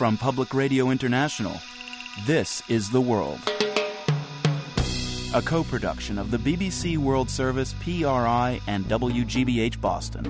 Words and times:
From 0.00 0.16
Public 0.16 0.54
Radio 0.54 0.88
International, 0.88 1.60
this 2.24 2.62
is 2.70 2.88
The 2.88 3.02
World. 3.02 3.38
A 5.34 5.42
co 5.42 5.62
production 5.62 6.16
of 6.16 6.30
the 6.30 6.38
BBC 6.38 6.96
World 6.96 7.28
Service, 7.28 7.74
PRI, 7.82 8.62
and 8.66 8.86
WGBH 8.86 9.78
Boston. 9.78 10.24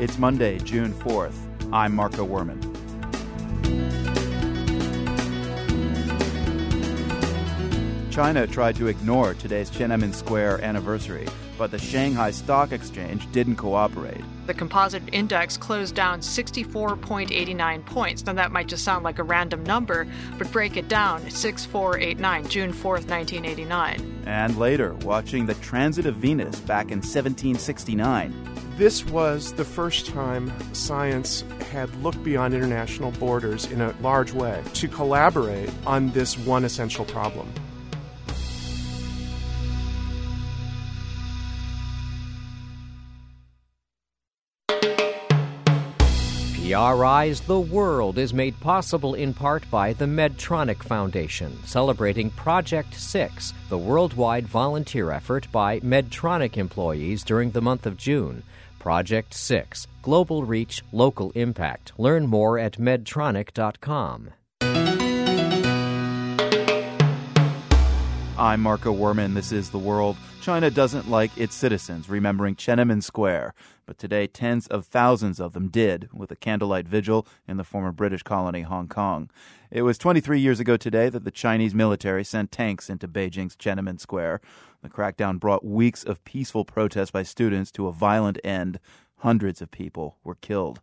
It's 0.00 0.16
Monday, 0.16 0.58
June 0.60 0.94
4th. 0.94 1.36
I'm 1.70 1.94
Marco 1.94 2.26
Werman. 2.26 2.62
China 8.10 8.46
tried 8.46 8.76
to 8.76 8.86
ignore 8.86 9.34
today's 9.34 9.70
Tiananmen 9.70 10.14
Square 10.14 10.62
anniversary, 10.62 11.28
but 11.58 11.70
the 11.70 11.78
Shanghai 11.78 12.30
Stock 12.30 12.72
Exchange 12.72 13.30
didn't 13.32 13.56
cooperate. 13.56 14.22
The 14.46 14.54
composite 14.54 15.02
index 15.12 15.56
closed 15.56 15.94
down 15.94 16.20
64.89 16.20 17.86
points. 17.86 18.26
Now, 18.26 18.34
that 18.34 18.52
might 18.52 18.68
just 18.68 18.84
sound 18.84 19.04
like 19.04 19.18
a 19.18 19.22
random 19.22 19.64
number, 19.64 20.06
but 20.36 20.50
break 20.52 20.76
it 20.76 20.88
down 20.88 21.30
6489, 21.30 22.48
June 22.48 22.72
4th, 22.72 23.08
1989. 23.08 24.24
And 24.26 24.58
later, 24.58 24.94
watching 24.96 25.46
the 25.46 25.54
transit 25.54 26.06
of 26.06 26.16
Venus 26.16 26.60
back 26.60 26.86
in 26.86 26.98
1769. 26.98 28.54
This 28.76 29.04
was 29.06 29.52
the 29.52 29.64
first 29.64 30.06
time 30.06 30.52
science 30.74 31.44
had 31.70 31.94
looked 32.02 32.22
beyond 32.24 32.54
international 32.54 33.12
borders 33.12 33.66
in 33.70 33.80
a 33.80 33.94
large 34.00 34.32
way 34.32 34.62
to 34.74 34.88
collaborate 34.88 35.70
on 35.86 36.10
this 36.10 36.36
one 36.36 36.64
essential 36.64 37.04
problem. 37.04 37.52
PRI's 46.64 47.42
The 47.42 47.60
World 47.60 48.16
is 48.16 48.32
made 48.32 48.58
possible 48.58 49.12
in 49.12 49.34
part 49.34 49.70
by 49.70 49.92
the 49.92 50.06
Medtronic 50.06 50.82
Foundation, 50.82 51.54
celebrating 51.66 52.30
Project 52.30 52.94
6, 52.94 53.52
the 53.68 53.76
worldwide 53.76 54.46
volunteer 54.46 55.10
effort 55.10 55.46
by 55.52 55.78
Medtronic 55.80 56.56
employees 56.56 57.22
during 57.22 57.50
the 57.50 57.60
month 57.60 57.84
of 57.84 57.98
June. 57.98 58.42
Project 58.78 59.34
6, 59.34 59.86
Global 60.00 60.42
Reach, 60.44 60.82
Local 60.90 61.32
Impact. 61.32 61.92
Learn 61.98 62.26
more 62.26 62.58
at 62.58 62.78
medtronic.com. 62.78 64.30
I'm 68.36 68.62
Marco 68.62 68.92
Werman. 68.92 69.34
This 69.34 69.52
is 69.52 69.70
The 69.70 69.78
World. 69.78 70.16
China 70.42 70.68
doesn't 70.68 71.08
like 71.08 71.30
its 71.38 71.54
citizens 71.54 72.08
remembering 72.08 72.56
Tiananmen 72.56 73.00
Square, 73.00 73.54
but 73.86 73.96
today 73.96 74.26
tens 74.26 74.66
of 74.66 74.86
thousands 74.86 75.38
of 75.38 75.52
them 75.52 75.68
did 75.68 76.08
with 76.12 76.32
a 76.32 76.36
candlelight 76.36 76.88
vigil 76.88 77.28
in 77.46 77.58
the 77.58 77.64
former 77.64 77.92
British 77.92 78.24
colony 78.24 78.62
Hong 78.62 78.88
Kong. 78.88 79.30
It 79.70 79.82
was 79.82 79.98
23 79.98 80.40
years 80.40 80.58
ago 80.58 80.76
today 80.76 81.08
that 81.10 81.24
the 81.24 81.30
Chinese 81.30 81.76
military 81.76 82.24
sent 82.24 82.50
tanks 82.50 82.90
into 82.90 83.06
Beijing's 83.06 83.54
Tiananmen 83.54 84.00
Square. 84.00 84.40
The 84.82 84.90
crackdown 84.90 85.38
brought 85.38 85.64
weeks 85.64 86.02
of 86.02 86.24
peaceful 86.24 86.64
protest 86.64 87.12
by 87.12 87.22
students 87.22 87.70
to 87.72 87.86
a 87.86 87.92
violent 87.92 88.40
end. 88.42 88.80
Hundreds 89.18 89.62
of 89.62 89.70
people 89.70 90.16
were 90.24 90.34
killed. 90.34 90.80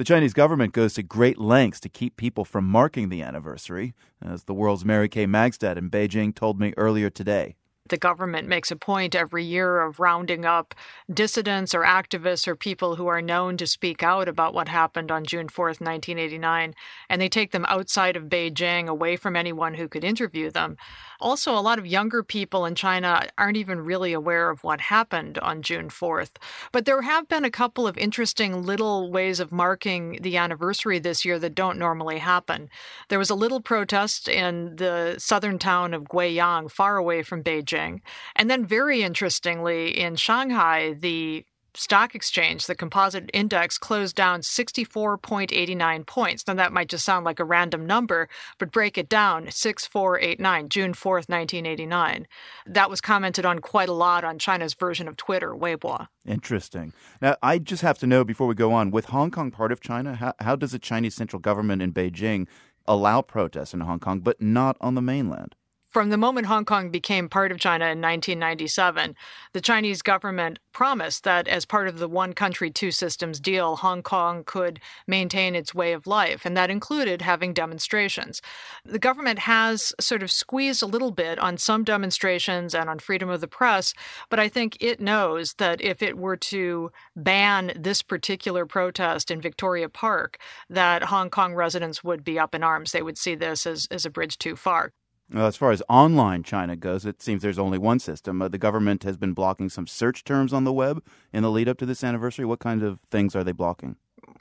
The 0.00 0.04
Chinese 0.04 0.32
government 0.32 0.72
goes 0.72 0.94
to 0.94 1.02
great 1.02 1.36
lengths 1.36 1.78
to 1.80 1.90
keep 1.90 2.16
people 2.16 2.46
from 2.46 2.64
marking 2.64 3.10
the 3.10 3.20
anniversary, 3.20 3.92
as 4.22 4.44
the 4.44 4.54
world's 4.54 4.82
Mary 4.82 5.10
Kay 5.10 5.26
Magistad 5.26 5.76
in 5.76 5.90
Beijing 5.90 6.34
told 6.34 6.58
me 6.58 6.72
earlier 6.78 7.10
today 7.10 7.56
the 7.90 7.98
government 7.98 8.48
makes 8.48 8.70
a 8.70 8.76
point 8.76 9.14
every 9.14 9.44
year 9.44 9.80
of 9.80 10.00
rounding 10.00 10.46
up 10.46 10.74
dissidents 11.12 11.74
or 11.74 11.82
activists 11.82 12.48
or 12.48 12.56
people 12.56 12.96
who 12.96 13.08
are 13.08 13.20
known 13.20 13.56
to 13.58 13.66
speak 13.66 14.02
out 14.02 14.28
about 14.28 14.54
what 14.54 14.68
happened 14.68 15.10
on 15.10 15.24
June 15.24 15.48
4th, 15.48 15.80
1989, 15.80 16.74
and 17.08 17.20
they 17.20 17.28
take 17.28 17.50
them 17.50 17.66
outside 17.68 18.16
of 18.16 18.24
Beijing, 18.24 18.86
away 18.86 19.16
from 19.16 19.36
anyone 19.36 19.74
who 19.74 19.88
could 19.88 20.04
interview 20.04 20.50
them. 20.50 20.76
Also, 21.20 21.56
a 21.56 21.60
lot 21.60 21.78
of 21.78 21.86
younger 21.86 22.22
people 22.22 22.64
in 22.64 22.74
China 22.74 23.26
aren't 23.36 23.56
even 23.56 23.80
really 23.80 24.12
aware 24.12 24.50
of 24.50 24.64
what 24.64 24.80
happened 24.80 25.38
on 25.38 25.62
June 25.62 25.88
4th. 25.88 26.30
But 26.72 26.84
there 26.84 27.02
have 27.02 27.28
been 27.28 27.44
a 27.44 27.50
couple 27.50 27.86
of 27.86 27.98
interesting 27.98 28.64
little 28.64 29.10
ways 29.10 29.40
of 29.40 29.52
marking 29.52 30.18
the 30.22 30.36
anniversary 30.36 30.98
this 30.98 31.24
year 31.24 31.38
that 31.38 31.54
don't 31.54 31.78
normally 31.78 32.18
happen. 32.18 32.68
There 33.08 33.18
was 33.18 33.30
a 33.30 33.34
little 33.34 33.60
protest 33.60 34.28
in 34.28 34.76
the 34.76 35.16
southern 35.18 35.58
town 35.58 35.94
of 35.94 36.04
Guiyang, 36.04 36.70
far 36.70 36.96
away 36.96 37.22
from 37.22 37.42
Beijing. 37.42 38.00
And 38.36 38.50
then, 38.50 38.64
very 38.64 39.02
interestingly, 39.02 39.98
in 39.98 40.16
Shanghai, 40.16 40.94
the 40.94 41.44
stock 41.74 42.14
exchange, 42.14 42.66
the 42.66 42.74
composite 42.74 43.30
index 43.32 43.78
closed 43.78 44.16
down 44.16 44.40
64.89 44.40 46.06
points. 46.06 46.46
Now, 46.46 46.54
that 46.54 46.72
might 46.72 46.88
just 46.88 47.04
sound 47.04 47.24
like 47.24 47.40
a 47.40 47.44
random 47.44 47.86
number, 47.86 48.28
but 48.58 48.72
break 48.72 48.98
it 48.98 49.08
down 49.08 49.50
6489, 49.50 50.68
June 50.68 50.92
4th, 50.92 51.28
1989. 51.28 52.26
That 52.66 52.90
was 52.90 53.00
commented 53.00 53.46
on 53.46 53.58
quite 53.60 53.88
a 53.88 53.94
lot 53.94 54.24
on 54.24 54.38
China's 54.38 54.74
version 54.74 55.08
of 55.08 55.16
Twitter, 55.16 55.54
Weibo. 55.54 56.06
Interesting. 56.26 56.92
Now, 57.20 57.36
I 57.42 57.58
just 57.58 57.82
have 57.82 57.98
to 57.98 58.06
know 58.06 58.24
before 58.24 58.46
we 58.46 58.54
go 58.54 58.72
on 58.72 58.90
with 58.90 59.06
Hong 59.06 59.30
Kong 59.30 59.50
part 59.50 59.72
of 59.72 59.80
China, 59.80 60.14
how, 60.14 60.34
how 60.40 60.56
does 60.56 60.72
the 60.72 60.78
Chinese 60.78 61.14
central 61.14 61.40
government 61.40 61.82
in 61.82 61.92
Beijing 61.92 62.46
allow 62.86 63.22
protests 63.22 63.74
in 63.74 63.80
Hong 63.80 64.00
Kong, 64.00 64.20
but 64.20 64.40
not 64.40 64.76
on 64.80 64.94
the 64.94 65.02
mainland? 65.02 65.54
From 65.90 66.10
the 66.10 66.16
moment 66.16 66.46
Hong 66.46 66.64
Kong 66.64 66.90
became 66.90 67.28
part 67.28 67.50
of 67.50 67.58
China 67.58 67.86
in 67.86 68.00
1997, 68.00 69.16
the 69.52 69.60
Chinese 69.60 70.02
government 70.02 70.60
promised 70.72 71.24
that 71.24 71.48
as 71.48 71.64
part 71.64 71.88
of 71.88 71.98
the 71.98 72.06
one 72.06 72.32
country, 72.32 72.70
two 72.70 72.92
systems 72.92 73.40
deal, 73.40 73.74
Hong 73.74 74.00
Kong 74.04 74.44
could 74.44 74.78
maintain 75.08 75.56
its 75.56 75.74
way 75.74 75.92
of 75.92 76.06
life, 76.06 76.46
and 76.46 76.56
that 76.56 76.70
included 76.70 77.22
having 77.22 77.52
demonstrations. 77.52 78.40
The 78.84 79.00
government 79.00 79.40
has 79.40 79.92
sort 79.98 80.22
of 80.22 80.30
squeezed 80.30 80.80
a 80.80 80.86
little 80.86 81.10
bit 81.10 81.40
on 81.40 81.58
some 81.58 81.82
demonstrations 81.82 82.72
and 82.72 82.88
on 82.88 83.00
freedom 83.00 83.28
of 83.28 83.40
the 83.40 83.48
press, 83.48 83.92
but 84.28 84.38
I 84.38 84.48
think 84.48 84.76
it 84.80 85.00
knows 85.00 85.54
that 85.54 85.80
if 85.80 86.02
it 86.02 86.16
were 86.16 86.36
to 86.36 86.92
ban 87.16 87.72
this 87.74 88.00
particular 88.00 88.64
protest 88.64 89.28
in 89.28 89.40
Victoria 89.40 89.88
Park, 89.88 90.38
that 90.68 91.02
Hong 91.02 91.30
Kong 91.30 91.52
residents 91.52 92.04
would 92.04 92.22
be 92.22 92.38
up 92.38 92.54
in 92.54 92.62
arms. 92.62 92.92
They 92.92 93.02
would 93.02 93.18
see 93.18 93.34
this 93.34 93.66
as, 93.66 93.88
as 93.90 94.06
a 94.06 94.10
bridge 94.10 94.38
too 94.38 94.54
far. 94.54 94.92
Well, 95.32 95.46
as 95.46 95.56
far 95.56 95.70
as 95.70 95.82
online 95.88 96.42
China 96.42 96.74
goes, 96.74 97.06
it 97.06 97.22
seems 97.22 97.42
there's 97.42 97.58
only 97.58 97.78
one 97.78 98.00
system. 98.00 98.42
Uh, 98.42 98.48
the 98.48 98.58
government 98.58 99.04
has 99.04 99.16
been 99.16 99.32
blocking 99.32 99.68
some 99.68 99.86
search 99.86 100.24
terms 100.24 100.52
on 100.52 100.64
the 100.64 100.72
web 100.72 101.04
in 101.32 101.44
the 101.44 101.50
lead 101.50 101.68
up 101.68 101.78
to 101.78 101.86
this 101.86 102.02
anniversary. 102.02 102.44
What 102.44 102.58
kind 102.58 102.82
of 102.82 102.98
things 103.10 103.36
are 103.36 103.44
they 103.44 103.52
blocking? 103.52 103.94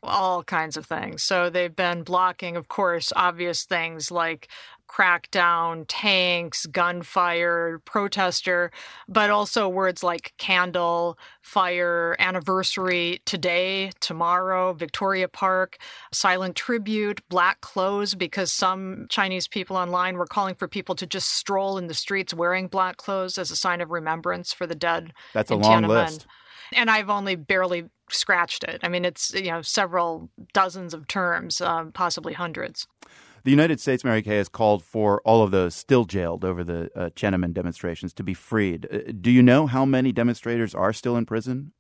All 0.04 0.44
kinds 0.44 0.78
of 0.78 0.86
things. 0.86 1.24
So 1.24 1.50
they've 1.50 1.76
been 1.76 2.04
blocking, 2.04 2.56
of 2.56 2.68
course, 2.68 3.12
obvious 3.16 3.64
things 3.64 4.12
like 4.12 4.50
crackdown, 4.90 5.86
tanks, 5.88 6.66
gunfire, 6.66 7.80
protester, 7.86 8.72
but 9.08 9.30
also 9.30 9.70
words 9.70 10.04
like 10.04 10.34
candle, 10.38 11.18
fire, 11.42 12.16
anniversary, 12.18 13.22
today, 13.26 13.92
tomorrow, 14.00 14.74
Victoria 14.74 15.28
Park, 15.28 15.78
silent 16.12 16.56
tribute, 16.56 17.22
black 17.30 17.62
clothes, 17.62 18.16
because 18.16 18.52
some 18.52 19.06
Chinese 19.10 19.48
people 19.48 19.78
online 19.78 20.16
were 20.16 20.26
calling 20.26 20.56
for 20.56 20.68
people 20.68 20.96
to 20.96 21.06
just 21.06 21.32
stroll 21.34 21.78
in 21.78 21.88
the 21.88 21.94
streets 21.94 22.34
wearing 22.34 22.68
black 22.68 22.98
clothes 22.98 23.38
as 23.38 23.52
a 23.52 23.56
sign 23.56 23.82
of 23.82 23.92
remembrance 23.92 24.52
for 24.52 24.66
the 24.66 24.76
dead. 24.76 25.14
That's 25.34 25.52
a 25.52 25.56
long 25.56 25.84
Tiananmen. 25.84 25.88
list. 25.90 26.26
And 26.74 26.90
I've 26.90 27.10
only 27.10 27.36
barely 27.36 27.86
scratched 28.14 28.64
it. 28.64 28.80
I 28.84 28.90
mean, 28.90 29.06
it's 29.06 29.34
you 29.34 29.52
know 29.52 29.62
several 29.62 30.30
dozens 30.54 30.94
of 30.94 31.08
terms, 31.08 31.62
um, 31.62 31.92
possibly 31.92 32.34
hundreds. 32.34 32.88
The 33.44 33.52
United 33.52 33.80
States, 33.80 34.04
Mary 34.04 34.22
Kay, 34.22 34.38
has 34.38 34.50
called 34.50 34.84
for 34.84 35.22
all 35.22 35.44
of 35.44 35.52
those 35.52 35.74
still 35.74 36.06
jailed 36.06 36.44
over 36.44 36.64
the 36.64 36.90
uh, 36.96 37.10
Tiananmen 37.16 37.54
demonstrations 37.54 38.14
to 38.14 38.24
be 38.24 38.34
freed. 38.34 38.88
Uh, 38.92 39.12
do 39.20 39.32
you 39.32 39.42
know 39.42 39.66
how 39.66 39.86
many 39.86 40.12
demonstrators 40.12 40.76
are 40.76 40.92
still 40.92 41.16
in 41.16 41.26
prison? 41.26 41.72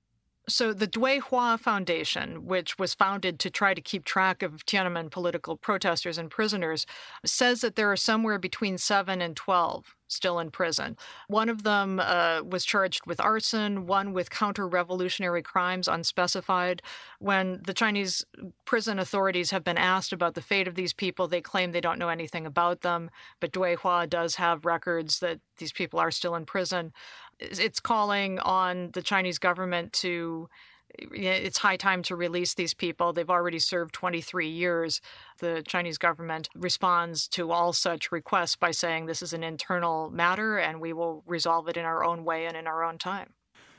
So, 0.48 0.74
the 0.74 0.88
Dui 0.88 1.20
Hua 1.20 1.58
Foundation, 1.58 2.46
which 2.46 2.80
was 2.80 2.96
founded 2.96 3.40
to 3.40 3.52
try 3.52 3.76
to 3.76 3.82
keep 3.82 4.04
track 4.04 4.42
of 4.42 4.66
Tiananmen 4.66 5.12
political 5.12 5.56
protesters 5.56 6.18
and 6.18 6.32
prisoners, 6.32 6.88
says 7.24 7.62
that 7.62 7.76
there 7.76 7.92
are 7.92 7.98
somewhere 7.98 8.40
between 8.40 8.80
7 8.80 9.22
and 9.22 9.36
12 9.36 9.96
still 10.10 10.40
in 10.40 10.52
prison. 10.52 10.98
One 11.28 11.48
of 11.50 11.64
them 11.64 12.00
uh, 12.00 12.42
was 12.44 12.66
charged 12.66 13.06
with 13.06 13.22
arson, 13.22 13.88
one 13.88 14.12
with 14.14 14.30
counter 14.30 14.68
revolutionary 14.68 15.42
crimes 15.42 15.88
unspecified. 15.88 16.82
When 17.20 17.62
the 17.66 17.74
Chinese 17.74 18.26
prison 18.66 19.00
authorities 19.00 19.52
have 19.52 19.64
been 19.64 19.78
asked 19.78 20.12
about 20.12 20.34
the 20.34 20.42
fate 20.42 20.68
of 20.68 20.76
these 20.76 20.94
people, 20.94 21.28
they 21.28 21.42
claim 21.42 21.72
they 21.72 21.82
don't 21.82 22.00
know 22.00 22.10
anything 22.10 22.46
about 22.46 22.82
them. 22.82 23.10
But 23.40 23.54
Dui 23.54 23.78
Hua 23.78 24.08
does 24.08 24.36
have 24.36 24.66
records 24.66 25.20
that 25.20 25.40
these 25.58 25.72
people 25.72 26.00
are 26.00 26.12
still 26.12 26.36
in 26.36 26.46
prison 26.46 26.92
it's 27.40 27.80
calling 27.80 28.40
on 28.40 28.92
the 28.92 29.02
Chinese 29.02 29.40
government 29.40 29.94
to 29.94 30.50
it's 30.98 31.58
high 31.58 31.78
time 31.78 32.04
to 32.04 32.16
release 32.16 32.54
these 32.54 32.74
people. 32.74 33.14
They've 33.14 33.30
already 33.30 33.60
served 33.60 33.94
23 33.94 34.48
years. 34.48 35.02
The 35.40 35.64
Chinese 35.68 35.98
government 35.98 36.50
responds 36.56 37.28
to 37.30 37.52
all 37.52 37.74
such 37.74 38.12
requests 38.12 38.56
by 38.56 38.72
saying 38.72 39.06
this 39.06 39.22
is 39.22 39.34
an 39.34 39.44
internal 39.44 40.10
matter 40.10 40.58
and 40.58 40.82
we 40.82 40.94
will 40.94 41.24
resolve 41.26 41.68
it 41.68 41.78
in 41.78 41.86
our 41.86 42.04
own 42.04 42.24
way 42.24 42.46
and 42.46 42.58
in 42.58 42.68
our 42.68 42.84
own 42.84 42.98
time. 42.98 43.34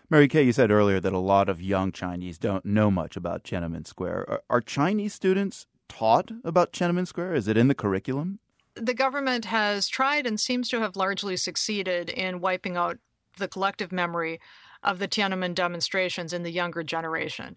Mary 0.08 0.26
Kay, 0.26 0.42
you 0.42 0.52
said 0.52 0.72
earlier 0.72 0.98
that 0.98 1.12
a 1.12 1.18
lot 1.18 1.48
of 1.48 1.62
young 1.62 1.92
Chinese 1.92 2.36
don't 2.36 2.64
know 2.64 2.90
much 2.90 3.16
about 3.16 3.44
Tiananmen 3.44 3.86
Square. 3.86 4.26
Are, 4.28 4.42
are 4.50 4.60
Chinese 4.60 5.14
students 5.14 5.66
taught 5.88 6.32
about 6.42 6.72
Tiananmen 6.72 7.06
Square? 7.06 7.34
Is 7.34 7.46
it 7.46 7.56
in 7.56 7.68
the 7.68 7.74
curriculum? 7.76 8.40
The 8.74 8.94
government 8.94 9.44
has 9.44 9.88
tried 9.88 10.26
and 10.26 10.40
seems 10.40 10.68
to 10.70 10.80
have 10.80 10.96
largely 10.96 11.36
succeeded 11.36 12.08
in 12.08 12.40
wiping 12.40 12.76
out 12.76 12.98
the 13.38 13.48
collective 13.48 13.92
memory 13.92 14.40
of 14.82 14.98
the 14.98 15.08
Tiananmen 15.08 15.54
demonstrations 15.54 16.32
in 16.32 16.42
the 16.42 16.52
younger 16.52 16.82
generation. 16.82 17.56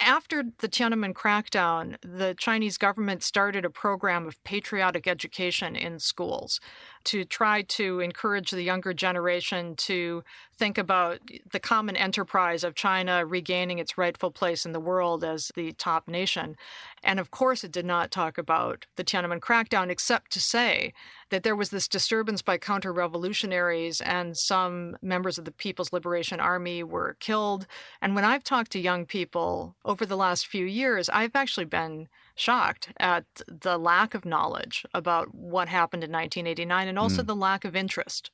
After 0.00 0.42
the 0.58 0.68
Tiananmen 0.68 1.14
crackdown, 1.14 1.96
the 2.02 2.34
Chinese 2.36 2.78
government 2.78 3.22
started 3.22 3.64
a 3.64 3.70
program 3.70 4.26
of 4.26 4.42
patriotic 4.42 5.06
education 5.06 5.76
in 5.76 5.98
schools 6.00 6.60
to 7.04 7.24
try 7.24 7.62
to 7.62 8.00
encourage 8.00 8.50
the 8.50 8.62
younger 8.62 8.92
generation 8.92 9.76
to 9.76 10.24
think 10.56 10.78
about 10.78 11.20
the 11.52 11.60
common 11.60 11.96
enterprise 11.96 12.64
of 12.64 12.74
China 12.74 13.26
regaining 13.26 13.78
its 13.78 13.98
rightful 13.98 14.30
place 14.30 14.64
in 14.64 14.72
the 14.72 14.80
world 14.80 15.24
as 15.24 15.50
the 15.56 15.72
top 15.72 16.08
nation. 16.08 16.56
And 17.02 17.20
of 17.20 17.30
course, 17.30 17.64
it 17.64 17.72
did 17.72 17.84
not 17.84 18.10
talk 18.10 18.38
about 18.38 18.86
the 18.96 19.04
Tiananmen 19.04 19.40
crackdown, 19.40 19.90
except 19.90 20.30
to 20.32 20.40
say 20.40 20.92
that 21.30 21.42
there 21.42 21.56
was 21.56 21.70
this 21.70 21.88
disturbance 21.88 22.42
by 22.42 22.58
counter 22.58 22.92
revolutionaries 22.92 24.00
and 24.00 24.36
some 24.36 24.96
members 25.02 25.38
of 25.38 25.44
the 25.44 25.52
People's 25.52 25.92
Liberation 25.92 26.40
Army 26.40 26.82
were 26.82 27.16
killed. 27.20 27.66
And 28.00 28.14
when 28.14 28.24
I've 28.24 28.44
talked 28.44 28.72
to 28.72 28.78
young 28.78 29.06
people 29.06 29.74
over 29.84 30.06
the 30.06 30.16
last 30.16 30.46
few 30.46 30.64
years, 30.64 31.08
I've 31.08 31.36
actually 31.36 31.66
been 31.66 32.08
shocked 32.34 32.92
at 32.98 33.24
the 33.46 33.78
lack 33.78 34.14
of 34.14 34.24
knowledge 34.24 34.84
about 34.92 35.34
what 35.34 35.68
happened 35.68 36.04
in 36.04 36.10
1989 36.10 36.88
and 36.88 36.98
also 36.98 37.22
mm. 37.22 37.26
the 37.26 37.36
lack 37.36 37.64
of 37.64 37.76
interest. 37.76 38.30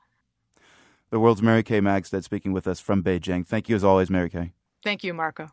The 1.11 1.19
world's 1.19 1.43
Mary 1.43 1.63
Kay 1.63 1.81
Magistad 1.81 2.23
speaking 2.23 2.53
with 2.53 2.69
us 2.69 2.81
from 2.81 3.03
Beijing. 3.03 3.47
Thank 3.47 3.69
you 3.69 3.77
as 3.77 3.85
always, 3.85 4.11
Mary 4.11 4.31
Kay. 4.31 4.53
Thank 4.83 5.05
you, 5.05 5.13
Marco. 5.13 5.51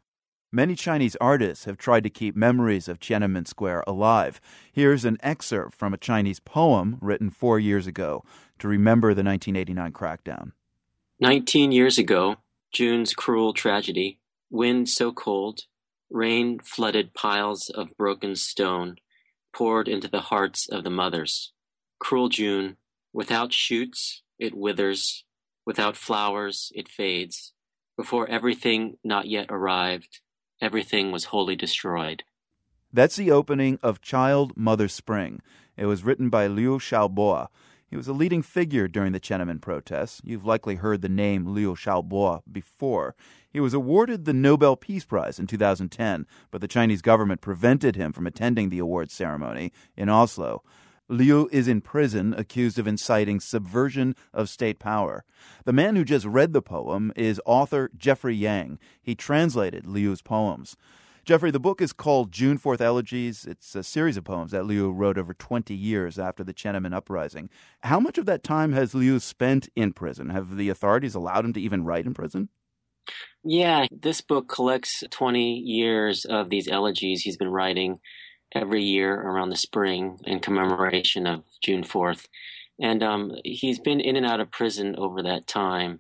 Many 0.51 0.75
Chinese 0.75 1.17
artists 1.19 1.65
have 1.65 1.77
tried 1.77 2.03
to 2.03 2.09
keep 2.09 2.35
memories 2.35 2.88
of 2.88 2.99
Tiananmen 2.99 3.47
Square 3.47 3.83
alive. 3.85 4.39
Here's 4.71 5.03
an 5.03 5.17
excerpt 5.21 5.75
from 5.75 5.93
a 5.93 5.97
Chinese 5.97 6.39
poem 6.39 6.97
written 7.01 7.29
four 7.29 7.59
years 7.59 7.85
ago 7.85 8.23
to 8.59 8.67
remember 8.67 9.09
the 9.13 9.23
1989 9.23 9.91
crackdown. 9.91 10.51
Nineteen 11.19 11.71
years 11.71 11.97
ago, 11.97 12.38
June's 12.71 13.13
cruel 13.13 13.51
tragedy, 13.51 14.19
wind 14.50 14.88
so 14.88 15.11
cold, 15.11 15.65
Rain 16.09 16.59
flooded 16.59 17.13
piles 17.13 17.69
of 17.69 17.98
broken 17.98 18.36
stone, 18.36 18.98
poured 19.54 19.88
into 19.88 20.07
the 20.07 20.21
hearts 20.21 20.68
of 20.69 20.83
the 20.83 20.89
mothers. 20.89 21.51
Cruel 22.00 22.30
June, 22.30 22.77
without 23.13 23.51
shoots, 23.51 24.21
it 24.39 24.54
withers, 24.54 25.25
without 25.65 25.98
flowers, 25.98 26.71
it 26.75 26.88
fades. 26.88 27.54
Before 27.98 28.30
everything 28.30 28.98
not 29.04 29.27
yet 29.27 29.48
arrived, 29.50 30.21
everything 30.62 31.12
was 31.12 31.25
wholly 31.25 31.56
destroyed. 31.56 32.24
That's 32.94 33.15
the 33.15 33.31
opening 33.31 33.80
of 33.83 34.01
Child 34.01 34.56
Mother 34.56 34.88
Spring. 34.88 35.42
It 35.75 35.88
was 35.88 36.03
written 36.03 36.30
by 36.30 36.48
Liu 36.48 36.77
Xiaobo. 36.77 37.48
He 37.89 37.95
was 37.95 38.07
a 38.07 38.13
leading 38.13 38.42
figure 38.42 38.88
during 38.89 39.13
the 39.13 39.19
Tiananmen 39.19 39.62
protests. 39.62 40.22
You've 40.24 40.45
likely 40.45 40.75
heard 40.75 41.01
the 41.01 41.10
name 41.10 41.48
Liu 41.48 41.74
Xiaobo 41.74 42.42
before. 42.51 43.16
He 43.50 43.62
was 43.62 43.74
awarded 43.74 44.25
the 44.25 44.34
Nobel 44.34 44.75
Peace 44.75 45.06
Prize 45.06 45.39
in 45.39 45.48
2010, 45.48 46.28
but 46.51 46.60
the 46.60 46.68
Chinese 46.68 47.01
government 47.01 47.39
prevented 47.39 47.95
him 47.95 48.12
from 48.12 48.28
attending 48.28 48.69
the 48.69 48.80
awards 48.80 49.13
ceremony 49.13 49.72
in 49.95 50.10
Oslo. 50.10 50.63
Liu 51.07 51.48
is 51.54 51.69
in 51.69 51.80
prison 51.80 52.34
accused 52.34 52.78
of 52.78 52.88
inciting 52.88 53.39
subversion 53.39 54.13
of 54.34 54.50
state 54.50 54.80
power. 54.80 55.24
The 55.63 55.72
man 55.72 55.95
who 55.95 56.04
just 56.04 56.25
read 56.25 56.51
the 56.51 56.62
poem 56.62 57.13
is 57.16 57.39
author 57.45 57.89
Jeffrey 57.95 58.36
Yang. 58.36 58.80
He 59.01 59.16
translated 59.16 59.88
Liu's 59.88 60.22
poems. 60.22 60.75
Jeffrey, 61.27 61.51
the 61.51 61.59
book 61.59 61.81
is 61.81 61.91
called 61.91 62.31
June 62.31 62.57
4th 62.57 62.79
Elegies. 62.79 63.44
It's 63.44 63.75
a 63.75 63.83
series 63.83 64.15
of 64.15 64.24
poems 64.24 64.51
that 64.51 64.65
Liu 64.65 64.89
wrote 64.89 65.18
over 65.18 65.33
20 65.33 65.74
years 65.74 66.18
after 66.18 66.41
the 66.41 66.53
Tiananmen 66.53 66.95
uprising. 66.95 67.50
How 67.81 68.00
much 68.00 68.18
of 68.18 68.25
that 68.27 68.45
time 68.45 68.71
has 68.71 68.95
Liu 68.95 69.19
spent 69.19 69.68
in 69.75 69.91
prison? 69.91 70.29
Have 70.29 70.56
the 70.56 70.69
authorities 70.69 71.15
allowed 71.15 71.44
him 71.44 71.51
to 71.51 71.59
even 71.59 71.83
write 71.83 72.06
in 72.06 72.13
prison? 72.13 72.47
Yeah, 73.44 73.88
this 73.91 74.21
book 74.21 74.47
collects 74.47 75.03
20 75.12 75.56
years 75.56 76.24
of 76.24 76.50
these 76.50 76.69
elegies 76.69 77.24
he's 77.24 77.35
been 77.35 77.51
writing 77.51 78.00
every 78.53 78.83
year 78.83 79.13
around 79.13 79.50
the 79.50 79.57
spring 79.57 80.19
in 80.24 80.39
commemoration 80.39 81.27
of 81.27 81.44
June 81.62 81.83
4th. 81.83 82.27
And 82.79 83.03
um, 83.03 83.33
he's 83.44 83.79
been 83.79 84.00
in 84.00 84.15
and 84.15 84.25
out 84.25 84.39
of 84.39 84.50
prison 84.50 84.95
over 84.97 85.21
that 85.24 85.45
time. 85.45 86.00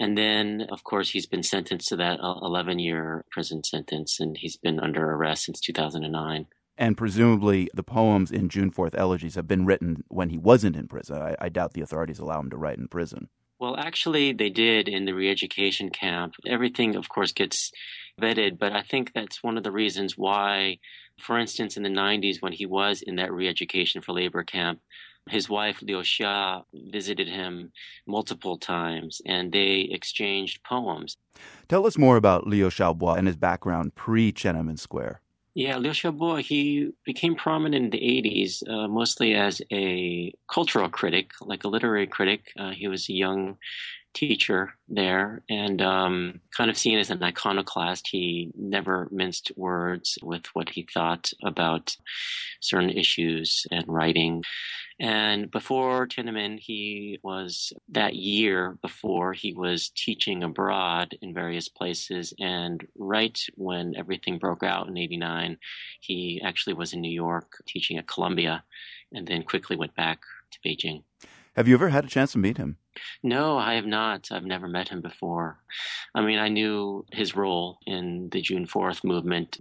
And 0.00 0.16
then, 0.16 0.66
of 0.70 0.82
course, 0.82 1.10
he's 1.10 1.26
been 1.26 1.42
sentenced 1.42 1.88
to 1.88 1.96
that 1.96 2.20
uh, 2.20 2.40
11 2.42 2.78
year 2.78 3.26
prison 3.30 3.62
sentence, 3.62 4.18
and 4.18 4.34
he's 4.34 4.56
been 4.56 4.80
under 4.80 5.12
arrest 5.12 5.44
since 5.44 5.60
2009. 5.60 6.46
And 6.78 6.96
presumably, 6.96 7.68
the 7.74 7.82
poems 7.82 8.30
in 8.30 8.48
June 8.48 8.70
4th 8.70 8.94
elegies 8.96 9.34
have 9.34 9.46
been 9.46 9.66
written 9.66 10.02
when 10.08 10.30
he 10.30 10.38
wasn't 10.38 10.76
in 10.76 10.88
prison. 10.88 11.20
I, 11.20 11.36
I 11.38 11.50
doubt 11.50 11.74
the 11.74 11.82
authorities 11.82 12.18
allow 12.18 12.40
him 12.40 12.48
to 12.48 12.56
write 12.56 12.78
in 12.78 12.88
prison. 12.88 13.28
Well, 13.58 13.76
actually, 13.76 14.32
they 14.32 14.48
did 14.48 14.88
in 14.88 15.04
the 15.04 15.12
re 15.12 15.30
education 15.30 15.90
camp. 15.90 16.32
Everything, 16.46 16.96
of 16.96 17.10
course, 17.10 17.32
gets 17.32 17.70
vetted, 18.18 18.58
but 18.58 18.72
I 18.72 18.80
think 18.80 19.12
that's 19.12 19.42
one 19.42 19.58
of 19.58 19.64
the 19.64 19.70
reasons 19.70 20.16
why, 20.16 20.78
for 21.18 21.38
instance, 21.38 21.76
in 21.76 21.82
the 21.82 21.90
90s, 21.90 22.40
when 22.40 22.54
he 22.54 22.64
was 22.64 23.02
in 23.02 23.16
that 23.16 23.34
re 23.34 23.46
education 23.46 24.00
for 24.00 24.14
labor 24.14 24.44
camp, 24.44 24.80
his 25.28 25.48
wife 25.48 25.82
Liu 25.82 25.98
Xia 25.98 26.64
visited 26.72 27.28
him 27.28 27.72
multiple 28.06 28.58
times 28.58 29.20
and 29.26 29.52
they 29.52 29.88
exchanged 29.90 30.62
poems. 30.64 31.16
Tell 31.68 31.86
us 31.86 31.98
more 31.98 32.16
about 32.16 32.46
Liu 32.46 32.68
Xiaobo 32.68 33.16
and 33.16 33.26
his 33.26 33.36
background 33.36 33.94
pre 33.94 34.32
Tiananmen 34.32 34.78
Square. 34.78 35.20
Yeah, 35.54 35.78
Liu 35.78 35.90
Xiaobo, 35.90 36.40
he 36.40 36.90
became 37.04 37.34
prominent 37.34 37.84
in 37.84 37.90
the 37.90 37.98
80s, 37.98 38.62
uh, 38.68 38.86
mostly 38.86 39.34
as 39.34 39.60
a 39.72 40.32
cultural 40.48 40.88
critic, 40.88 41.32
like 41.40 41.64
a 41.64 41.68
literary 41.68 42.06
critic. 42.06 42.52
Uh, 42.56 42.70
he 42.70 42.86
was 42.86 43.08
a 43.08 43.12
young 43.12 43.56
teacher 44.12 44.74
there 44.88 45.42
and 45.48 45.80
um, 45.80 46.40
kind 46.56 46.70
of 46.70 46.76
seen 46.76 46.98
as 46.98 47.10
an 47.10 47.22
iconoclast. 47.22 48.08
He 48.10 48.50
never 48.56 49.08
minced 49.10 49.52
words 49.56 50.18
with 50.22 50.46
what 50.52 50.70
he 50.70 50.86
thought 50.92 51.32
about 51.44 51.96
certain 52.60 52.90
issues 52.90 53.66
and 53.70 53.84
writing. 53.86 54.42
And 54.98 55.50
before 55.50 56.06
Tiananmen, 56.06 56.58
he 56.58 57.18
was 57.22 57.72
that 57.88 58.14
year 58.14 58.76
before 58.82 59.32
he 59.32 59.54
was 59.54 59.90
teaching 59.96 60.42
abroad 60.42 61.16
in 61.22 61.32
various 61.32 61.68
places. 61.68 62.34
And 62.38 62.86
right 62.98 63.38
when 63.56 63.96
everything 63.96 64.38
broke 64.38 64.62
out 64.62 64.88
in 64.88 64.98
89, 64.98 65.56
he 66.00 66.42
actually 66.44 66.74
was 66.74 66.92
in 66.92 67.00
New 67.00 67.10
York 67.10 67.62
teaching 67.66 67.96
at 67.96 68.08
Columbia 68.08 68.62
and 69.12 69.26
then 69.26 69.42
quickly 69.42 69.76
went 69.76 69.94
back 69.94 70.20
to 70.50 70.58
Beijing. 70.68 71.02
Have 71.56 71.66
you 71.66 71.74
ever 71.74 71.88
had 71.88 72.04
a 72.04 72.08
chance 72.08 72.32
to 72.32 72.38
meet 72.38 72.58
him? 72.58 72.76
No, 73.22 73.58
I 73.58 73.74
have 73.74 73.86
not. 73.86 74.28
I've 74.30 74.44
never 74.44 74.68
met 74.68 74.88
him 74.88 75.00
before. 75.00 75.58
I 76.14 76.22
mean, 76.22 76.38
I 76.38 76.48
knew 76.48 77.04
his 77.12 77.34
role 77.34 77.78
in 77.86 78.28
the 78.30 78.40
June 78.40 78.66
4th 78.66 79.02
movement 79.02 79.60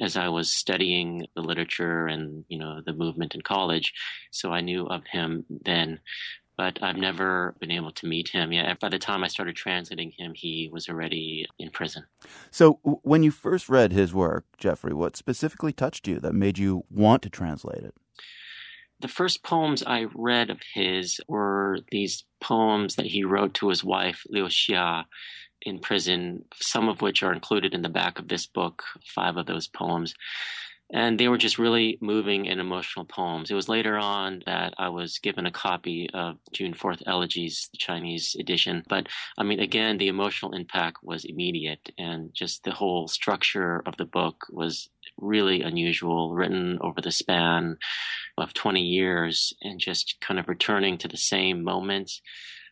as 0.00 0.16
I 0.16 0.28
was 0.28 0.52
studying 0.52 1.26
the 1.34 1.42
literature 1.42 2.06
and, 2.06 2.44
you 2.48 2.58
know, 2.58 2.80
the 2.84 2.92
movement 2.92 3.34
in 3.34 3.42
college. 3.42 3.92
So 4.30 4.52
I 4.52 4.62
knew 4.62 4.86
of 4.86 5.04
him 5.06 5.44
then, 5.50 6.00
but 6.56 6.82
I've 6.82 6.96
never 6.96 7.54
been 7.60 7.70
able 7.70 7.92
to 7.92 8.06
meet 8.06 8.28
him. 8.28 8.52
Yeah, 8.52 8.74
by 8.80 8.88
the 8.88 8.98
time 8.98 9.22
I 9.22 9.28
started 9.28 9.56
translating 9.56 10.12
him, 10.16 10.32
he 10.34 10.70
was 10.72 10.88
already 10.88 11.46
in 11.58 11.70
prison. 11.70 12.04
So 12.50 12.80
when 12.82 13.22
you 13.22 13.30
first 13.30 13.68
read 13.68 13.92
his 13.92 14.14
work, 14.14 14.46
Jeffrey, 14.56 14.94
what 14.94 15.16
specifically 15.16 15.72
touched 15.72 16.08
you 16.08 16.20
that 16.20 16.32
made 16.32 16.58
you 16.58 16.84
want 16.90 17.22
to 17.22 17.30
translate 17.30 17.84
it? 17.84 17.94
The 19.00 19.08
first 19.08 19.42
poems 19.44 19.82
I 19.86 20.06
read 20.14 20.50
of 20.50 20.60
his 20.74 21.20
were 21.28 21.80
these 21.90 22.24
poems 22.40 22.96
that 22.96 23.06
he 23.06 23.22
wrote 23.22 23.54
to 23.54 23.68
his 23.68 23.84
wife, 23.84 24.24
Liu 24.28 24.46
Xia, 24.46 25.04
in 25.62 25.78
prison, 25.78 26.44
some 26.54 26.88
of 26.88 27.00
which 27.00 27.22
are 27.22 27.32
included 27.32 27.74
in 27.74 27.82
the 27.82 27.88
back 27.88 28.18
of 28.18 28.28
this 28.28 28.46
book, 28.46 28.82
five 29.04 29.36
of 29.36 29.46
those 29.46 29.68
poems. 29.68 30.14
And 30.90 31.20
they 31.20 31.28
were 31.28 31.36
just 31.36 31.58
really 31.58 31.98
moving 32.00 32.48
and 32.48 32.60
emotional 32.60 33.04
poems. 33.04 33.50
It 33.50 33.54
was 33.54 33.68
later 33.68 33.98
on 33.98 34.42
that 34.46 34.72
I 34.78 34.88
was 34.88 35.18
given 35.18 35.44
a 35.44 35.50
copy 35.50 36.08
of 36.14 36.38
June 36.52 36.72
4th 36.72 37.02
Elegies, 37.06 37.68
the 37.70 37.76
Chinese 37.76 38.34
edition. 38.40 38.82
But 38.88 39.08
I 39.36 39.42
mean, 39.42 39.60
again, 39.60 39.98
the 39.98 40.08
emotional 40.08 40.54
impact 40.54 40.98
was 41.02 41.26
immediate, 41.26 41.90
and 41.98 42.32
just 42.32 42.64
the 42.64 42.72
whole 42.72 43.06
structure 43.06 43.82
of 43.84 43.98
the 43.98 44.06
book 44.06 44.46
was 44.50 44.88
really 45.18 45.62
unusual, 45.62 46.34
written 46.34 46.78
over 46.80 47.00
the 47.00 47.12
span 47.12 47.76
of 48.36 48.54
20 48.54 48.80
years, 48.80 49.52
and 49.62 49.80
just 49.80 50.16
kind 50.20 50.38
of 50.40 50.48
returning 50.48 50.98
to 50.98 51.08
the 51.08 51.16
same 51.16 51.62
moments. 51.62 52.20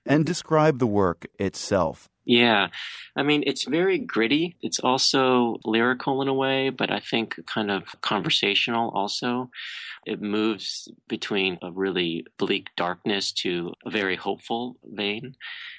And 0.05 0.25
describe 0.25 0.79
the 0.79 0.87
work 0.87 1.27
itself 1.39 2.09
Yeah. 2.27 2.69
I 3.15 3.23
mean, 3.23 3.45
it's 3.47 3.65
very 3.65 3.99
gritty. 3.99 4.57
It's 4.61 4.81
also 4.81 5.59
lyrical 5.65 6.21
in 6.23 6.29
a 6.29 6.35
way, 6.35 6.71
but 6.71 6.91
I 6.91 6.99
think 6.99 7.39
kind 7.47 7.71
of 7.71 7.85
conversational 8.03 8.91
also. 8.91 9.49
It 10.05 10.21
moves 10.21 10.89
between 11.09 11.57
a 11.63 11.71
really 11.71 12.27
bleak 12.37 12.71
darkness 12.77 13.31
to 13.45 13.75
a 13.85 13.91
very 13.91 14.17
hopeful 14.17 14.77
vein. 14.85 15.37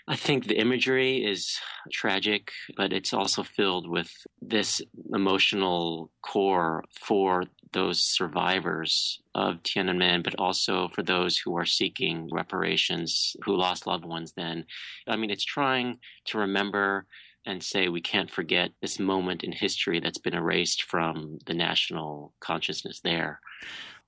I 0.07 0.15
think 0.15 0.47
the 0.47 0.57
imagery 0.57 1.17
is 1.25 1.59
tragic, 1.91 2.51
but 2.77 2.93
it's 2.93 3.13
also 3.13 3.43
filled 3.43 3.89
with 3.89 4.11
this 4.41 4.81
emotional 5.13 6.11
core 6.21 6.85
for 6.93 7.43
those 7.73 7.99
survivors 8.01 9.21
of 9.37 9.61
Tiananmen, 9.61 10.23
but 10.23 10.33
also 10.39 10.89
for 10.89 11.03
those 11.03 11.37
who 11.37 11.55
are 11.55 11.65
seeking 11.65 12.27
reparations, 12.31 13.35
who 13.45 13.55
lost 13.55 13.85
loved 13.85 14.03
ones 14.03 14.33
then. 14.35 14.65
I 15.07 15.15
mean, 15.15 15.29
it's 15.29 15.45
trying 15.45 15.99
to 16.25 16.39
remember 16.39 17.05
and 17.45 17.63
say 17.63 17.87
we 17.87 18.01
can't 18.01 18.31
forget 18.31 18.71
this 18.81 18.99
moment 18.99 19.43
in 19.43 19.51
history 19.51 19.99
that's 19.99 20.17
been 20.17 20.33
erased 20.33 20.81
from 20.81 21.37
the 21.45 21.53
national 21.53 22.33
consciousness 22.39 22.99
there. 23.01 23.39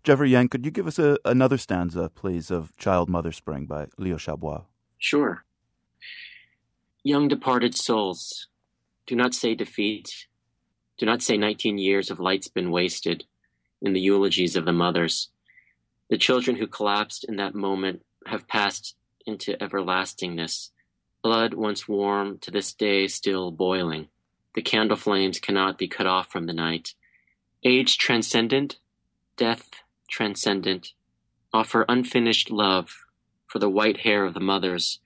Jeffrey 0.03 0.31
Yang, 0.31 0.49
could 0.49 0.65
you 0.65 0.71
give 0.71 0.87
us 0.87 0.97
a, 0.97 1.19
another 1.23 1.59
stanza, 1.59 2.09
please, 2.09 2.49
of 2.49 2.75
Child 2.77 3.07
Mother 3.07 3.31
Spring 3.31 3.67
by 3.67 3.85
Liu 3.99 4.15
Xiaobo? 4.15 4.65
Sure. 4.97 5.45
Young 7.03 7.27
departed 7.27 7.75
souls, 7.75 8.47
do 9.05 9.15
not 9.15 9.35
say 9.35 9.53
defeat. 9.53 10.25
Do 10.97 11.05
not 11.05 11.21
say 11.21 11.37
19 11.37 11.77
years 11.77 12.09
of 12.09 12.19
light's 12.19 12.47
been 12.47 12.71
wasted 12.71 13.25
in 13.81 13.93
the 13.93 14.01
eulogies 14.01 14.55
of 14.55 14.65
the 14.65 14.73
mothers. 14.73 15.29
The 16.09 16.17
children 16.17 16.57
who 16.57 16.67
collapsed 16.67 17.23
in 17.23 17.35
that 17.37 17.55
moment 17.55 18.03
have 18.25 18.47
passed 18.47 18.95
into 19.25 19.61
everlastingness. 19.61 20.71
Blood 21.23 21.53
once 21.53 21.87
warm, 21.87 22.39
to 22.39 22.51
this 22.51 22.73
day 22.73 23.07
still 23.07 23.51
boiling. 23.51 24.07
The 24.55 24.61
candle 24.61 24.97
flames 24.97 25.39
cannot 25.39 25.77
be 25.77 25.87
cut 25.87 26.07
off 26.07 26.31
from 26.31 26.45
the 26.45 26.53
night. 26.53 26.93
Age 27.63 27.97
transcendent, 27.97 28.77
death 29.37 29.69
transcendent, 30.09 30.93
offer 31.53 31.85
unfinished 31.87 32.49
love 32.49 33.05
for 33.45 33.59
the 33.59 33.69
white 33.69 33.97
hair 33.97 34.25
of 34.25 34.33
the 34.33 34.39
mothers 34.39 34.99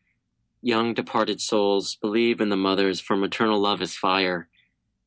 Young 0.65 0.93
departed 0.93 1.41
souls 1.41 1.95
believe 1.95 2.39
in 2.39 2.47
the 2.47 2.55
mothers, 2.55 3.01
for 3.01 3.17
maternal 3.17 3.59
love 3.59 3.81
is 3.81 3.97
fire, 3.97 4.47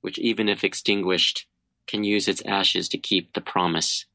which 0.02 0.18
even 0.18 0.50
if 0.50 0.62
extinguished, 0.62 1.46
can 1.86 2.04
use 2.04 2.28
its 2.28 2.42
ashes 2.44 2.88
to 2.90 2.98
keep 2.98 3.32
the 3.32 3.40
promise. 3.40 4.06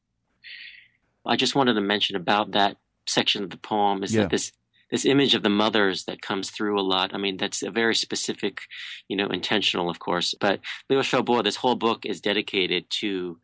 I 1.24 1.36
just 1.36 1.54
wanted 1.54 1.74
to 1.74 1.80
mention 1.80 2.16
about 2.16 2.52
that 2.52 2.76
section 3.06 3.44
of 3.44 3.50
the 3.50 3.56
poem 3.56 4.02
is 4.02 4.14
yeah. 4.14 4.22
that 4.22 4.30
this 4.30 4.52
this 4.90 5.06
image 5.06 5.34
of 5.34 5.42
the 5.42 5.48
mothers 5.48 6.04
that 6.04 6.20
comes 6.20 6.50
through 6.50 6.78
a 6.78 6.82
lot. 6.82 7.14
I 7.14 7.18
mean, 7.18 7.38
that's 7.38 7.62
a 7.62 7.70
very 7.70 7.94
specific, 7.94 8.60
you 9.08 9.16
know, 9.16 9.28
intentional, 9.28 9.88
of 9.88 9.98
course. 9.98 10.34
But 10.38 10.60
Liu 10.90 10.98
Xiaobo, 10.98 11.42
this 11.42 11.56
whole 11.56 11.76
book 11.76 12.04
is 12.04 12.20
dedicated 12.20 12.90
to 13.00 13.40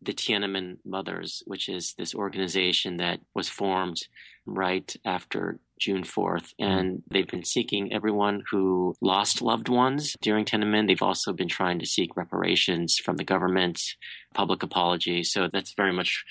the 0.00 0.14
Tiananmen 0.14 0.78
Mothers, 0.86 1.42
which 1.46 1.68
is 1.68 1.94
this 1.98 2.14
organization 2.14 2.96
that 2.96 3.20
was 3.34 3.50
formed 3.50 4.00
right 4.46 4.96
after 5.04 5.58
June 5.78 6.02
4th. 6.02 6.54
Mm-hmm. 6.60 6.64
And 6.64 7.02
they've 7.10 7.26
been 7.26 7.44
seeking 7.44 7.92
everyone 7.92 8.42
who 8.50 8.94
lost 9.00 9.42
loved 9.42 9.68
ones 9.68 10.16
during 10.20 10.44
Tiananmen. 10.44 10.86
They've 10.86 11.02
also 11.02 11.32
been 11.32 11.48
trying 11.48 11.78
to 11.78 11.86
seek 11.86 12.16
reparations 12.16 12.96
from 12.96 13.16
the 13.16 13.24
government, 13.24 13.80
public 14.34 14.62
apology. 14.62 15.22
So 15.24 15.48
that's 15.52 15.74
very 15.74 15.92
much 15.92 16.24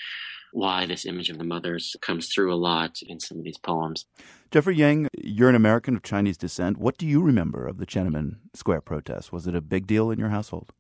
why 0.55 0.85
this 0.85 1.05
image 1.05 1.29
of 1.29 1.37
the 1.37 1.43
mothers 1.43 1.97
comes 2.01 2.29
through 2.33 2.53
a 2.53 2.55
lot 2.55 2.99
in 3.05 3.19
some 3.19 3.37
of 3.37 3.43
these 3.43 3.57
poems. 3.57 4.05
Jeffrey 4.51 4.75
Yang, 4.75 5.09
you're 5.17 5.49
an 5.49 5.55
American 5.55 5.97
of 5.97 6.03
Chinese 6.03 6.37
descent. 6.37 6.77
What 6.77 6.97
do 6.97 7.05
you 7.05 7.21
remember 7.21 7.67
of 7.67 7.77
the 7.77 7.85
Tiananmen 7.85 8.37
Square 8.53 8.81
protest? 8.81 9.33
Was 9.33 9.47
it 9.47 9.55
a 9.55 9.61
big 9.61 9.85
deal 9.85 10.11
in 10.11 10.17
your 10.17 10.29
household? 10.29 10.71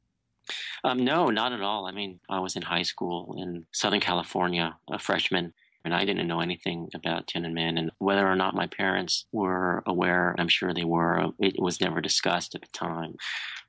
Um, 0.83 1.03
no, 1.03 1.29
not 1.29 1.51
at 1.51 1.61
all. 1.61 1.87
I 1.87 1.91
mean, 1.91 2.19
I 2.29 2.39
was 2.39 2.55
in 2.55 2.61
high 2.61 2.83
school 2.83 3.35
in 3.37 3.65
Southern 3.73 3.99
California, 3.99 4.77
a 4.89 4.99
freshman, 4.99 5.53
and 5.85 5.93
I 5.93 6.03
didn't 6.03 6.27
know 6.27 6.41
anything 6.41 6.89
about 6.95 7.27
Tiananmen. 7.27 7.77
And 7.77 7.91
whether 7.99 8.27
or 8.27 8.35
not 8.35 8.55
my 8.55 8.65
parents 8.65 9.25
were 9.31 9.83
aware, 9.85 10.35
I'm 10.37 10.47
sure 10.47 10.73
they 10.73 10.83
were, 10.83 11.31
it 11.39 11.55
was 11.59 11.79
never 11.79 12.01
discussed 12.01 12.55
at 12.55 12.61
the 12.61 12.67
time. 12.73 13.15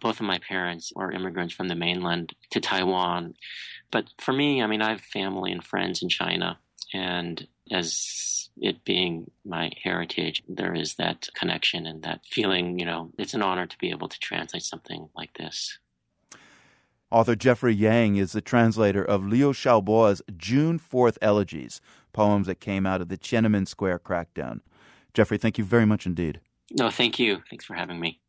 Both 0.01 0.19
of 0.19 0.27
my 0.27 0.39
parents 0.39 0.93
were 0.97 1.13
immigrants 1.13 1.55
from 1.55 1.69
the 1.69 1.75
mainland 1.75 2.35
to 2.51 2.61
Taiwan. 2.61 3.35
But 3.91 4.07
for 4.19 4.33
me, 4.33 4.63
I 4.63 4.67
mean, 4.67 4.81
I 4.81 4.91
have 4.91 5.03
family 5.03 5.53
and 5.53 5.63
friends 5.63 6.03
in 6.03 6.09
China. 6.09 6.59
And 6.95 7.47
as 7.71 8.49
it 8.57 8.85
being 8.85 9.31
my 9.45 9.71
heritage, 9.83 10.43
there 10.49 10.75
is 10.75 10.95
that 10.95 11.29
connection 11.35 11.87
and 11.87 12.03
that 12.03 12.21
feeling, 12.25 12.79
you 12.79 12.87
know, 12.87 13.11
it's 13.19 13.35
an 13.35 13.43
honor 13.43 13.67
to 13.67 13.79
be 13.79 13.91
able 13.91 14.09
to 14.09 14.19
translate 14.19 14.63
something 14.63 15.11
like 15.15 15.35
this. 15.37 15.79
Author 17.09 17.37
Jeffrey 17.37 17.73
Yang 17.73 18.17
is 18.17 18.33
the 18.33 18.41
translator 18.41 19.05
of 19.05 19.25
Liu 19.25 19.53
Xiaobo's 19.53 20.23
June 20.37 20.81
4th 20.81 21.17
Elegies, 21.23 21.81
poems 22.17 22.47
that 22.47 22.61
came 22.61 22.87
out 22.87 23.03
of 23.03 23.09
the 23.09 23.19
Tiananmen 23.19 23.69
Square 23.69 24.01
crackdown. 24.01 24.61
Jeffrey, 25.13 25.37
thank 25.37 25.59
you 25.59 25.65
very 25.65 25.85
much 25.85 26.07
indeed. 26.07 26.41
No, 26.73 26.91
thank 26.91 27.19
you. 27.19 27.43
Thanks 27.51 27.67
for 27.67 27.75
having 27.75 28.01
me. 28.01 28.21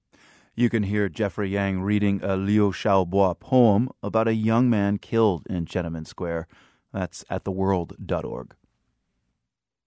You 0.56 0.70
can 0.70 0.84
hear 0.84 1.08
Jeffrey 1.08 1.50
Yang 1.50 1.82
reading 1.82 2.20
a 2.22 2.36
Liu 2.36 2.72
Xiaobo 2.72 3.40
poem 3.40 3.90
about 4.04 4.28
a 4.28 4.34
young 4.34 4.70
man 4.70 4.98
killed 4.98 5.48
in 5.50 5.66
Tiananmen 5.66 6.06
Square. 6.06 6.48
That's 6.92 7.24
at 7.30 7.46
theworld.org. 7.46 8.56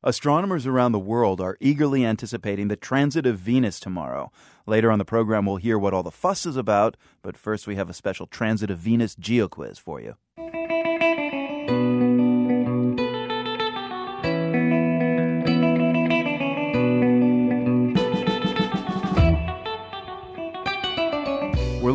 Astronomers 0.02 0.66
around 0.66 0.92
the 0.92 0.99
world 0.99 1.42
are 1.42 1.59
eagerly 1.61 2.07
anticipating 2.07 2.69
the 2.69 2.76
transit 2.76 3.26
of 3.26 3.38
Venus 3.38 3.78
tomorrow. 3.78 4.33
Later 4.66 4.90
on 4.90 4.99
the 4.99 5.04
program, 5.04 5.45
we'll 5.45 5.57
hear 5.57 5.78
what 5.78 5.92
all 5.92 6.02
the 6.02 6.11
fuss 6.11 6.47
is 6.47 6.57
about, 6.57 6.97
but 7.21 7.37
first 7.37 7.66
we 7.66 7.76
have 7.76 7.90
a 7.90 7.95
special 7.95 8.26
transit 8.26 8.71
of 8.71 8.78
Venus 8.78 9.14
geo 9.14 9.47
quiz 9.47 9.78
for 9.78 10.00
you. 10.00 10.14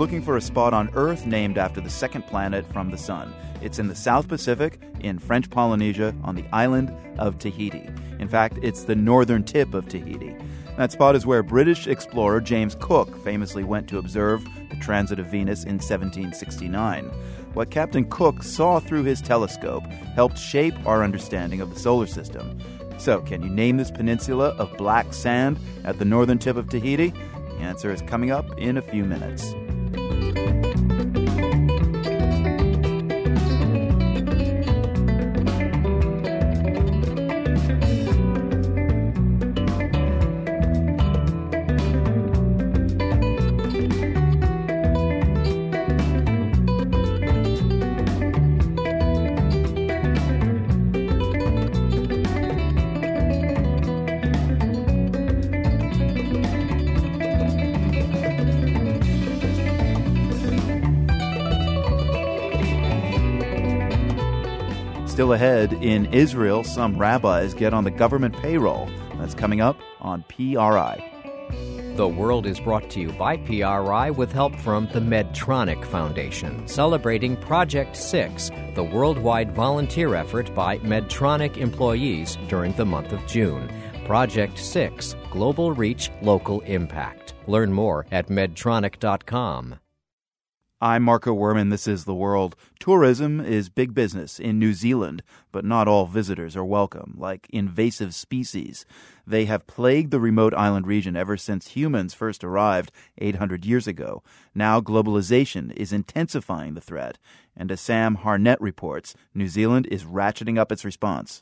Looking 0.05 0.21
for 0.21 0.37
a 0.37 0.41
spot 0.41 0.71
on 0.71 0.87
Earth 0.93 1.25
named 1.25 1.57
after 1.57 1.81
the 1.81 1.89
second 1.89 2.21
planet 2.27 2.63
from 2.71 2.91
the 2.91 2.97
Sun. 2.97 3.33
It's 3.63 3.79
in 3.79 3.87
the 3.87 3.95
South 3.95 4.27
Pacific, 4.27 4.79
in 4.99 5.17
French 5.17 5.49
Polynesia, 5.49 6.13
on 6.23 6.35
the 6.35 6.45
island 6.53 6.95
of 7.17 7.39
Tahiti. 7.39 7.89
In 8.19 8.27
fact, 8.27 8.59
it's 8.61 8.83
the 8.83 8.95
northern 8.95 9.43
tip 9.43 9.73
of 9.73 9.89
Tahiti. 9.89 10.35
That 10.77 10.91
spot 10.91 11.15
is 11.15 11.25
where 11.25 11.41
British 11.41 11.87
explorer 11.87 12.39
James 12.39 12.77
Cook 12.79 13.17
famously 13.23 13.63
went 13.63 13.87
to 13.87 13.97
observe 13.97 14.45
the 14.69 14.75
transit 14.75 15.17
of 15.17 15.25
Venus 15.25 15.63
in 15.63 15.79
1769. 15.79 17.05
What 17.55 17.71
Captain 17.71 18.05
Cook 18.07 18.43
saw 18.43 18.79
through 18.79 19.05
his 19.05 19.23
telescope 19.23 19.87
helped 20.13 20.37
shape 20.37 20.75
our 20.85 21.03
understanding 21.03 21.61
of 21.61 21.73
the 21.73 21.79
solar 21.79 22.05
system. 22.05 22.59
So, 22.99 23.21
can 23.21 23.41
you 23.41 23.49
name 23.49 23.77
this 23.77 23.89
peninsula 23.89 24.49
of 24.59 24.77
black 24.77 25.15
sand 25.15 25.57
at 25.83 25.97
the 25.97 26.05
northern 26.05 26.37
tip 26.37 26.57
of 26.57 26.69
Tahiti? 26.69 27.09
The 27.09 27.61
answer 27.61 27.91
is 27.91 28.03
coming 28.03 28.29
up 28.29 28.45
in 28.59 28.77
a 28.77 28.83
few 28.83 29.03
minutes. 29.03 29.55
Thank 29.95 30.35
you. 30.37 30.44
Ahead, 65.33 65.73
in 65.73 66.05
Israel, 66.13 66.63
some 66.63 66.97
rabbis 66.97 67.53
get 67.53 67.73
on 67.73 67.83
the 67.83 67.91
government 67.91 68.35
payroll. 68.37 68.89
That's 69.15 69.33
coming 69.33 69.61
up 69.61 69.79
on 69.99 70.23
PRI. 70.23 71.11
The 71.95 72.07
World 72.07 72.45
is 72.45 72.59
brought 72.59 72.89
to 72.89 72.99
you 72.99 73.13
by 73.13 73.37
PRI 73.37 74.09
with 74.09 74.31
help 74.31 74.53
from 74.57 74.87
the 74.91 74.99
Medtronic 74.99 75.85
Foundation, 75.85 76.67
celebrating 76.67 77.37
Project 77.37 77.95
6, 77.95 78.51
the 78.73 78.83
worldwide 78.83 79.55
volunteer 79.55 80.13
effort 80.15 80.53
by 80.53 80.79
Medtronic 80.79 81.55
employees 81.57 82.37
during 82.49 82.73
the 82.73 82.85
month 82.85 83.13
of 83.13 83.25
June. 83.27 83.69
Project 84.05 84.59
6 84.59 85.15
Global 85.31 85.71
Reach, 85.71 86.11
Local 86.21 86.59
Impact. 86.61 87.33
Learn 87.47 87.71
more 87.71 88.05
at 88.11 88.27
medtronic.com. 88.27 89.75
I'm 90.81 91.03
Marco 91.03 91.33
Werman. 91.33 91.69
This 91.69 91.87
is 91.87 92.03
The 92.03 92.13
World. 92.13 92.53
Tourism 92.81 93.39
is 93.39 93.69
big 93.69 93.93
business 93.93 94.41
in 94.41 94.59
New 94.59 94.73
Zealand, 94.73 95.23
but 95.53 95.63
not 95.63 95.87
all 95.87 96.05
visitors 96.05 96.57
are 96.57 96.65
welcome, 96.65 97.15
like 97.17 97.47
invasive 97.49 98.13
species. 98.13 98.85
They 99.25 99.45
have 99.45 99.67
plagued 99.67 100.11
the 100.11 100.19
remote 100.19 100.53
island 100.53 100.85
region 100.85 101.15
ever 101.15 101.37
since 101.37 101.69
humans 101.69 102.13
first 102.13 102.43
arrived 102.43 102.91
800 103.19 103.63
years 103.63 103.87
ago. 103.87 104.21
Now 104.53 104.81
globalization 104.81 105.71
is 105.77 105.93
intensifying 105.93 106.73
the 106.73 106.81
threat. 106.81 107.19
And 107.55 107.71
as 107.71 107.79
Sam 107.79 108.17
Harnett 108.17 108.57
reports, 108.59 109.15
New 109.33 109.47
Zealand 109.47 109.87
is 109.89 110.03
ratcheting 110.03 110.59
up 110.59 110.73
its 110.73 110.83
response. 110.83 111.41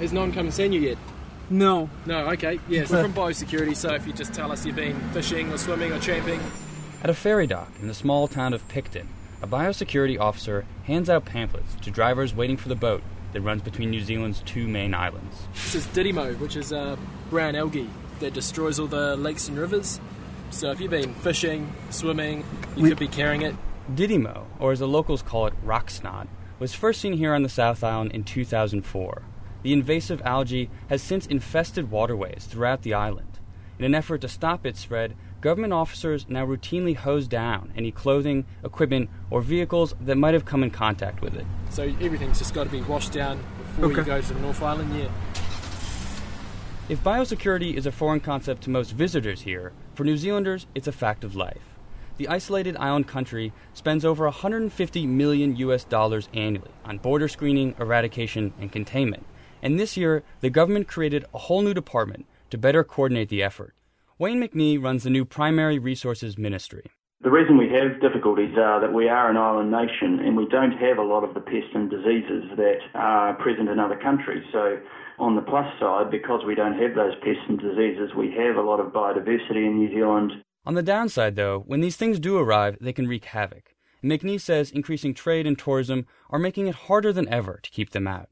Has 0.00 0.12
no 0.12 0.22
one 0.22 0.32
come 0.32 0.46
and 0.46 0.54
seen 0.54 0.72
you 0.72 0.80
yet? 0.80 0.98
No. 1.50 1.88
No, 2.06 2.26
okay. 2.30 2.54
Yes, 2.68 2.90
yeah, 2.90 2.96
so 2.96 3.02
from 3.02 3.14
biosecurity, 3.14 3.74
so 3.76 3.94
if 3.94 4.06
you 4.06 4.12
just 4.12 4.34
tell 4.34 4.52
us 4.52 4.66
you've 4.66 4.76
been 4.76 4.98
fishing 5.10 5.50
or 5.52 5.58
swimming 5.58 5.92
or 5.92 5.98
tramping. 5.98 6.40
At 7.02 7.10
a 7.10 7.14
ferry 7.14 7.46
dock 7.46 7.70
in 7.80 7.88
the 7.88 7.94
small 7.94 8.28
town 8.28 8.52
of 8.52 8.66
Picton, 8.68 9.08
a 9.40 9.46
biosecurity 9.46 10.18
officer 10.18 10.66
hands 10.84 11.08
out 11.08 11.24
pamphlets 11.24 11.74
to 11.82 11.90
drivers 11.90 12.34
waiting 12.34 12.56
for 12.56 12.68
the 12.68 12.74
boat 12.74 13.02
that 13.32 13.40
runs 13.40 13.62
between 13.62 13.90
New 13.90 14.00
Zealand's 14.00 14.40
two 14.42 14.66
main 14.66 14.94
islands. 14.94 15.36
This 15.54 15.74
is 15.76 15.86
Didymo, 15.88 16.38
which 16.40 16.56
is 16.56 16.72
a 16.72 16.98
brown 17.30 17.54
algae 17.54 17.88
that 18.20 18.34
destroys 18.34 18.78
all 18.78 18.86
the 18.86 19.16
lakes 19.16 19.48
and 19.48 19.56
rivers. 19.58 20.00
So 20.50 20.70
if 20.70 20.80
you've 20.80 20.90
been 20.90 21.14
fishing, 21.14 21.72
swimming, 21.90 22.44
you 22.76 22.84
we- 22.84 22.88
could 22.88 22.98
be 22.98 23.08
carrying 23.08 23.42
it. 23.42 23.54
Didymo, 23.94 24.44
or 24.58 24.72
as 24.72 24.80
the 24.80 24.88
locals 24.88 25.22
call 25.22 25.46
it, 25.46 25.54
rock 25.62 25.88
snot, 25.90 26.26
was 26.58 26.74
first 26.74 27.00
seen 27.00 27.12
here 27.14 27.32
on 27.32 27.42
the 27.42 27.48
South 27.48 27.84
Island 27.84 28.12
in 28.12 28.24
2004 28.24 29.22
the 29.62 29.72
invasive 29.72 30.22
algae 30.24 30.70
has 30.88 31.02
since 31.02 31.26
infested 31.26 31.90
waterways 31.90 32.46
throughout 32.48 32.82
the 32.82 32.94
island. 32.94 33.38
In 33.78 33.84
an 33.84 33.94
effort 33.94 34.20
to 34.22 34.28
stop 34.28 34.66
its 34.66 34.80
spread, 34.80 35.14
government 35.40 35.72
officers 35.72 36.26
now 36.28 36.44
routinely 36.44 36.96
hose 36.96 37.28
down 37.28 37.72
any 37.76 37.92
clothing, 37.92 38.44
equipment, 38.64 39.08
or 39.30 39.40
vehicles 39.40 39.94
that 40.00 40.16
might 40.16 40.34
have 40.34 40.44
come 40.44 40.62
in 40.62 40.70
contact 40.70 41.22
with 41.22 41.36
it. 41.36 41.46
So 41.70 41.84
everything's 42.00 42.38
just 42.38 42.54
got 42.54 42.64
to 42.64 42.70
be 42.70 42.82
washed 42.82 43.12
down 43.12 43.38
before 43.58 43.86
okay. 43.86 44.00
you 44.00 44.04
go 44.04 44.20
to 44.20 44.34
the 44.34 44.40
North 44.40 44.62
Island, 44.62 44.96
yeah. 44.98 45.10
If 46.88 47.04
biosecurity 47.04 47.74
is 47.74 47.86
a 47.86 47.92
foreign 47.92 48.20
concept 48.20 48.62
to 48.62 48.70
most 48.70 48.92
visitors 48.92 49.42
here, 49.42 49.72
for 49.94 50.04
New 50.04 50.16
Zealanders, 50.16 50.66
it's 50.74 50.88
a 50.88 50.92
fact 50.92 51.22
of 51.22 51.36
life. 51.36 51.76
The 52.16 52.28
isolated 52.28 52.76
island 52.78 53.06
country 53.06 53.52
spends 53.74 54.04
over 54.04 54.24
150 54.24 55.06
million 55.06 55.54
US 55.56 55.84
dollars 55.84 56.28
annually 56.34 56.70
on 56.84 56.98
border 56.98 57.28
screening, 57.28 57.76
eradication, 57.78 58.52
and 58.58 58.72
containment 58.72 59.24
and 59.62 59.78
this 59.78 59.96
year 59.96 60.22
the 60.40 60.50
government 60.50 60.88
created 60.88 61.24
a 61.34 61.38
whole 61.38 61.62
new 61.62 61.74
department 61.74 62.26
to 62.50 62.58
better 62.58 62.84
coordinate 62.84 63.28
the 63.28 63.42
effort. 63.42 63.74
Wayne 64.18 64.40
McNee 64.40 64.82
runs 64.82 65.04
the 65.04 65.10
new 65.10 65.24
Primary 65.24 65.78
Resources 65.78 66.36
Ministry. 66.36 66.90
The 67.20 67.30
reason 67.30 67.58
we 67.58 67.68
have 67.70 68.00
difficulties 68.00 68.56
are 68.56 68.80
that 68.80 68.92
we 68.92 69.08
are 69.08 69.28
an 69.28 69.36
island 69.36 69.72
nation 69.72 70.20
and 70.20 70.36
we 70.36 70.46
don't 70.46 70.72
have 70.78 70.98
a 70.98 71.02
lot 71.02 71.24
of 71.24 71.34
the 71.34 71.40
pests 71.40 71.74
and 71.74 71.90
diseases 71.90 72.44
that 72.56 72.78
are 72.94 73.34
present 73.34 73.68
in 73.68 73.80
other 73.80 73.96
countries. 73.96 74.44
So, 74.52 74.78
on 75.18 75.34
the 75.34 75.42
plus 75.42 75.66
side, 75.80 76.12
because 76.12 76.44
we 76.46 76.54
don't 76.54 76.78
have 76.78 76.94
those 76.94 77.14
pests 77.16 77.42
and 77.48 77.58
diseases, 77.58 78.14
we 78.16 78.30
have 78.38 78.54
a 78.54 78.62
lot 78.62 78.78
of 78.78 78.92
biodiversity 78.92 79.66
in 79.66 79.78
New 79.78 79.92
Zealand. 79.92 80.30
On 80.64 80.74
the 80.74 80.82
downside, 80.82 81.34
though, 81.34 81.64
when 81.66 81.80
these 81.80 81.96
things 81.96 82.20
do 82.20 82.38
arrive, 82.38 82.76
they 82.80 82.92
can 82.92 83.08
wreak 83.08 83.24
havoc. 83.24 83.74
McNee 84.04 84.40
says 84.40 84.70
increasing 84.70 85.12
trade 85.12 85.44
and 85.44 85.58
tourism 85.58 86.06
are 86.30 86.38
making 86.38 86.68
it 86.68 86.74
harder 86.86 87.12
than 87.12 87.28
ever 87.28 87.58
to 87.64 87.70
keep 87.70 87.90
them 87.90 88.06
out. 88.06 88.28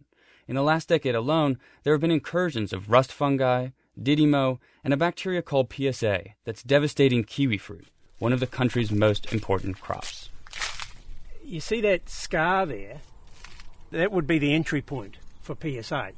In 0.48 0.54
the 0.54 0.62
last 0.62 0.88
decade 0.88 1.14
alone, 1.14 1.58
there 1.82 1.92
have 1.92 2.00
been 2.00 2.10
incursions 2.10 2.72
of 2.72 2.90
rust 2.90 3.12
fungi, 3.12 3.68
didymo, 4.00 4.58
and 4.84 4.94
a 4.94 4.96
bacteria 4.96 5.42
called 5.42 5.72
PSA 5.72 6.22
that's 6.44 6.62
devastating 6.62 7.24
kiwi 7.24 7.58
fruit, 7.58 7.88
one 8.18 8.32
of 8.32 8.40
the 8.40 8.46
country's 8.46 8.92
most 8.92 9.32
important 9.32 9.80
crops. 9.80 10.30
You 11.44 11.60
see 11.60 11.80
that 11.80 12.08
scar 12.08 12.66
there? 12.66 13.00
That 13.90 14.12
would 14.12 14.26
be 14.26 14.38
the 14.38 14.52
entry 14.52 14.82
point 14.82 15.16
for 15.40 15.56
PSA. 15.60 16.10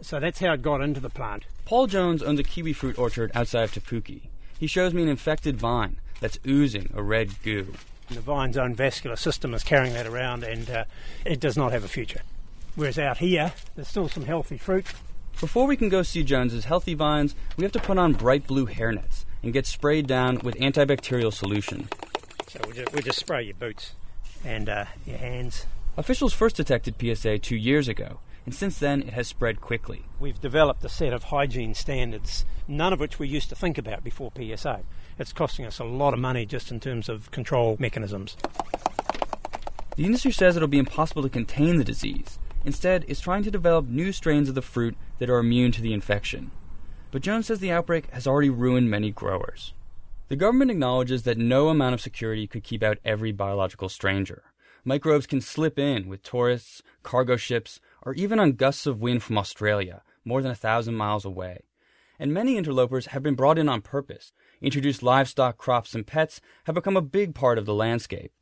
So 0.00 0.20
that's 0.20 0.40
how 0.40 0.52
it 0.52 0.62
got 0.62 0.80
into 0.80 1.00
the 1.00 1.10
plant. 1.10 1.44
Paul 1.64 1.86
Jones 1.86 2.22
owns 2.22 2.40
a 2.40 2.42
kiwi 2.42 2.72
fruit 2.72 2.98
orchard 2.98 3.30
outside 3.34 3.64
of 3.64 3.72
Te 3.72 3.80
Puke. 3.80 4.22
He 4.58 4.66
shows 4.66 4.94
me 4.94 5.02
an 5.02 5.08
infected 5.08 5.56
vine 5.56 5.98
that's 6.20 6.38
oozing 6.46 6.90
a 6.94 7.02
red 7.02 7.42
goo. 7.42 7.74
The 8.10 8.20
vine's 8.20 8.58
own 8.58 8.74
vascular 8.74 9.16
system 9.16 9.54
is 9.54 9.62
carrying 9.62 9.94
that 9.94 10.06
around 10.06 10.44
and 10.44 10.70
uh, 10.70 10.84
it 11.24 11.40
does 11.40 11.56
not 11.56 11.72
have 11.72 11.84
a 11.84 11.88
future. 11.88 12.20
Whereas 12.76 12.98
out 12.98 13.18
here, 13.18 13.52
there's 13.76 13.88
still 13.88 14.08
some 14.08 14.24
healthy 14.24 14.58
fruit. 14.58 14.86
Before 15.40 15.66
we 15.66 15.76
can 15.76 15.88
go 15.88 16.02
see 16.02 16.24
Jones's 16.24 16.64
healthy 16.64 16.94
vines, 16.94 17.34
we 17.56 17.62
have 17.62 17.72
to 17.72 17.78
put 17.78 17.98
on 17.98 18.14
bright 18.14 18.46
blue 18.46 18.66
hairnets 18.66 19.24
and 19.42 19.52
get 19.52 19.66
sprayed 19.66 20.06
down 20.06 20.38
with 20.38 20.56
antibacterial 20.56 21.32
solution. 21.32 21.88
So 22.48 22.60
we 22.66 22.72
just, 22.72 22.92
we 22.92 23.02
just 23.02 23.18
spray 23.18 23.42
your 23.42 23.54
boots 23.54 23.94
and 24.44 24.68
uh, 24.68 24.86
your 25.06 25.18
hands. 25.18 25.66
Officials 25.96 26.32
first 26.32 26.56
detected 26.56 26.96
PSA 27.00 27.38
two 27.38 27.56
years 27.56 27.86
ago, 27.86 28.18
and 28.44 28.54
since 28.54 28.78
then 28.78 29.02
it 29.02 29.12
has 29.12 29.28
spread 29.28 29.60
quickly. 29.60 30.04
We've 30.18 30.40
developed 30.40 30.84
a 30.84 30.88
set 30.88 31.12
of 31.12 31.24
hygiene 31.24 31.74
standards, 31.74 32.44
none 32.66 32.92
of 32.92 32.98
which 32.98 33.18
we 33.18 33.28
used 33.28 33.48
to 33.50 33.54
think 33.54 33.78
about 33.78 34.02
before 34.02 34.32
PSA. 34.36 34.80
It's 35.18 35.32
costing 35.32 35.66
us 35.66 35.78
a 35.78 35.84
lot 35.84 36.14
of 36.14 36.20
money 36.20 36.44
just 36.44 36.72
in 36.72 36.80
terms 36.80 37.08
of 37.08 37.30
control 37.30 37.76
mechanisms. 37.78 38.36
The 39.96 40.04
industry 40.04 40.32
says 40.32 40.56
it'll 40.56 40.66
be 40.66 40.78
impossible 40.78 41.22
to 41.22 41.28
contain 41.28 41.76
the 41.76 41.84
disease, 41.84 42.38
Instead, 42.64 43.04
is 43.06 43.20
trying 43.20 43.42
to 43.42 43.50
develop 43.50 43.86
new 43.86 44.10
strains 44.10 44.48
of 44.48 44.54
the 44.54 44.62
fruit 44.62 44.96
that 45.18 45.28
are 45.28 45.38
immune 45.38 45.72
to 45.72 45.82
the 45.82 45.92
infection. 45.92 46.50
But 47.10 47.22
Jones 47.22 47.46
says 47.46 47.60
the 47.60 47.70
outbreak 47.70 48.10
has 48.10 48.26
already 48.26 48.50
ruined 48.50 48.90
many 48.90 49.10
growers. 49.10 49.74
The 50.28 50.36
government 50.36 50.70
acknowledges 50.70 51.24
that 51.24 51.38
no 51.38 51.68
amount 51.68 51.94
of 51.94 52.00
security 52.00 52.46
could 52.46 52.64
keep 52.64 52.82
out 52.82 52.98
every 53.04 53.30
biological 53.30 53.88
stranger. 53.88 54.42
Microbes 54.84 55.26
can 55.26 55.40
slip 55.40 55.78
in 55.78 56.08
with 56.08 56.22
tourists, 56.22 56.82
cargo 57.02 57.36
ships, 57.36 57.80
or 58.02 58.14
even 58.14 58.38
on 58.40 58.52
gusts 58.52 58.86
of 58.86 59.00
wind 59.00 59.22
from 59.22 59.38
Australia, 59.38 60.02
more 60.24 60.42
than 60.42 60.50
a 60.50 60.56
thousand 60.56 60.94
miles 60.94 61.24
away. 61.24 61.64
And 62.18 62.32
many 62.32 62.56
interlopers 62.56 63.06
have 63.06 63.22
been 63.22 63.34
brought 63.34 63.58
in 63.58 63.68
on 63.68 63.82
purpose. 63.82 64.32
Introduced 64.60 65.02
livestock, 65.02 65.58
crops, 65.58 65.94
and 65.94 66.06
pets 66.06 66.40
have 66.64 66.74
become 66.74 66.96
a 66.96 67.02
big 67.02 67.34
part 67.34 67.58
of 67.58 67.66
the 67.66 67.74
landscape. 67.74 68.32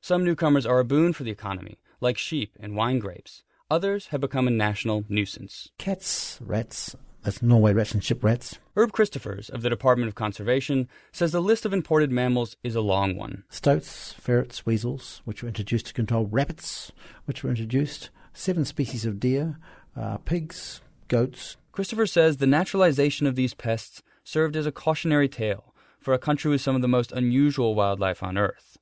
Some 0.00 0.24
newcomers 0.24 0.66
are 0.66 0.80
a 0.80 0.84
boon 0.84 1.12
for 1.12 1.24
the 1.24 1.30
economy, 1.30 1.78
like 2.00 2.18
sheep 2.18 2.56
and 2.60 2.76
wine 2.76 2.98
grapes. 2.98 3.42
Others 3.74 4.06
have 4.12 4.20
become 4.20 4.46
a 4.46 4.52
national 4.52 5.04
nuisance. 5.08 5.72
Cats, 5.78 6.38
rats, 6.40 6.94
that's 7.24 7.42
Norway 7.42 7.72
rats 7.72 7.92
and 7.92 8.04
ship 8.04 8.22
rats. 8.22 8.60
Herb 8.76 8.92
Christophers 8.92 9.50
of 9.50 9.62
the 9.62 9.68
Department 9.68 10.08
of 10.08 10.14
Conservation 10.14 10.88
says 11.10 11.32
the 11.32 11.42
list 11.42 11.66
of 11.66 11.72
imported 11.72 12.12
mammals 12.12 12.56
is 12.62 12.76
a 12.76 12.80
long 12.80 13.16
one. 13.16 13.42
Stoats, 13.48 14.12
ferrets, 14.12 14.64
weasels, 14.64 15.22
which 15.24 15.42
were 15.42 15.48
introduced 15.48 15.86
to 15.86 15.92
control 15.92 16.26
rabbits, 16.26 16.92
which 17.24 17.42
were 17.42 17.50
introduced, 17.50 18.10
seven 18.32 18.64
species 18.64 19.04
of 19.04 19.18
deer, 19.18 19.58
uh, 19.96 20.18
pigs, 20.18 20.80
goats. 21.08 21.56
Christopher 21.72 22.06
says 22.06 22.36
the 22.36 22.46
naturalization 22.46 23.26
of 23.26 23.34
these 23.34 23.54
pests 23.54 24.04
served 24.22 24.54
as 24.54 24.66
a 24.66 24.70
cautionary 24.70 25.28
tale 25.28 25.74
for 25.98 26.14
a 26.14 26.18
country 26.18 26.48
with 26.48 26.60
some 26.60 26.76
of 26.76 26.82
the 26.82 26.86
most 26.86 27.10
unusual 27.10 27.74
wildlife 27.74 28.22
on 28.22 28.38
Earth. 28.38 28.78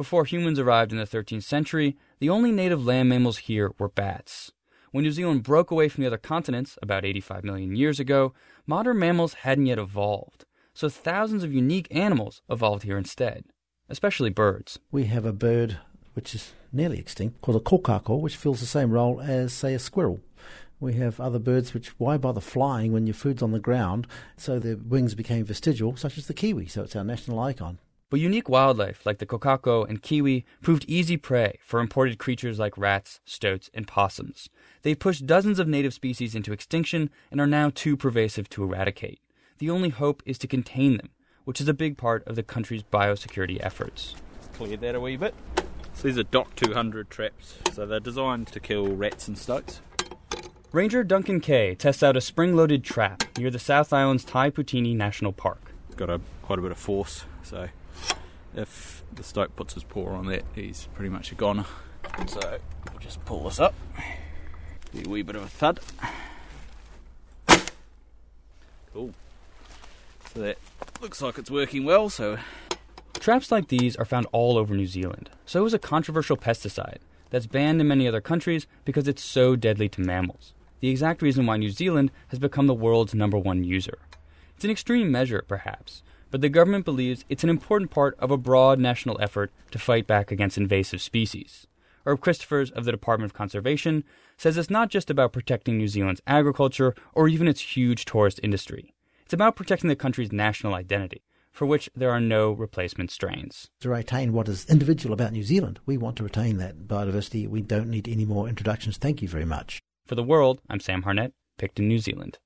Before 0.00 0.24
humans 0.24 0.58
arrived 0.58 0.92
in 0.92 0.98
the 0.98 1.04
13th 1.04 1.42
century, 1.42 1.94
the 2.20 2.30
only 2.30 2.52
native 2.52 2.86
land 2.86 3.10
mammals 3.10 3.36
here 3.36 3.72
were 3.78 3.90
bats. 3.90 4.50
When 4.92 5.04
New 5.04 5.12
Zealand 5.12 5.42
broke 5.42 5.70
away 5.70 5.90
from 5.90 6.00
the 6.00 6.06
other 6.06 6.16
continents 6.16 6.78
about 6.80 7.04
85 7.04 7.44
million 7.44 7.76
years 7.76 8.00
ago, 8.00 8.32
modern 8.66 8.98
mammals 8.98 9.34
hadn't 9.34 9.66
yet 9.66 9.78
evolved. 9.78 10.46
So 10.72 10.88
thousands 10.88 11.44
of 11.44 11.52
unique 11.52 11.86
animals 11.90 12.40
evolved 12.48 12.84
here 12.84 12.96
instead, 12.96 13.44
especially 13.90 14.30
birds. 14.30 14.78
We 14.90 15.04
have 15.04 15.26
a 15.26 15.34
bird 15.34 15.76
which 16.14 16.34
is 16.34 16.52
nearly 16.72 16.98
extinct 16.98 17.42
called 17.42 17.58
a 17.58 17.60
kokako, 17.60 18.18
which 18.22 18.36
fills 18.36 18.60
the 18.60 18.66
same 18.66 18.92
role 18.92 19.20
as, 19.20 19.52
say, 19.52 19.74
a 19.74 19.78
squirrel. 19.78 20.20
We 20.80 20.94
have 20.94 21.20
other 21.20 21.38
birds 21.38 21.74
which, 21.74 21.88
why 21.98 22.16
bother 22.16 22.40
flying 22.40 22.94
when 22.94 23.06
your 23.06 23.12
food's 23.12 23.42
on 23.42 23.52
the 23.52 23.60
ground? 23.60 24.06
So 24.38 24.58
their 24.58 24.78
wings 24.78 25.14
became 25.14 25.44
vestigial, 25.44 25.94
such 25.96 26.16
as 26.16 26.26
the 26.26 26.32
kiwi, 26.32 26.68
so 26.68 26.84
it's 26.84 26.96
our 26.96 27.04
national 27.04 27.38
icon. 27.38 27.80
But 28.10 28.18
unique 28.18 28.48
wildlife 28.48 29.06
like 29.06 29.18
the 29.18 29.26
kokako 29.26 29.88
and 29.88 30.02
kiwi 30.02 30.44
proved 30.60 30.84
easy 30.88 31.16
prey 31.16 31.60
for 31.62 31.78
imported 31.78 32.18
creatures 32.18 32.58
like 32.58 32.76
rats, 32.76 33.20
stoats, 33.24 33.70
and 33.72 33.86
possums. 33.86 34.50
They've 34.82 34.98
pushed 34.98 35.26
dozens 35.26 35.60
of 35.60 35.68
native 35.68 35.94
species 35.94 36.34
into 36.34 36.52
extinction 36.52 37.10
and 37.30 37.40
are 37.40 37.46
now 37.46 37.70
too 37.72 37.96
pervasive 37.96 38.48
to 38.50 38.64
eradicate. 38.64 39.20
The 39.58 39.70
only 39.70 39.90
hope 39.90 40.24
is 40.26 40.38
to 40.38 40.48
contain 40.48 40.96
them, 40.96 41.10
which 41.44 41.60
is 41.60 41.68
a 41.68 41.74
big 41.74 41.96
part 41.96 42.26
of 42.26 42.34
the 42.34 42.42
country's 42.42 42.82
biosecurity 42.82 43.58
efforts. 43.60 44.16
Clear 44.54 44.76
that 44.78 44.96
a 44.96 45.00
wee 45.00 45.16
bit. 45.16 45.34
So 45.94 46.08
these 46.08 46.18
are 46.18 46.24
DOC 46.24 46.56
200 46.56 47.10
traps, 47.10 47.58
so 47.72 47.86
they're 47.86 48.00
designed 48.00 48.48
to 48.48 48.58
kill 48.58 48.88
rats 48.88 49.28
and 49.28 49.38
stoats. 49.38 49.82
Ranger 50.72 51.04
Duncan 51.04 51.40
Kay 51.40 51.76
tests 51.76 52.02
out 52.02 52.16
a 52.16 52.20
spring 52.20 52.56
loaded 52.56 52.82
trap 52.82 53.22
near 53.38 53.50
the 53.50 53.58
South 53.60 53.92
Island's 53.92 54.24
Tai 54.24 54.50
Poutini 54.50 54.96
National 54.96 55.32
Park. 55.32 55.72
Got 55.96 56.10
a 56.10 56.20
quite 56.42 56.58
a 56.58 56.62
bit 56.62 56.72
of 56.72 56.78
force, 56.78 57.24
so 57.42 57.68
if 58.54 59.04
the 59.12 59.22
stoat 59.22 59.54
puts 59.56 59.74
his 59.74 59.84
paw 59.84 60.08
on 60.14 60.26
that, 60.26 60.44
he's 60.54 60.88
pretty 60.94 61.10
much 61.10 61.32
a 61.32 61.34
goner. 61.34 61.66
So 62.26 62.58
we'll 62.90 63.00
just 63.00 63.24
pull 63.24 63.44
this 63.44 63.60
up. 63.60 63.74
Be 64.92 65.04
a 65.04 65.08
wee 65.08 65.22
bit 65.22 65.36
of 65.36 65.42
a 65.42 65.48
thud. 65.48 65.80
Cool. 68.92 69.12
So 70.34 70.40
that 70.40 70.58
looks 71.00 71.22
like 71.22 71.38
it's 71.38 71.50
working 71.50 71.84
well, 71.84 72.10
so. 72.10 72.38
Traps 73.14 73.52
like 73.52 73.68
these 73.68 73.96
are 73.96 74.04
found 74.04 74.26
all 74.32 74.56
over 74.56 74.74
New 74.74 74.86
Zealand. 74.86 75.30
So 75.44 75.64
is 75.66 75.74
a 75.74 75.78
controversial 75.78 76.36
pesticide 76.36 76.98
that's 77.30 77.46
banned 77.46 77.80
in 77.80 77.88
many 77.88 78.08
other 78.08 78.20
countries 78.20 78.66
because 78.84 79.06
it's 79.06 79.22
so 79.22 79.56
deadly 79.56 79.88
to 79.90 80.00
mammals. 80.00 80.54
The 80.80 80.88
exact 80.88 81.22
reason 81.22 81.46
why 81.46 81.58
New 81.58 81.70
Zealand 81.70 82.10
has 82.28 82.38
become 82.38 82.66
the 82.66 82.74
world's 82.74 83.14
number 83.14 83.38
one 83.38 83.62
user. 83.62 83.98
It's 84.56 84.64
an 84.64 84.70
extreme 84.70 85.12
measure, 85.12 85.44
perhaps, 85.46 86.02
but 86.30 86.40
the 86.40 86.48
government 86.48 86.84
believes 86.84 87.24
it's 87.28 87.44
an 87.44 87.50
important 87.50 87.90
part 87.90 88.16
of 88.18 88.30
a 88.30 88.36
broad 88.36 88.78
national 88.78 89.20
effort 89.20 89.52
to 89.70 89.78
fight 89.78 90.06
back 90.06 90.30
against 90.30 90.58
invasive 90.58 91.00
species. 91.00 91.66
Herb 92.06 92.20
Christophers 92.20 92.72
of 92.72 92.84
the 92.84 92.92
Department 92.92 93.30
of 93.30 93.36
Conservation 93.36 94.04
says 94.36 94.56
it's 94.56 94.70
not 94.70 94.88
just 94.88 95.10
about 95.10 95.32
protecting 95.32 95.76
New 95.76 95.88
Zealand's 95.88 96.22
agriculture 96.26 96.94
or 97.14 97.28
even 97.28 97.46
its 97.46 97.76
huge 97.76 98.04
tourist 98.04 98.40
industry. 98.42 98.94
It's 99.24 99.34
about 99.34 99.56
protecting 99.56 99.88
the 99.88 99.96
country's 99.96 100.32
national 100.32 100.74
identity, 100.74 101.22
for 101.52 101.66
which 101.66 101.90
there 101.94 102.10
are 102.10 102.20
no 102.20 102.52
replacement 102.52 103.10
strains. 103.10 103.68
To 103.80 103.90
retain 103.90 104.32
what 104.32 104.48
is 104.48 104.64
individual 104.66 105.12
about 105.12 105.32
New 105.32 105.42
Zealand, 105.42 105.78
we 105.84 105.98
want 105.98 106.16
to 106.16 106.24
retain 106.24 106.56
that 106.56 106.88
biodiversity. 106.88 107.46
We 107.46 107.60
don't 107.60 107.90
need 107.90 108.08
any 108.08 108.24
more 108.24 108.48
introductions. 108.48 108.96
Thank 108.96 109.20
you 109.20 109.28
very 109.28 109.44
much. 109.44 109.80
For 110.06 110.14
the 110.14 110.22
world, 110.22 110.60
I'm 110.68 110.80
Sam 110.80 111.02
Harnett, 111.02 111.32
Picton, 111.58 111.86
New 111.86 111.98
Zealand. 111.98 112.38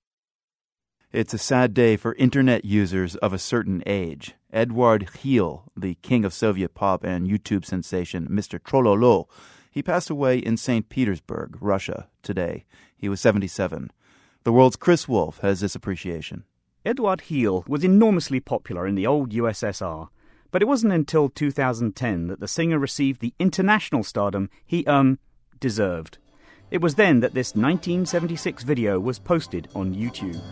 It's 1.15 1.33
a 1.33 1.39
sad 1.39 1.75
day 1.75 1.97
for 1.97 2.17
internet 2.17 2.65
users 2.65 3.15
of 3.15 3.33
a 3.33 3.39
certain 3.39 3.85
age. 3.87 4.35
Edouard 4.53 5.13
Khil, 5.13 5.63
the 5.77 5.95
king 6.03 6.25
of 6.25 6.35
Soviet 6.35 6.75
pop 6.75 7.05
and 7.05 7.29
YouTube 7.29 7.65
sensation 7.65 8.27
Mr. 8.27 8.59
Trololo, 8.59 9.27
he 9.71 9.81
passed 9.81 10.11
away 10.11 10.39
in 10.39 10.57
St. 10.57 10.89
Petersburg, 10.89 11.57
Russia, 11.61 12.09
today. 12.25 12.65
He 12.97 13.09
was 13.09 13.21
77. 13.21 13.93
The 14.43 14.51
world's 14.51 14.75
Chris 14.75 15.07
Wolf 15.07 15.39
has 15.39 15.61
this 15.61 15.77
appreciation. 15.77 16.43
Edouard 16.85 17.23
Khil 17.23 17.63
was 17.69 17.85
enormously 17.85 18.41
popular 18.41 18.85
in 18.85 18.97
the 18.97 19.07
old 19.07 19.31
USSR, 19.31 20.09
but 20.51 20.63
it 20.63 20.67
wasn't 20.67 20.95
until 20.95 21.29
2010 21.29 22.27
that 22.27 22.41
the 22.41 22.49
singer 22.49 22.81
received 22.81 23.21
the 23.21 23.35
international 23.39 24.03
stardom 24.03 24.51
he, 24.67 24.85
um, 24.87 25.21
deserved. 25.61 26.19
It 26.75 26.81
was 26.81 26.97
then 26.97 27.21
that 27.21 27.35
this 27.35 27.55
1976 27.55 28.65
video 28.65 28.99
was 28.99 29.21
posted 29.21 29.69
on 29.77 29.95
YouTube. 29.95 30.43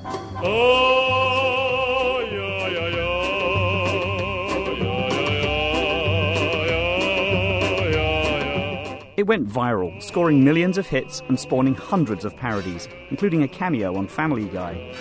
It 9.16 9.24
went 9.24 9.48
viral, 9.48 10.00
scoring 10.00 10.44
millions 10.44 10.78
of 10.78 10.87
hits 10.87 11.22
and 11.26 11.40
spawning 11.40 11.74
hundreds 11.74 12.24
of 12.24 12.37
parodies, 12.37 12.87
including 13.11 13.42
a 13.42 13.48
cameo 13.48 13.96
on 13.96 14.06
Family 14.06 14.44
Guy. 14.44 14.94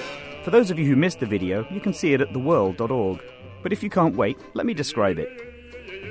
For 0.44 0.50
those 0.50 0.72
of 0.72 0.80
you 0.80 0.88
who 0.88 0.96
missed 0.96 1.20
the 1.20 1.28
video, 1.28 1.68
you 1.70 1.82
can 1.82 1.94
see 1.94 2.16
it 2.16 2.22
at 2.22 2.30
theworld.org. 2.30 3.22
But 3.62 3.72
if 3.72 3.84
you 3.84 3.92
can't 3.92 4.16
wait, 4.16 4.40
let 4.56 4.66
me 4.66 4.74
describe 4.74 5.20
it. 5.20 5.30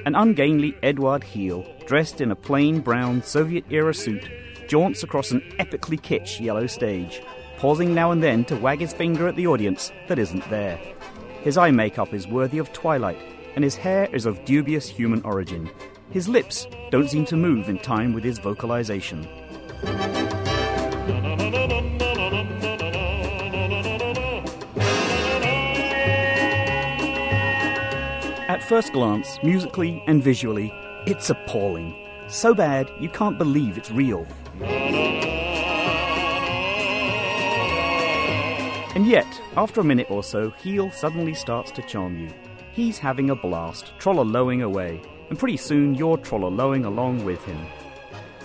An 0.07 0.15
ungainly 0.15 0.77
Edward 0.85 1.25
Khil, 1.25 1.67
dressed 1.85 2.21
in 2.21 2.31
a 2.31 2.37
plain 2.37 2.79
brown 2.79 3.25
Soviet 3.25 3.65
era 3.71 3.93
suit, 3.93 4.31
jaunts 4.71 5.03
across 5.03 5.33
an 5.33 5.41
epically 5.59 6.01
kitsch 6.01 6.39
yellow 6.39 6.65
stage, 6.65 7.21
pausing 7.57 7.93
now 7.93 8.13
and 8.13 8.23
then 8.23 8.45
to 8.45 8.55
wag 8.55 8.79
his 8.79 8.93
finger 8.93 9.27
at 9.27 9.35
the 9.35 9.49
audience 9.49 9.91
that 10.07 10.17
isn't 10.17 10.49
there. 10.49 10.79
His 11.43 11.59
eye 11.59 11.73
makeup 11.73 12.15
is 12.15 12.29
worthy 12.29 12.59
of 12.59 12.73
Twilight, 12.73 13.19
and 13.57 13.65
his 13.65 13.75
hair 13.75 14.09
is 14.13 14.27
of 14.27 14.45
dubious 14.45 14.89
human 14.89 15.23
origin. 15.23 15.69
His 16.11 16.29
lips 16.29 16.69
don't 16.93 17.11
seem 17.11 17.25
to 17.27 17.37
move 17.37 17.69
in 17.69 17.81
time 17.81 18.13
with 18.13 18.23
his 18.23 18.39
vocalization. 18.39 19.27
At 28.49 28.63
first 28.69 28.93
glance, 28.93 29.37
musically 29.43 30.01
and 30.07 30.23
visually, 30.23 30.73
it's 31.07 31.29
appalling. 31.29 31.93
So 32.31 32.55
bad 32.55 32.89
you 33.01 33.09
can't 33.09 33.39
believe 33.39 33.77
it's 33.77 33.91
real. 33.91 34.25
And 38.95 39.07
yet, 39.07 39.27
after 39.57 39.81
a 39.81 39.85
minute 39.85 40.11
or 40.11 40.23
so, 40.23 40.53
Khil 40.63 40.91
suddenly 40.93 41.35
starts 41.35 41.73
to 41.73 41.83
charm 41.83 42.19
you. 42.19 42.31
He's 42.73 42.99
having 42.99 43.31
a 43.31 43.37
blast, 43.37 43.93
trollolowing 43.99 44.63
away, 44.63 45.03
and 45.29 45.39
pretty 45.39 45.57
soon 45.57 45.95
you're 45.95 46.19
trollolowing 46.19 46.87
along 46.87 47.25
with 47.25 47.45
him. 47.45 47.67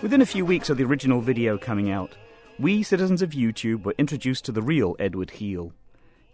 Within 0.02 0.22
a 0.22 0.26
few 0.26 0.46
weeks 0.46 0.70
of 0.70 0.78
the 0.78 0.84
original 0.84 1.22
video 1.22 1.58
coming 1.58 1.92
out, 1.92 2.16
we 2.58 2.82
citizens 2.84 3.22
of 3.22 3.32
YouTube 3.32 3.84
were 3.84 3.96
introduced 3.98 4.46
to 4.46 4.52
the 4.52 4.62
real 4.62 4.96
Edward 5.00 5.32
Khil. 5.32 5.74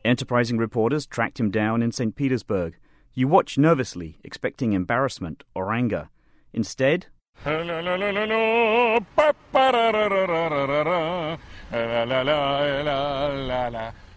Enterprising 0.05 0.57
reporters 0.57 1.05
tracked 1.05 1.39
him 1.39 1.51
down 1.51 1.81
in 1.81 1.91
St. 1.91 2.15
Petersburg. 2.15 2.77
You 3.13 3.27
watch 3.27 3.57
nervously, 3.57 4.19
expecting 4.23 4.73
embarrassment 4.73 5.43
or 5.53 5.73
anger. 5.73 6.09
Instead, 6.53 7.07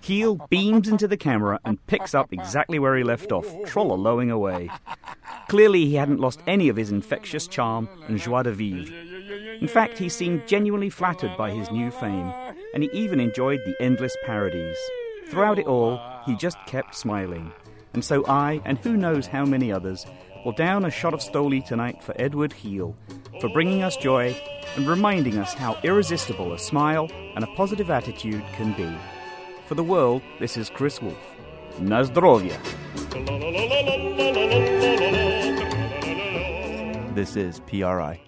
Khil 0.02 0.34
beams 0.50 0.88
into 0.88 1.08
the 1.08 1.16
camera 1.16 1.58
and 1.64 1.84
picks 1.86 2.14
up 2.14 2.30
exactly 2.34 2.78
where 2.78 2.94
he 2.94 3.02
left 3.02 3.32
off, 3.32 3.46
trollolowing 3.64 4.30
away. 4.30 4.68
Clearly, 5.48 5.86
he 5.86 5.94
hadn't 5.94 6.20
lost 6.20 6.42
any 6.46 6.68
of 6.68 6.76
his 6.76 6.90
infectious 6.90 7.46
charm 7.46 7.88
and 8.08 8.18
joie 8.18 8.42
de 8.42 8.52
vivre. 8.52 8.94
In 9.58 9.68
fact, 9.68 9.96
he 9.96 10.10
seemed 10.10 10.46
genuinely 10.46 10.90
flattered 10.90 11.34
by 11.38 11.50
his 11.50 11.70
new 11.70 11.90
fame, 11.90 12.30
and 12.74 12.82
he 12.82 12.90
even 12.92 13.20
enjoyed 13.20 13.60
the 13.64 13.74
endless 13.80 14.14
parodies. 14.26 14.76
Throughout 15.28 15.58
it 15.58 15.66
all, 15.66 15.98
he 16.26 16.36
just 16.36 16.58
kept 16.66 16.94
smiling. 16.94 17.52
And 17.94 18.04
so 18.04 18.26
I, 18.26 18.60
and 18.66 18.76
who 18.78 18.98
knows 18.98 19.28
how 19.28 19.46
many 19.46 19.72
others, 19.72 20.04
will 20.44 20.52
down 20.52 20.84
a 20.84 20.90
shot 20.90 21.14
of 21.14 21.20
Stoli 21.20 21.64
tonight 21.64 22.02
for 22.02 22.14
Edward 22.18 22.54
Khil, 22.54 22.94
for 23.40 23.48
bringing 23.48 23.82
us 23.82 23.96
joy 23.96 24.36
and 24.76 24.86
reminding 24.86 25.38
us 25.38 25.54
how 25.54 25.78
irresistible 25.82 26.52
a 26.52 26.58
smile 26.58 27.08
and 27.34 27.42
a 27.42 27.54
positive 27.56 27.90
attitude 27.90 28.42
can 28.52 28.72
be. 28.74 28.90
For 29.66 29.74
the 29.74 29.82
world, 29.82 30.22
this 30.40 30.56
is 30.56 30.68
Chris 30.68 31.00
Wolfe. 31.00 31.16
Na 31.80 32.02
zdrowie. 32.02 32.54
This 37.14 37.36
is 37.36 37.60
PRI. 37.60 38.20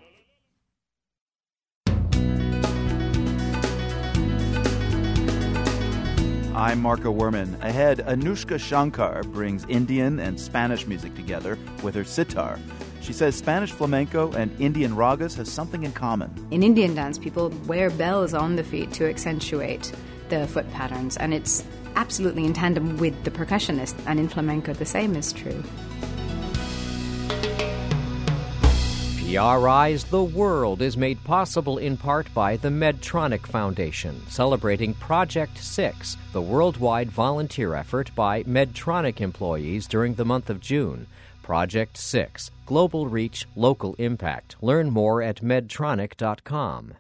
I'm 6.56 6.80
Marco 6.80 7.12
Werman. 7.12 7.62
Ahead, 7.62 7.98
Anoushka 7.98 8.58
Shankar 8.58 9.24
brings 9.24 9.66
Indian 9.68 10.18
and 10.18 10.40
Spanish 10.40 10.86
music 10.86 11.14
together 11.14 11.58
with 11.82 11.94
her 11.94 12.02
sitar. 12.02 12.58
She 13.02 13.12
says 13.12 13.36
Spanish 13.36 13.72
flamenco 13.72 14.32
and 14.32 14.58
Indian 14.58 14.92
ragas 14.92 15.36
has 15.36 15.52
something 15.52 15.82
in 15.82 15.92
common. 15.92 16.34
In 16.50 16.62
Indian 16.62 16.94
dance, 16.94 17.18
people 17.18 17.50
wear 17.66 17.90
bells 17.90 18.32
on 18.32 18.56
the 18.56 18.64
feet 18.64 18.90
to 18.94 19.06
accentuate 19.06 19.92
the 20.30 20.46
foot 20.46 20.68
patterns, 20.72 21.18
and 21.18 21.34
it's 21.34 21.62
absolutely 21.94 22.46
in 22.46 22.54
tandem 22.54 22.96
with 22.96 23.22
the 23.24 23.30
percussionist. 23.30 23.94
And 24.06 24.18
in 24.18 24.26
flamenco, 24.26 24.72
the 24.72 24.86
same 24.86 25.14
is 25.14 25.34
true. 25.34 25.62
PRI's 29.26 30.04
The 30.04 30.22
World 30.22 30.80
is 30.80 30.96
made 30.96 31.22
possible 31.24 31.78
in 31.78 31.96
part 31.96 32.32
by 32.32 32.56
the 32.58 32.68
Medtronic 32.68 33.44
Foundation, 33.44 34.22
celebrating 34.28 34.94
Project 34.94 35.58
6, 35.58 36.16
the 36.32 36.40
worldwide 36.40 37.10
volunteer 37.10 37.74
effort 37.74 38.12
by 38.14 38.44
Medtronic 38.44 39.20
employees 39.20 39.88
during 39.88 40.14
the 40.14 40.24
month 40.24 40.48
of 40.48 40.60
June. 40.60 41.08
Project 41.42 41.96
6, 41.96 42.52
Global 42.66 43.08
Reach, 43.08 43.48
Local 43.56 43.94
Impact. 43.94 44.54
Learn 44.62 44.90
more 44.90 45.20
at 45.22 45.42
medtronic.com. 45.42 46.94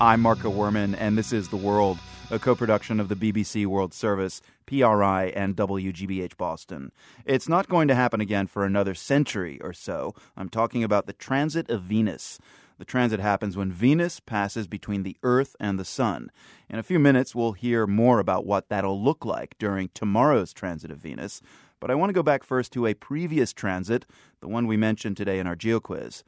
I'm 0.00 0.20
Marco 0.22 0.50
Werman, 0.50 0.96
and 0.98 1.18
this 1.18 1.34
is 1.34 1.48
The 1.48 1.56
World, 1.56 1.98
a 2.30 2.38
co 2.38 2.54
production 2.54 3.00
of 3.00 3.08
the 3.08 3.16
BBC 3.16 3.64
World 3.64 3.94
Service, 3.94 4.42
PRI, 4.66 5.32
and 5.34 5.56
WGBH 5.56 6.36
Boston. 6.36 6.92
It's 7.24 7.48
not 7.48 7.68
going 7.68 7.88
to 7.88 7.94
happen 7.94 8.20
again 8.20 8.46
for 8.46 8.64
another 8.64 8.94
century 8.94 9.58
or 9.62 9.72
so. 9.72 10.14
I'm 10.36 10.50
talking 10.50 10.84
about 10.84 11.06
the 11.06 11.14
transit 11.14 11.70
of 11.70 11.82
Venus. 11.82 12.38
The 12.78 12.84
transit 12.84 13.18
happens 13.18 13.56
when 13.56 13.72
Venus 13.72 14.20
passes 14.20 14.66
between 14.66 15.04
the 15.04 15.16
Earth 15.22 15.56
and 15.58 15.78
the 15.78 15.86
Sun. 15.86 16.30
In 16.68 16.78
a 16.78 16.82
few 16.82 16.98
minutes, 16.98 17.34
we'll 17.34 17.52
hear 17.52 17.86
more 17.86 18.18
about 18.18 18.44
what 18.44 18.68
that'll 18.68 19.02
look 19.02 19.24
like 19.24 19.56
during 19.58 19.88
tomorrow's 19.94 20.52
transit 20.52 20.90
of 20.90 20.98
Venus. 20.98 21.40
But 21.80 21.90
I 21.90 21.94
want 21.94 22.10
to 22.10 22.14
go 22.14 22.22
back 22.22 22.44
first 22.44 22.72
to 22.74 22.86
a 22.86 22.94
previous 22.94 23.54
transit, 23.54 24.04
the 24.40 24.48
one 24.48 24.66
we 24.66 24.76
mentioned 24.76 25.16
today 25.16 25.38
in 25.38 25.46
our 25.46 25.56
GeoQuiz. 25.56 26.22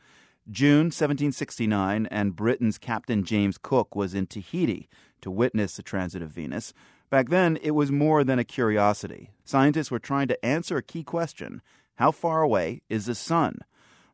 June 0.51 0.87
1769, 0.87 2.07
and 2.11 2.35
Britain's 2.35 2.77
Captain 2.77 3.23
James 3.23 3.57
Cook 3.57 3.95
was 3.95 4.15
in 4.15 4.27
Tahiti 4.27 4.89
to 5.21 5.31
witness 5.31 5.77
the 5.77 5.83
transit 5.83 6.23
of 6.23 6.31
Venus. 6.31 6.75
Back 7.09 7.29
then, 7.29 7.57
it 7.63 7.71
was 7.71 7.93
more 7.93 8.25
than 8.25 8.41
a 8.41 8.45
curiosity. 8.45 9.31
Scientists 9.45 9.93
were 9.93 10.01
trying 10.01 10.27
to 10.27 10.45
answer 10.45 10.77
a 10.77 10.83
key 10.83 11.05
question 11.05 11.63
How 11.97 12.11
far 12.11 12.43
away 12.43 12.83
is 12.89 13.07
the 13.07 13.15
sun? 13.15 13.59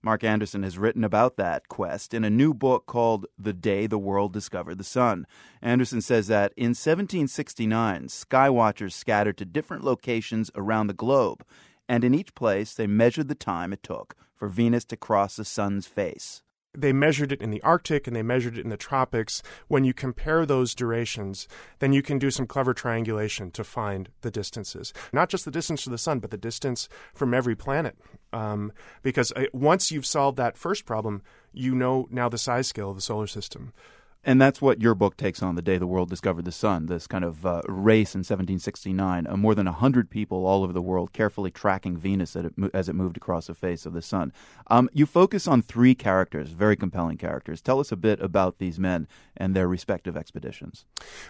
Mark 0.02 0.22
Anderson 0.22 0.62
has 0.62 0.78
written 0.78 1.04
about 1.04 1.36
that 1.36 1.68
quest 1.68 2.12
in 2.12 2.22
a 2.22 2.30
new 2.30 2.52
book 2.52 2.84
called 2.86 3.26
The 3.38 3.54
Day 3.54 3.86
the 3.86 3.98
World 3.98 4.34
Discovered 4.34 4.76
the 4.76 4.84
Sun. 4.84 5.26
Anderson 5.62 6.02
says 6.02 6.26
that 6.26 6.52
in 6.56 6.70
1769, 6.70 8.08
skywatchers 8.08 8.92
scattered 8.92 9.38
to 9.38 9.46
different 9.46 9.84
locations 9.84 10.50
around 10.54 10.86
the 10.86 10.94
globe, 10.94 11.44
and 11.88 12.04
in 12.04 12.14
each 12.14 12.34
place 12.34 12.74
they 12.74 12.86
measured 12.86 13.28
the 13.28 13.34
time 13.34 13.72
it 13.72 13.82
took 13.82 14.14
for 14.34 14.48
Venus 14.48 14.84
to 14.84 14.96
cross 14.96 15.36
the 15.36 15.44
sun's 15.44 15.86
face 15.86 16.42
they 16.76 16.92
measured 16.92 17.32
it 17.32 17.40
in 17.40 17.50
the 17.50 17.62
Arctic 17.62 18.06
and 18.06 18.14
they 18.14 18.22
measured 18.22 18.58
it 18.58 18.64
in 18.64 18.70
the 18.70 18.76
tropics. 18.76 19.42
When 19.68 19.84
you 19.84 19.94
compare 19.94 20.44
those 20.44 20.74
durations, 20.74 21.48
then 21.78 21.92
you 21.92 22.02
can 22.02 22.18
do 22.18 22.30
some 22.30 22.46
clever 22.46 22.74
triangulation 22.74 23.50
to 23.52 23.64
find 23.64 24.10
the 24.20 24.30
distances. 24.30 24.92
Not 25.12 25.28
just 25.28 25.44
the 25.44 25.50
distance 25.50 25.84
to 25.84 25.90
the 25.90 25.98
sun, 25.98 26.20
but 26.20 26.30
the 26.30 26.36
distance 26.36 26.88
from 27.14 27.32
every 27.32 27.56
planet. 27.56 27.96
Um, 28.32 28.72
because 29.02 29.32
uh, 29.32 29.44
once 29.52 29.90
you've 29.90 30.06
solved 30.06 30.36
that 30.36 30.58
first 30.58 30.84
problem, 30.84 31.22
you 31.52 31.74
know 31.74 32.06
now 32.10 32.28
the 32.28 32.38
size 32.38 32.66
scale 32.66 32.90
of 32.90 32.96
the 32.96 33.02
solar 33.02 33.26
system. 33.26 33.72
And 34.26 34.40
that's 34.40 34.60
what 34.60 34.82
your 34.82 34.96
book 34.96 35.16
takes 35.16 35.40
on 35.40 35.54
the 35.54 35.62
day 35.62 35.78
the 35.78 35.86
world 35.86 36.10
discovered 36.10 36.44
the 36.44 36.52
sun, 36.52 36.86
this 36.86 37.06
kind 37.06 37.24
of 37.24 37.46
uh, 37.46 37.62
race 37.68 38.12
in 38.12 38.20
1769. 38.20 39.24
Uh, 39.24 39.36
more 39.36 39.54
than 39.54 39.66
100 39.66 40.10
people 40.10 40.44
all 40.44 40.64
over 40.64 40.72
the 40.72 40.82
world 40.82 41.12
carefully 41.12 41.52
tracking 41.52 41.96
Venus 41.96 42.34
as 42.74 42.88
it, 42.88 42.94
moved 42.96 43.16
across 43.16 43.46
the 43.46 43.54
face 43.54 43.86
of 43.86 43.92
the 43.92 44.02
sun. 44.02 44.32
Um, 44.66 44.90
you 44.92 45.06
focus 45.06 45.46
on 45.46 45.62
three 45.62 45.94
characters, 45.94 46.50
very 46.50 46.74
compelling 46.74 47.18
characters. 47.18 47.62
Tell 47.62 47.78
us 47.78 47.92
a 47.92 47.96
bit 47.96 48.20
about 48.20 48.58
these 48.58 48.80
men 48.80 49.06
and 49.36 49.54
their 49.54 49.68
respective 49.68 50.16
expeditions. 50.16 50.86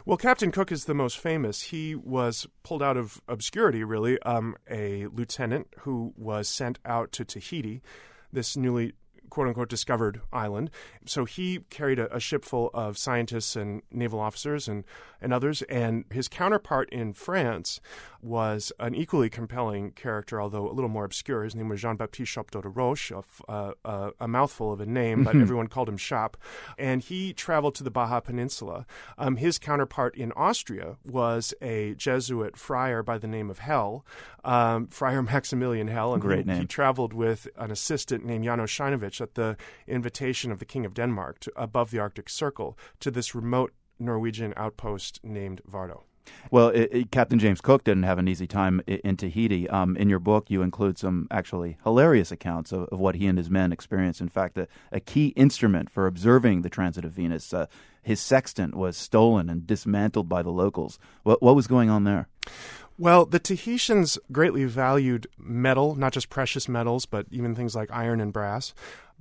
Well, 0.06 0.16
Captain 0.16 0.50
Cook 0.50 0.72
is 0.72 0.87
the 0.87 0.94
most 0.94 1.18
famous. 1.18 1.64
He 1.64 1.94
was 1.94 2.46
pulled 2.62 2.82
out 2.82 2.96
of 2.96 3.20
obscurity, 3.28 3.85
really, 3.85 4.18
um, 4.22 4.56
a 4.70 5.06
lieutenant 5.09 5.66
who 5.80 6.14
was 6.16 6.48
sent 6.48 6.78
out 6.87 7.12
to 7.12 7.26
Tahiti 7.26 7.82
this 8.32 8.56
newly 8.56 8.92
quote 9.30 9.48
unquote 9.48 9.68
discovered 9.68 10.20
island. 10.32 10.70
So 11.04 11.24
he 11.24 11.60
carried 11.70 11.98
a, 11.98 12.14
a, 12.14 12.20
ship 12.20 12.44
full 12.44 12.70
of 12.74 12.98
scientists 12.98 13.56
and 13.56 13.82
naval 13.90 14.18
officers 14.18 14.68
and, 14.68 14.84
and 15.20 15.32
others. 15.32 15.62
And 15.62 16.04
his 16.10 16.28
counterpart 16.28 16.90
in 16.90 17.12
France 17.12 17.80
was 18.26 18.72
an 18.80 18.94
equally 18.94 19.30
compelling 19.30 19.92
character, 19.92 20.40
although 20.40 20.68
a 20.68 20.72
little 20.72 20.90
more 20.90 21.04
obscure. 21.04 21.44
His 21.44 21.54
name 21.54 21.68
was 21.68 21.80
Jean 21.80 21.96
Baptiste 21.96 22.32
Chappe 22.32 22.50
d'Auteroche, 22.50 23.12
a, 23.48 23.72
a, 23.84 24.10
a, 24.20 24.28
mouthful 24.28 24.72
of 24.72 24.80
a 24.80 24.86
name, 24.86 25.22
but 25.24 25.30
mm-hmm. 25.34 25.42
everyone 25.42 25.68
called 25.68 25.88
him 25.88 25.96
Chap. 25.96 26.36
And 26.76 27.02
he 27.02 27.32
traveled 27.32 27.74
to 27.76 27.84
the 27.84 27.90
Baja 27.90 28.20
Peninsula. 28.20 28.86
Um, 29.16 29.36
his 29.36 29.58
counterpart 29.58 30.16
in 30.16 30.32
Austria 30.32 30.96
was 31.04 31.54
a 31.62 31.94
Jesuit 31.94 32.56
friar 32.56 33.02
by 33.02 33.18
the 33.18 33.28
name 33.28 33.48
of 33.48 33.60
Hell, 33.60 34.04
um, 34.44 34.88
Friar 34.88 35.22
Maximilian 35.36 35.88
Hell. 35.88 36.12
And 36.12 36.22
Great 36.22 36.40
he, 36.40 36.44
name. 36.44 36.60
he 36.60 36.66
traveled 36.66 37.12
with 37.12 37.48
an 37.56 37.70
assistant 37.70 38.24
named 38.24 38.44
Janos 38.44 38.70
At 39.20 39.35
the 39.35 39.57
invitation 39.87 40.52
of 40.52 40.59
the 40.59 40.64
King 40.64 40.85
of 40.85 40.94
Denmark 40.94 41.40
to, 41.40 41.52
above 41.57 41.90
the 41.90 41.98
Arctic 41.98 42.29
Circle 42.29 42.79
to 43.00 43.11
this 43.11 43.35
remote 43.35 43.72
Norwegian 43.98 44.52
outpost 44.57 45.20
named 45.24 45.61
Vardo. 45.70 46.02
Well, 46.50 46.68
it, 46.68 46.88
it, 46.92 47.11
Captain 47.11 47.38
James 47.38 47.61
Cook 47.61 47.85
didn't 47.85 48.05
have 48.05 48.18
an 48.18 48.29
easy 48.29 48.46
time 48.46 48.83
in, 48.87 48.98
in 48.98 49.16
Tahiti. 49.16 49.68
Um, 49.68 49.96
in 49.96 50.09
your 50.09 50.18
book, 50.18 50.50
you 50.50 50.62
include 50.62 50.98
some 50.98 51.29
actually 51.31 51.79
hilarious 51.85 52.33
accounts 52.33 52.72
of, 52.72 52.88
of, 52.88 52.98
what 52.98 53.16
he 53.16 53.26
and 53.26 53.38
his 53.38 53.50
men 53.50 53.72
experienced. 53.72 54.20
In 54.20 54.29
fact, 54.29 54.59
a, 54.59 54.68
a 54.92 55.00
key 55.00 55.29
instrument 55.29 55.90
for 55.90 56.07
observing 56.07 56.62
the 56.62 56.70
transit 56.70 57.05
of 57.05 57.12
Venus, 57.12 57.52
uh, 57.52 57.66
his 58.02 58.20
sextant, 58.20 58.74
was 58.74 58.96
stolen 58.96 59.48
and 59.48 59.66
dismantled 59.66 60.29
by 60.29 60.42
the 60.42 60.50
locals. 60.50 60.98
What, 61.22 61.42
what 61.42 61.57
was 61.57 61.66
going 61.66 61.90
on 61.90 62.05
there? 62.05 62.29
Well, 62.98 63.26
the 63.26 63.38
Tahitians 63.38 64.18
greatly 64.33 64.64
valued 64.64 65.26
metal, 65.38 65.94
not 65.96 66.14
just 66.14 66.31
precious 66.31 66.66
metals, 66.66 67.05
but 67.05 67.26
even 67.31 67.55
things 67.55 67.74
like 67.76 67.90
iron 67.92 68.20
and 68.20 68.33
brass 68.33 68.72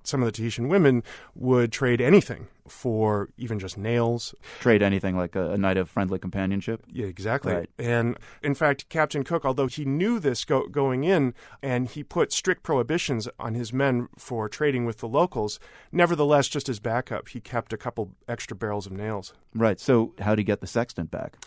some 0.06 0.22
of 0.22 0.26
the 0.26 0.32
Tahitian 0.32 0.68
women 0.70 1.04
would 1.36 1.72
trade 1.72 2.02
anything 2.02 2.48
for 2.68 3.30
even 3.38 3.60
just 3.60 3.78
nails. 3.78 4.34
Trade 4.60 4.82
anything 4.82 5.16
like 5.16 5.36
a, 5.36 5.52
a 5.52 5.58
night 5.58 5.78
of 5.78 5.90
friendly 5.90 6.18
companionship? 6.18 6.84
Yeah, 6.92 7.06
exactly. 7.06 7.54
Right. 7.54 7.70
And 7.78 8.18
in 8.42 8.56
fact, 8.56 8.90
Captain 8.90 9.24
Cook, 9.24 9.46
although 9.46 9.68
he 9.68 9.86
knew 9.86 10.20
this 10.20 10.46
go- 10.46 10.68
going 10.68 11.04
in 11.04 11.34
and 11.62 11.88
he 11.88 12.04
put 12.04 12.32
strict 12.32 12.64
prohibitions 12.64 13.28
on 13.40 13.54
his 13.54 13.72
men 13.72 14.08
for 14.18 14.50
trading 14.50 14.86
with 14.86 14.98
the 14.98 15.08
locals, 15.08 15.60
nevertheless, 15.92 16.48
just 16.48 16.70
as 16.70 16.80
backup, 16.80 17.30
he 17.30 17.40
kept 17.40 17.74
a 17.74 17.78
couple 17.78 18.12
extra 18.28 18.56
barrels 18.56 18.88
of 18.88 18.94
nails. 18.94 19.34
Right. 19.54 19.80
So, 19.80 20.14
how 20.20 20.32
did 20.32 20.40
he 20.40 20.44
get 20.44 20.62
the 20.62 20.68
sextant 20.68 21.12
back? 21.12 21.38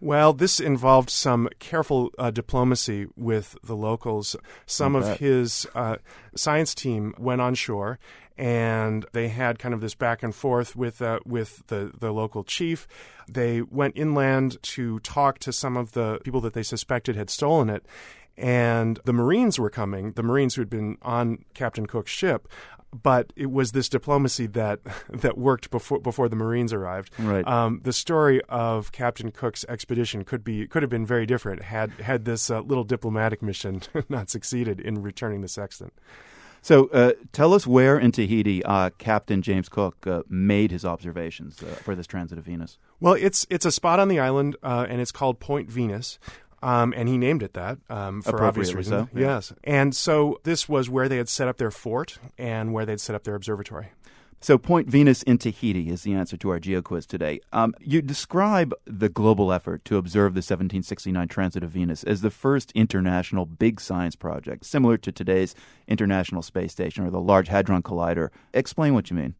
Well, 0.00 0.32
this 0.32 0.60
involved 0.60 1.10
some 1.10 1.48
careful 1.58 2.10
uh, 2.18 2.30
diplomacy 2.30 3.06
with 3.16 3.56
the 3.62 3.76
locals. 3.76 4.34
Some 4.64 4.94
of 4.94 5.18
his 5.18 5.66
uh, 5.74 5.96
science 6.34 6.74
team 6.74 7.12
went 7.18 7.42
on 7.42 7.54
shore 7.54 7.98
and 8.40 9.04
they 9.12 9.28
had 9.28 9.58
kind 9.58 9.74
of 9.74 9.82
this 9.82 9.94
back 9.94 10.22
and 10.22 10.34
forth 10.34 10.74
with 10.74 11.02
uh, 11.02 11.20
with 11.26 11.62
the 11.66 11.92
the 12.00 12.10
local 12.10 12.42
chief. 12.42 12.88
They 13.28 13.60
went 13.60 13.98
inland 13.98 14.56
to 14.62 14.98
talk 15.00 15.38
to 15.40 15.52
some 15.52 15.76
of 15.76 15.92
the 15.92 16.20
people 16.24 16.40
that 16.40 16.54
they 16.54 16.62
suspected 16.62 17.16
had 17.16 17.28
stolen 17.28 17.68
it. 17.68 17.84
And 18.38 18.98
the 19.04 19.12
Marines 19.12 19.58
were 19.58 19.68
coming, 19.68 20.12
the 20.12 20.22
Marines 20.22 20.54
who 20.54 20.62
had 20.62 20.70
been 20.70 20.96
on 21.02 21.44
Captain 21.52 21.84
Cook's 21.84 22.10
ship, 22.10 22.48
but 23.02 23.30
it 23.36 23.50
was 23.50 23.72
this 23.72 23.90
diplomacy 23.90 24.46
that 24.46 24.80
that 25.10 25.36
worked 25.36 25.70
before 25.70 26.00
before 26.00 26.30
the 26.30 26.36
Marines 26.36 26.72
arrived. 26.72 27.12
Right. 27.18 27.46
Um, 27.46 27.82
the 27.84 27.92
story 27.92 28.40
of 28.48 28.90
Captain 28.90 29.32
Cook's 29.32 29.66
expedition 29.68 30.24
could 30.24 30.42
be 30.42 30.66
could 30.66 30.82
have 30.82 30.90
been 30.90 31.04
very 31.04 31.26
different 31.26 31.60
had 31.60 31.90
had 32.00 32.24
this 32.24 32.48
uh, 32.48 32.60
little 32.60 32.84
diplomatic 32.84 33.42
mission 33.42 33.82
not 34.08 34.30
succeeded 34.30 34.80
in 34.80 35.02
returning 35.02 35.42
the 35.42 35.48
sextant. 35.48 35.92
So, 36.62 36.86
uh, 36.88 37.12
tell 37.32 37.54
us 37.54 37.66
where 37.66 37.98
in 37.98 38.12
Tahiti 38.12 38.62
uh, 38.64 38.90
Captain 38.98 39.42
James 39.42 39.68
Cook 39.68 40.06
uh, 40.06 40.22
made 40.28 40.70
his 40.70 40.84
observations 40.84 41.62
uh, 41.62 41.66
for 41.66 41.94
this 41.94 42.06
transit 42.06 42.38
of 42.38 42.44
Venus. 42.44 42.78
Well, 43.00 43.14
it's 43.14 43.46
it's 43.50 43.64
a 43.64 43.72
spot 43.72 43.98
on 43.98 44.08
the 44.08 44.20
island, 44.20 44.56
uh, 44.62 44.86
and 44.88 45.00
it's 45.00 45.12
called 45.12 45.40
Point 45.40 45.70
Venus. 45.70 46.18
Um, 46.62 46.92
and 46.94 47.08
he 47.08 47.16
named 47.16 47.42
it 47.42 47.54
that 47.54 47.78
um, 47.88 48.20
for 48.20 48.44
obvious 48.44 48.74
reasons. 48.74 49.08
So, 49.08 49.18
yeah. 49.18 49.26
Yes, 49.26 49.52
and 49.64 49.96
so 49.96 50.40
this 50.44 50.68
was 50.68 50.90
where 50.90 51.08
they 51.08 51.16
had 51.16 51.30
set 51.30 51.48
up 51.48 51.56
their 51.56 51.70
fort 51.70 52.18
and 52.36 52.74
where 52.74 52.84
they'd 52.84 53.00
set 53.00 53.16
up 53.16 53.24
their 53.24 53.34
observatory. 53.34 53.88
So, 54.42 54.56
Point 54.56 54.88
Venus 54.88 55.22
in 55.24 55.36
Tahiti 55.36 55.90
is 55.90 56.02
the 56.02 56.14
answer 56.14 56.34
to 56.38 56.48
our 56.48 56.58
geo 56.58 56.80
quiz 56.80 57.04
today. 57.04 57.40
Um, 57.52 57.74
you 57.78 58.00
describe 58.00 58.72
the 58.86 59.10
global 59.10 59.52
effort 59.52 59.84
to 59.84 59.98
observe 59.98 60.32
the 60.32 60.38
1769 60.38 61.28
transit 61.28 61.62
of 61.62 61.70
Venus 61.70 62.04
as 62.04 62.22
the 62.22 62.30
first 62.30 62.72
international 62.72 63.44
big 63.44 63.82
science 63.82 64.16
project, 64.16 64.64
similar 64.64 64.96
to 64.96 65.12
today's 65.12 65.54
International 65.88 66.40
Space 66.40 66.72
Station 66.72 67.04
or 67.04 67.10
the 67.10 67.20
Large 67.20 67.48
Hadron 67.48 67.82
Collider. 67.82 68.30
Explain 68.54 68.94
what 68.94 69.10
you 69.10 69.16
mean. 69.16 69.34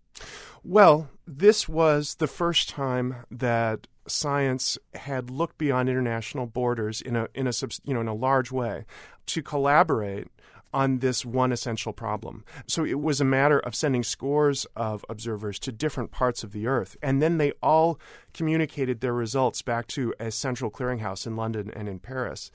Well, 0.62 1.08
this 1.26 1.66
was 1.66 2.16
the 2.16 2.26
first 2.26 2.68
time 2.68 3.16
that 3.30 3.86
science 4.06 4.76
had 4.92 5.30
looked 5.30 5.56
beyond 5.56 5.88
international 5.88 6.44
borders 6.44 7.00
in 7.00 7.16
a 7.16 7.28
in 7.34 7.46
a 7.46 7.52
you 7.84 7.94
know 7.94 8.00
in 8.00 8.08
a 8.08 8.14
large 8.14 8.52
way 8.52 8.84
to 9.26 9.42
collaborate 9.42 10.28
on 10.72 10.98
this 10.98 11.24
one 11.24 11.52
essential 11.52 11.92
problem. 11.92 12.44
So 12.66 12.84
it 12.84 13.00
was 13.00 13.20
a 13.20 13.24
matter 13.24 13.58
of 13.58 13.74
sending 13.74 14.02
scores 14.02 14.66
of 14.76 15.04
observers 15.08 15.58
to 15.60 15.72
different 15.72 16.10
parts 16.10 16.44
of 16.44 16.52
the 16.52 16.66
Earth, 16.66 16.96
and 17.02 17.20
then 17.20 17.38
they 17.38 17.52
all 17.62 17.98
communicated 18.32 19.00
their 19.00 19.14
results 19.14 19.62
back 19.62 19.86
to 19.88 20.14
a 20.20 20.30
central 20.30 20.70
clearinghouse 20.70 21.26
in 21.26 21.36
London 21.36 21.70
and 21.74 21.88
in 21.88 21.98
Paris. 21.98 22.50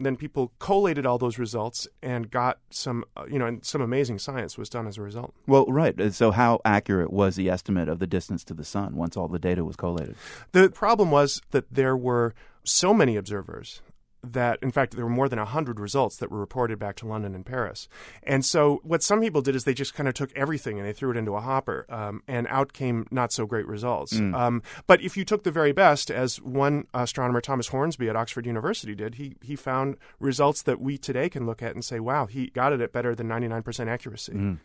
Then 0.00 0.16
people 0.16 0.52
collated 0.60 1.06
all 1.06 1.18
those 1.18 1.38
results 1.38 1.88
and 2.02 2.30
got 2.30 2.60
some, 2.70 3.04
uh, 3.16 3.24
you 3.28 3.36
know, 3.36 3.46
and 3.46 3.64
some 3.64 3.80
amazing 3.82 4.20
science 4.20 4.56
was 4.56 4.68
done 4.68 4.86
as 4.86 4.96
a 4.96 5.02
result. 5.02 5.34
Well, 5.48 5.66
right. 5.66 6.14
So, 6.14 6.30
how 6.30 6.60
accurate 6.64 7.12
was 7.12 7.34
the 7.34 7.50
estimate 7.50 7.88
of 7.88 7.98
the 7.98 8.06
distance 8.06 8.44
to 8.44 8.54
the 8.54 8.64
sun 8.64 8.94
once 8.94 9.16
all 9.16 9.26
the 9.26 9.40
data 9.40 9.64
was 9.64 9.74
collated? 9.74 10.14
The 10.52 10.70
problem 10.70 11.10
was 11.10 11.42
that 11.50 11.64
there 11.68 11.96
were 11.96 12.32
so 12.62 12.94
many 12.94 13.16
observers 13.16 13.82
that 14.24 14.58
in 14.62 14.70
fact 14.70 14.94
there 14.94 15.04
were 15.04 15.10
more 15.10 15.28
than 15.28 15.38
100 15.38 15.78
results 15.78 16.16
that 16.16 16.30
were 16.30 16.38
reported 16.38 16.78
back 16.78 16.96
to 16.96 17.06
london 17.06 17.34
and 17.34 17.46
paris. 17.46 17.88
And 18.22 18.44
so 18.44 18.80
what 18.82 19.02
some 19.02 19.20
people 19.20 19.42
did 19.42 19.54
is 19.54 19.64
they 19.64 19.74
just 19.74 19.94
kind 19.94 20.08
of 20.08 20.14
took 20.14 20.36
everything 20.36 20.78
and 20.78 20.86
they 20.86 20.92
threw 20.92 21.10
it 21.10 21.16
into 21.16 21.34
a 21.34 21.40
hopper 21.40 21.86
um, 21.88 22.22
and 22.26 22.46
out 22.48 22.72
came 22.72 23.06
not 23.10 23.32
so 23.32 23.46
great 23.46 23.66
results. 23.66 24.14
Mm. 24.14 24.34
um, 24.34 24.62
but 24.86 25.00
if 25.00 25.16
you 25.16 25.24
took 25.24 25.44
the 25.44 25.50
very 25.50 25.72
best 25.72 26.10
as 26.10 26.40
one 26.40 26.86
astronomer 26.94 27.40
thomas 27.40 27.68
hornsby 27.68 28.08
at 28.08 28.16
oxford 28.16 28.46
university 28.46 28.94
did 28.94 29.16
he, 29.16 29.34
he 29.40 29.56
found 29.56 29.96
results 30.18 30.62
that 30.62 30.80
we 30.80 30.98
today 30.98 31.28
can 31.28 31.46
look 31.46 31.62
at 31.62 31.74
and 31.74 31.84
say 31.84 32.00
wow 32.00 32.26
he 32.26 32.48
got 32.48 32.72
it 32.72 32.80
at 32.80 32.92
better 32.92 33.14
than 33.14 33.28
99% 33.28 33.88
accuracy. 33.88 34.32
Mm. 34.32 34.58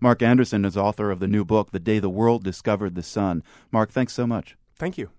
mark 0.00 0.22
anderson 0.22 0.64
is 0.64 0.76
author 0.76 1.10
of 1.10 1.20
the 1.20 1.28
new 1.28 1.44
book 1.44 1.72
the 1.72 1.80
day 1.80 1.98
the 1.98 2.10
world 2.10 2.44
discovered 2.44 2.94
the 2.94 3.02
sun. 3.02 3.42
Mark 3.70 3.90
thanks 3.90 4.12
so 4.12 4.26
much. 4.26 4.56
Thank 4.76 4.96
you 4.96 5.10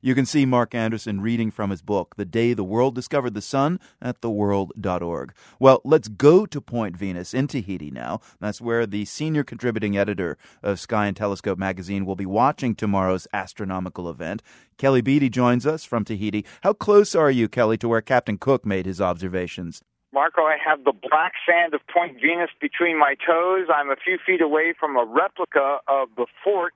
you 0.00 0.14
can 0.14 0.26
see 0.26 0.46
Mark 0.46 0.74
Anderson 0.74 1.20
reading 1.20 1.50
from 1.50 1.70
his 1.70 1.82
book, 1.82 2.14
The 2.16 2.24
Day 2.24 2.52
the 2.54 2.64
World 2.64 2.94
Discovered 2.94 3.34
the 3.34 3.42
Sun, 3.42 3.80
at 4.00 4.20
theworld.org. 4.20 5.34
Well, 5.58 5.80
let's 5.84 6.08
go 6.08 6.46
to 6.46 6.60
Point 6.60 6.96
Venus 6.96 7.34
in 7.34 7.46
Tahiti 7.46 7.90
now. 7.90 8.20
That's 8.40 8.60
where 8.60 8.86
the 8.86 9.04
senior 9.04 9.44
contributing 9.44 9.96
editor 9.96 10.38
of 10.62 10.80
Sky 10.80 11.06
and 11.06 11.16
Telescope 11.16 11.58
magazine 11.58 12.06
will 12.06 12.16
be 12.16 12.26
watching 12.26 12.74
tomorrow's 12.74 13.28
astronomical 13.32 14.08
event. 14.08 14.42
Kelly 14.78 15.02
Beatty 15.02 15.28
joins 15.28 15.66
us 15.66 15.84
from 15.84 16.04
Tahiti. 16.04 16.44
How 16.62 16.72
close 16.72 17.14
are 17.14 17.30
you, 17.30 17.48
Kelly, 17.48 17.76
to 17.78 17.88
where 17.88 18.00
Captain 18.00 18.38
Cook 18.38 18.64
made 18.64 18.86
his 18.86 19.00
observations? 19.00 19.82
Marco, 20.12 20.42
I 20.42 20.56
have 20.64 20.82
the 20.84 20.92
black 20.92 21.34
sand 21.48 21.72
of 21.72 21.80
Point 21.86 22.16
Venus 22.20 22.50
between 22.60 22.98
my 22.98 23.14
toes. 23.14 23.68
I'm 23.72 23.90
a 23.90 23.96
few 23.96 24.18
feet 24.24 24.40
away 24.40 24.74
from 24.78 24.96
a 24.96 25.04
replica 25.04 25.78
of 25.86 26.08
the 26.16 26.26
fort 26.42 26.74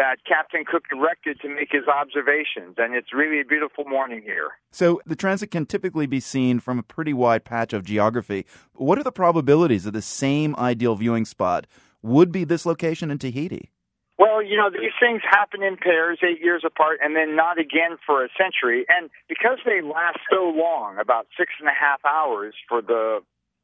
that 0.00 0.24
Captain 0.26 0.64
Cook 0.64 0.84
directed 0.88 1.38
to 1.42 1.48
make 1.50 1.68
his 1.70 1.86
observations, 1.86 2.76
and 2.78 2.94
it's 2.94 3.12
really 3.12 3.38
a 3.38 3.44
beautiful 3.44 3.84
morning 3.84 4.22
here. 4.24 4.52
So, 4.70 5.02
the 5.04 5.14
transit 5.14 5.50
can 5.50 5.66
typically 5.66 6.06
be 6.06 6.20
seen 6.20 6.58
from 6.58 6.78
a 6.78 6.82
pretty 6.82 7.12
wide 7.12 7.44
patch 7.44 7.74
of 7.74 7.84
geography. 7.84 8.46
What 8.72 8.98
are 8.98 9.02
the 9.02 9.12
probabilities 9.12 9.84
that 9.84 9.90
the 9.90 10.00
same 10.00 10.56
ideal 10.56 10.96
viewing 10.96 11.26
spot 11.26 11.66
would 12.00 12.32
be 12.32 12.44
this 12.44 12.64
location 12.64 13.10
in 13.10 13.18
Tahiti? 13.18 13.72
Well, 14.18 14.42
you 14.42 14.56
know, 14.56 14.70
these 14.70 14.96
things 14.98 15.20
happen 15.28 15.62
in 15.62 15.76
pairs, 15.76 16.18
eight 16.22 16.42
years 16.42 16.62
apart, 16.64 17.00
and 17.02 17.14
then 17.14 17.36
not 17.36 17.58
again 17.58 17.98
for 18.06 18.24
a 18.24 18.28
century. 18.40 18.86
And 18.88 19.10
because 19.28 19.58
they 19.66 19.82
last 19.82 20.20
so 20.32 20.48
long, 20.48 20.96
about 20.98 21.26
six 21.36 21.52
and 21.60 21.68
a 21.68 21.76
half 21.78 22.00
hours 22.06 22.54
for 22.66 22.80
the 22.80 23.20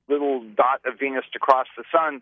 little 0.07 0.45
dot 0.55 0.81
of 0.85 0.99
Venus 1.01 1.25
to 1.33 1.39
cross 1.39 1.67
the 1.79 1.85
sun, 1.91 2.21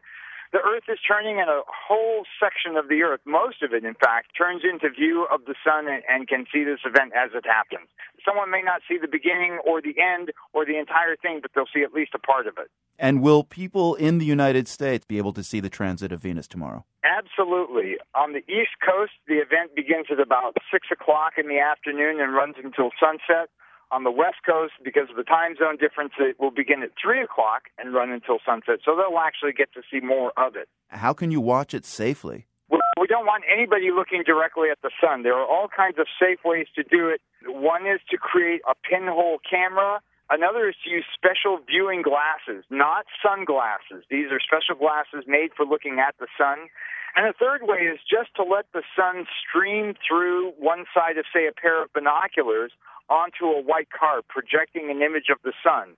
the 0.52 0.58
Earth 0.58 0.84
is 0.88 0.98
turning 1.06 1.40
and 1.40 1.48
a 1.48 1.62
whole 1.66 2.24
section 2.38 2.76
of 2.76 2.88
the 2.88 3.02
Earth, 3.02 3.20
most 3.24 3.62
of 3.62 3.72
it, 3.72 3.84
in 3.84 3.94
fact, 3.94 4.32
turns 4.36 4.62
into 4.64 4.90
view 4.90 5.26
of 5.32 5.44
the 5.46 5.54
sun 5.64 5.88
and, 5.88 6.02
and 6.08 6.28
can 6.28 6.46
see 6.52 6.64
this 6.64 6.80
event 6.84 7.12
as 7.16 7.30
it 7.34 7.44
happens. 7.46 7.88
Someone 8.24 8.50
may 8.50 8.62
not 8.62 8.80
see 8.88 8.98
the 9.00 9.08
beginning 9.08 9.58
or 9.66 9.80
the 9.82 9.94
end 10.00 10.32
or 10.52 10.64
the 10.64 10.78
entire 10.78 11.16
thing, 11.16 11.40
but 11.42 11.50
they'll 11.54 11.70
see 11.72 11.82
at 11.82 11.92
least 11.92 12.12
a 12.14 12.18
part 12.18 12.46
of 12.46 12.54
it. 12.58 12.70
And 12.98 13.22
will 13.22 13.42
people 13.42 13.96
in 13.96 14.18
the 14.18 14.24
United 14.24 14.68
States 14.68 15.04
be 15.04 15.18
able 15.18 15.32
to 15.32 15.42
see 15.42 15.60
the 15.60 15.68
transit 15.68 16.12
of 16.12 16.22
Venus 16.22 16.46
tomorrow? 16.46 16.84
Absolutely. 17.04 17.96
On 18.14 18.32
the 18.32 18.44
East 18.48 18.78
Coast, 18.84 19.12
the 19.26 19.34
event 19.34 19.74
begins 19.74 20.06
at 20.10 20.20
about 20.20 20.56
6 20.72 20.86
o'clock 20.92 21.34
in 21.36 21.48
the 21.48 21.58
afternoon 21.58 22.20
and 22.20 22.32
runs 22.34 22.54
until 22.62 22.90
sunset. 22.98 23.50
On 23.92 24.02
the 24.02 24.10
West 24.10 24.38
Coast, 24.44 24.72
because 24.82 25.08
of 25.10 25.16
the 25.16 25.22
time 25.22 25.54
zone 25.56 25.76
difference, 25.76 26.12
it 26.18 26.40
will 26.40 26.50
begin 26.50 26.82
at 26.82 26.90
3 27.00 27.22
o'clock 27.22 27.64
and 27.78 27.94
run 27.94 28.10
until 28.10 28.38
sunset. 28.44 28.80
So 28.84 28.96
they'll 28.96 29.18
actually 29.18 29.52
get 29.52 29.72
to 29.74 29.82
see 29.90 30.00
more 30.00 30.32
of 30.36 30.56
it. 30.56 30.68
How 30.88 31.12
can 31.12 31.30
you 31.30 31.40
watch 31.40 31.74
it 31.74 31.84
safely? 31.84 32.46
We 32.70 33.08
don't 33.08 33.26
want 33.26 33.44
anybody 33.52 33.90
looking 33.90 34.22
directly 34.24 34.70
at 34.70 34.80
the 34.82 34.90
sun. 35.02 35.24
There 35.24 35.34
are 35.34 35.44
all 35.44 35.68
kinds 35.68 35.98
of 35.98 36.06
safe 36.18 36.38
ways 36.44 36.66
to 36.74 36.82
do 36.82 37.08
it. 37.08 37.20
One 37.44 37.86
is 37.86 38.00
to 38.10 38.16
create 38.16 38.62
a 38.68 38.74
pinhole 38.88 39.38
camera. 39.48 40.00
Another 40.30 40.68
is 40.70 40.74
to 40.84 40.90
use 40.90 41.04
special 41.12 41.58
viewing 41.68 42.00
glasses, 42.00 42.64
not 42.70 43.04
sunglasses. 43.20 44.08
These 44.08 44.32
are 44.32 44.40
special 44.40 44.74
glasses 44.74 45.28
made 45.28 45.52
for 45.54 45.66
looking 45.66 46.00
at 46.00 46.16
the 46.18 46.26
sun. 46.38 46.70
And 47.14 47.28
a 47.28 47.34
third 47.34 47.62
way 47.62 47.84
is 47.84 48.00
just 48.08 48.34
to 48.36 48.42
let 48.42 48.66
the 48.72 48.82
sun 48.96 49.26
stream 49.36 49.94
through 50.00 50.52
one 50.58 50.86
side 50.94 51.18
of, 51.18 51.26
say, 51.28 51.46
a 51.46 51.52
pair 51.52 51.82
of 51.82 51.92
binoculars 51.92 52.72
onto 53.08 53.46
a 53.46 53.62
white 53.62 53.88
card, 53.90 54.24
projecting 54.28 54.90
an 54.90 55.02
image 55.02 55.28
of 55.30 55.38
the 55.44 55.52
sun. 55.62 55.96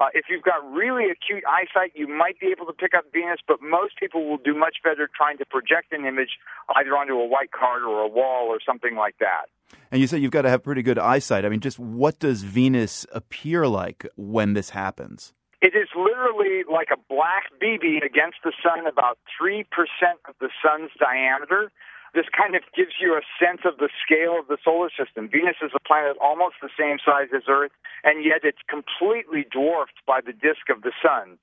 Uh, 0.00 0.06
if 0.14 0.26
you've 0.30 0.42
got 0.44 0.62
really 0.70 1.10
acute 1.10 1.42
eyesight, 1.48 1.90
you 1.94 2.06
might 2.06 2.38
be 2.38 2.46
able 2.46 2.66
to 2.66 2.72
pick 2.72 2.94
up 2.94 3.04
Venus, 3.12 3.40
but 3.46 3.58
most 3.60 3.98
people 3.98 4.28
will 4.28 4.38
do 4.38 4.54
much 4.54 4.76
better 4.84 5.08
trying 5.14 5.36
to 5.38 5.44
project 5.44 5.92
an 5.92 6.04
image 6.04 6.38
either 6.76 6.96
onto 6.96 7.14
a 7.14 7.26
white 7.26 7.50
card 7.50 7.82
or 7.82 8.02
a 8.02 8.08
wall 8.08 8.46
or 8.46 8.58
something 8.64 8.94
like 8.94 9.16
that. 9.18 9.46
And 9.90 10.00
you 10.00 10.06
say 10.06 10.18
you've 10.18 10.30
got 10.30 10.42
to 10.42 10.50
have 10.50 10.62
pretty 10.62 10.82
good 10.82 10.98
eyesight. 10.98 11.44
I 11.44 11.48
mean, 11.48 11.60
just 11.60 11.80
what 11.80 12.20
does 12.20 12.44
Venus 12.44 13.06
appear 13.12 13.66
like 13.66 14.06
when 14.16 14.54
this 14.54 14.70
happens? 14.70 15.32
It 15.60 15.74
is 15.74 15.88
literally 15.96 16.62
like 16.70 16.88
a 16.92 17.00
black 17.08 17.50
BB 17.60 18.04
against 18.06 18.38
the 18.44 18.52
sun, 18.62 18.86
about 18.86 19.18
3% 19.40 19.64
of 20.28 20.34
the 20.40 20.50
sun's 20.62 20.90
diameter. 21.00 21.72
This 22.14 22.26
kind 22.34 22.54
of 22.54 22.62
gives 22.74 22.96
you 23.00 23.14
a 23.14 23.22
sense 23.38 23.62
of 23.64 23.78
the 23.78 23.90
scale 24.04 24.38
of 24.38 24.48
the 24.48 24.58
solar 24.64 24.90
system. 24.90 25.28
Venus 25.28 25.56
is 25.62 25.72
a 25.74 25.80
planet 25.86 26.16
almost 26.20 26.56
the 26.62 26.72
same 26.78 26.98
size 27.04 27.28
as 27.34 27.42
Earth, 27.48 27.72
and 28.04 28.24
yet 28.24 28.40
it's 28.42 28.62
completely 28.68 29.44
dwarfed 29.50 30.00
by 30.06 30.20
the 30.24 30.32
disk 30.32 30.68
of 30.70 30.82
the 30.82 30.92
sun. 31.02 31.38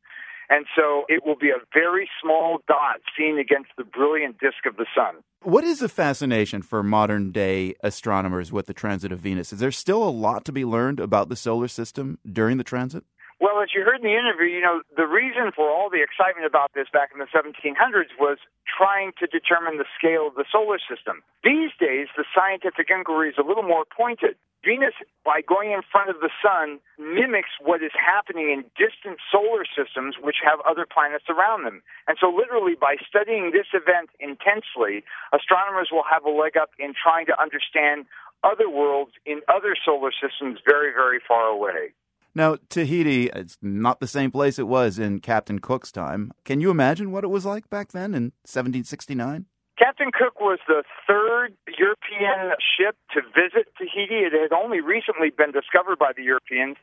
And 0.49 0.65
so 0.75 1.06
it 1.10 1.25
will 1.25 1.36
be 1.36 1.49
a 1.49 1.58
very 1.73 2.08
small 2.21 2.60
dot 2.67 3.01
seen 3.17 3.39
against 3.39 3.71
the 3.78 3.84
brilliant 3.84 4.39
disk 4.39 4.65
of 4.67 4.78
the 4.78 4.86
sun. 4.95 5.23
What 5.41 5.63
is 5.63 5.80
the 5.80 5.89
fascination 5.89 6.62
for 6.62 6.84
modern 6.84 7.32
day 7.32 7.75
astronomers 7.84 8.51
with 8.51 8.67
the 8.67 8.73
transit 8.73 9.12
of 9.12 9.19
Venus? 9.19 9.54
Is 9.54 9.60
there 9.60 9.71
still 9.71 10.04
a 10.04 10.10
lot 10.10 10.45
to 10.45 10.51
be 10.51 10.65
learned 10.65 10.99
about 10.99 11.30
the 11.30 11.36
solar 11.36 11.67
system 11.67 12.19
during 12.32 12.58
the 12.58 12.63
transit? 12.63 13.04
Well, 13.45 13.62
as 13.62 13.77
you 13.77 13.86
heard 13.86 14.01
in 14.01 14.10
the 14.10 14.17
interview, 14.17 14.49
you 14.58 14.65
know, 14.65 14.81
the 14.97 15.05
reason 15.05 15.53
for 15.53 15.69
all 15.69 15.93
the 15.93 16.01
excitement 16.01 16.49
about 16.49 16.73
this 16.73 16.89
back 16.89 17.13
in 17.13 17.21
the 17.21 17.29
1700s 17.29 18.10
was 18.17 18.41
trying 18.65 19.13
to 19.21 19.29
determine 19.29 19.77
the 19.77 19.86
scale 19.93 20.25
of 20.25 20.34
the 20.34 20.49
solar 20.49 20.81
system. 20.81 21.21
These 21.45 21.69
days, 21.77 22.10
the 22.17 22.25
scientific 22.34 22.89
inquiry 22.89 23.29
is 23.29 23.38
a 23.38 23.45
little 23.45 23.62
more 23.62 23.86
pointed. 23.86 24.34
Venus, 24.65 24.97
by 25.21 25.45
going 25.45 25.77
in 25.77 25.86
front 25.86 26.10
of 26.10 26.25
the 26.25 26.34
sun, 26.41 26.81
mimics 26.97 27.53
what 27.62 27.86
is 27.86 27.93
happening 27.93 28.49
in 28.49 28.65
distant 28.81 29.21
solar 29.29 29.62
systems 29.77 30.17
which 30.17 30.41
have 30.41 30.58
other 30.65 30.89
planets 30.89 31.29
around 31.29 31.69
them. 31.69 31.86
And 32.10 32.17
so, 32.17 32.34
literally, 32.34 32.73
by 32.73 32.97
studying 33.05 33.53
this 33.53 33.69
event 33.77 34.10
intensely, 34.17 35.05
astronomers 35.29 35.93
will 35.93 36.10
have 36.10 36.25
a 36.25 36.34
leg 36.34 36.58
up 36.58 36.73
in 36.81 36.97
trying 36.97 37.29
to 37.29 37.38
understand 37.38 38.10
other 38.41 38.73
worlds 38.73 39.13
in 39.21 39.45
other 39.45 39.77
solar 39.77 40.10
systems 40.10 40.65
very, 40.65 40.89
very 40.89 41.21
far 41.21 41.45
away. 41.45 41.93
Now, 42.35 42.57
Tahiti, 42.67 43.29
it's 43.31 43.57
not 43.61 44.01
the 44.01 44.07
same 44.07 44.29
place 44.29 44.59
it 44.59 44.67
was 44.67 44.99
in 44.99 45.19
Captain 45.19 45.59
Cook's 45.59 45.89
time. 45.89 46.33
Can 46.43 46.59
you 46.59 46.69
imagine 46.69 47.11
what 47.11 47.23
it 47.23 47.29
was 47.31 47.45
like 47.45 47.69
back 47.69 47.93
then 47.93 48.13
in 48.13 48.35
1769? 48.43 49.45
Captain 49.79 50.11
Cook 50.11 50.39
was 50.39 50.59
the 50.67 50.83
third 51.07 51.55
European 51.79 52.55
ship 52.59 52.95
to 53.15 53.21
visit 53.31 53.71
Tahiti. 53.79 54.27
It 54.27 54.35
had 54.35 54.51
only 54.51 54.79
recently 54.79 55.31
been 55.31 55.51
discovered 55.51 55.99
by 55.99 56.11
the 56.15 56.23
Europeans, 56.23 56.75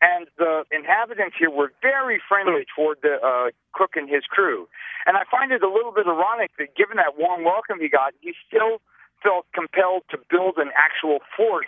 and 0.00 0.26
the 0.38 0.62
inhabitants 0.70 1.34
here 1.38 1.50
were 1.50 1.72
very 1.82 2.22
friendly 2.28 2.66
toward 2.74 2.98
the 3.02 3.18
uh, 3.18 3.50
Cook 3.74 3.94
and 3.94 4.08
his 4.08 4.22
crew. 4.30 4.68
And 5.06 5.16
I 5.16 5.22
find 5.30 5.50
it 5.50 5.62
a 5.62 5.70
little 5.70 5.92
bit 5.92 6.06
ironic 6.06 6.50
that 6.58 6.74
given 6.78 6.98
that 6.98 7.18
warm 7.18 7.42
welcome 7.42 7.78
he 7.80 7.88
got, 7.88 8.14
he 8.20 8.34
still 8.46 8.78
felt 9.22 9.46
compelled 9.54 10.02
to 10.10 10.18
build 10.30 10.58
an 10.58 10.70
actual 10.78 11.18
fort 11.36 11.66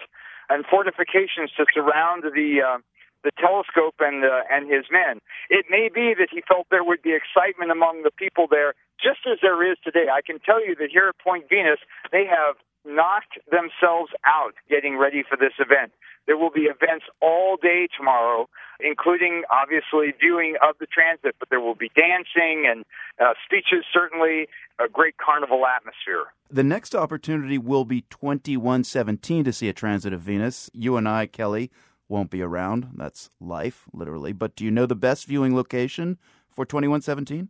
and 0.49 0.67
fortifications 0.67 1.51
to 1.57 1.67
surround 1.75 2.23
the 2.23 2.59
uh, 2.59 2.79
the 3.25 3.31
telescope 3.39 3.97
and 4.01 4.25
uh, 4.25 4.43
and 4.51 4.71
his 4.71 4.87
men. 4.91 5.21
It 5.51 5.67
may 5.71 5.89
be 5.93 6.15
that 6.19 6.29
he 6.31 6.43
felt 6.47 6.67
there 6.71 6.85
would 6.85 7.03
be 7.03 7.15
excitement 7.15 7.71
among 7.71 8.03
the 8.03 8.11
people 8.11 8.47
there, 8.51 8.75
just 9.01 9.21
as 9.31 9.39
there 9.43 9.63
is 9.63 9.79
today. 9.83 10.07
I 10.13 10.21
can 10.23 10.39
tell 10.41 10.65
you 10.65 10.75
that 10.77 10.91
here 10.91 11.09
at 11.09 11.19
Point 11.19 11.49
Venus, 11.49 11.79
they 12.11 12.25
have 12.27 12.57
knocked 12.85 13.39
themselves 13.51 14.11
out 14.27 14.55
getting 14.69 14.99
ready 14.99 15.23
for 15.23 15.37
this 15.37 15.55
event. 15.59 15.93
There 16.27 16.37
will 16.37 16.51
be 16.51 16.63
events 16.63 17.07
all 17.21 17.57
day 17.61 17.89
tomorrow, 17.97 18.49
including 18.81 19.43
obviously 19.51 20.15
viewing 20.21 20.55
of 20.63 20.77
the 20.79 20.87
transit, 20.87 21.35
but 21.39 21.51
there 21.51 21.61
will 21.61 21.75
be 21.75 21.91
dancing 21.97 22.67
and 22.71 22.85
uh, 23.21 23.35
speeches, 23.45 23.85
certainly 23.93 24.47
a 24.79 24.89
great 24.89 25.17
carnival 25.17 25.65
atmosphere. 25.67 26.27
The 26.51 26.63
next 26.63 26.95
opportunity 26.95 27.59
will 27.59 27.85
be 27.85 28.03
2117 28.03 29.45
to 29.45 29.53
see 29.53 29.69
a 29.69 29.73
transit 29.73 30.13
of 30.13 30.21
Venus. 30.21 30.71
You 30.73 30.97
and 30.97 31.09
I, 31.09 31.27
Kelly, 31.27 31.71
won't 32.13 32.31
be 32.31 32.43
around. 32.43 32.91
That's 32.95 33.31
life, 33.41 33.87
literally. 33.93 34.33
But 34.33 34.55
do 34.55 34.65
you 34.65 34.71
know 34.71 34.87
the 34.87 34.95
best 34.95 35.27
viewing 35.27 35.57
location 35.57 36.19
for 36.49 36.65
2117? 36.65 37.49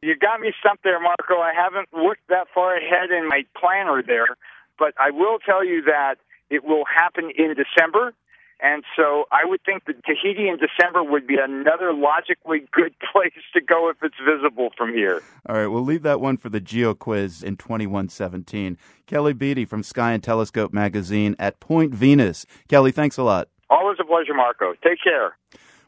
You 0.00 0.16
got 0.16 0.40
me 0.40 0.52
stumped 0.58 0.84
there, 0.84 0.98
Marco. 0.98 1.40
I 1.40 1.52
haven't 1.52 1.88
looked 1.92 2.26
that 2.28 2.46
far 2.54 2.74
ahead 2.74 3.10
in 3.10 3.28
my 3.28 3.42
planner 3.60 4.02
there, 4.02 4.36
but 4.78 4.94
I 4.98 5.10
will 5.10 5.38
tell 5.38 5.62
you 5.62 5.82
that 5.82 6.14
it 6.48 6.64
will 6.64 6.84
happen 6.86 7.30
in 7.36 7.54
December. 7.54 8.14
And 8.62 8.84
so 8.96 9.24
I 9.32 9.44
would 9.44 9.62
think 9.64 9.86
that 9.86 10.04
Tahiti 10.04 10.48
in 10.48 10.58
December 10.58 11.02
would 11.02 11.26
be 11.26 11.36
another 11.42 11.92
logically 11.92 12.66
good 12.72 12.94
place 13.12 13.32
to 13.54 13.60
go 13.60 13.88
if 13.88 13.96
it's 14.02 14.16
visible 14.24 14.70
from 14.76 14.92
here. 14.92 15.22
All 15.48 15.56
right, 15.56 15.66
we'll 15.66 15.84
leave 15.84 16.02
that 16.02 16.20
one 16.20 16.36
for 16.36 16.48
the 16.48 16.60
Geo 16.60 16.94
Quiz 16.94 17.42
in 17.42 17.56
2117. 17.56 18.76
Kelly 19.06 19.32
Beatty 19.32 19.64
from 19.64 19.82
Sky 19.82 20.12
and 20.12 20.22
Telescope 20.22 20.72
magazine 20.72 21.34
at 21.38 21.60
Point 21.60 21.94
Venus. 21.94 22.46
Kelly, 22.68 22.92
thanks 22.92 23.16
a 23.16 23.22
lot. 23.22 23.48
Always 23.70 23.98
a 24.00 24.04
pleasure, 24.04 24.34
Marco. 24.34 24.74
Take 24.82 24.98
care. 25.02 25.36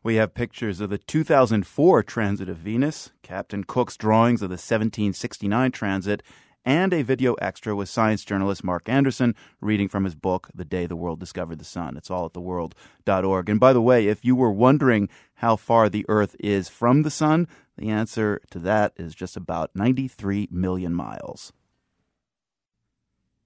We 0.05 0.17
have 0.17 0.35
pictures 0.35 0.81
of 0.81 0.91
the 0.91 0.99
2004 0.99 2.03
transit 2.03 2.49
of 2.49 2.57
Venus, 2.57 3.13
Captain 3.23 3.63
Cook's 3.63 3.97
drawings 3.97 4.43
of 4.43 4.49
the 4.49 4.55
1769 4.55 5.71
transit, 5.71 6.23
and 6.65 6.93
a 6.93 7.03
video 7.03 7.35
extra 7.35 7.75
with 7.75 7.89
science 7.89 8.25
journalist 8.25 8.65
Mark 8.65 8.89
Anderson 8.89 9.35
reading 9.61 9.89
from 9.89 10.05
his 10.05 10.15
book, 10.15 10.49
The 10.55 10.65
Day 10.65 10.87
the 10.87 10.97
World 10.97 11.21
Discovered 11.21 11.59
the 11.59 11.65
Sun. 11.65 11.97
It's 11.97 12.11
all 12.11 12.27
at 12.27 12.33
theworld.org. 12.33 13.49
And 13.49 13.61
by 13.61 13.73
the 13.73 13.83
way, 13.83 14.07
if 14.07 14.25
you 14.25 14.37
were 14.37 14.53
wondering 14.53 15.09
how 15.35 15.57
far 15.57 15.89
the 15.89 16.07
Earth 16.09 16.37
is 16.39 16.69
from 16.69 17.03
the 17.03 17.11
Sun, 17.11 17.49
the 17.77 17.91
answer 17.91 18.41
to 18.51 18.59
that 18.61 18.93
is 18.97 19.15
just 19.15 19.37
about 19.37 19.71
93 19.75 20.49
million 20.51 20.95
miles. 20.95 21.53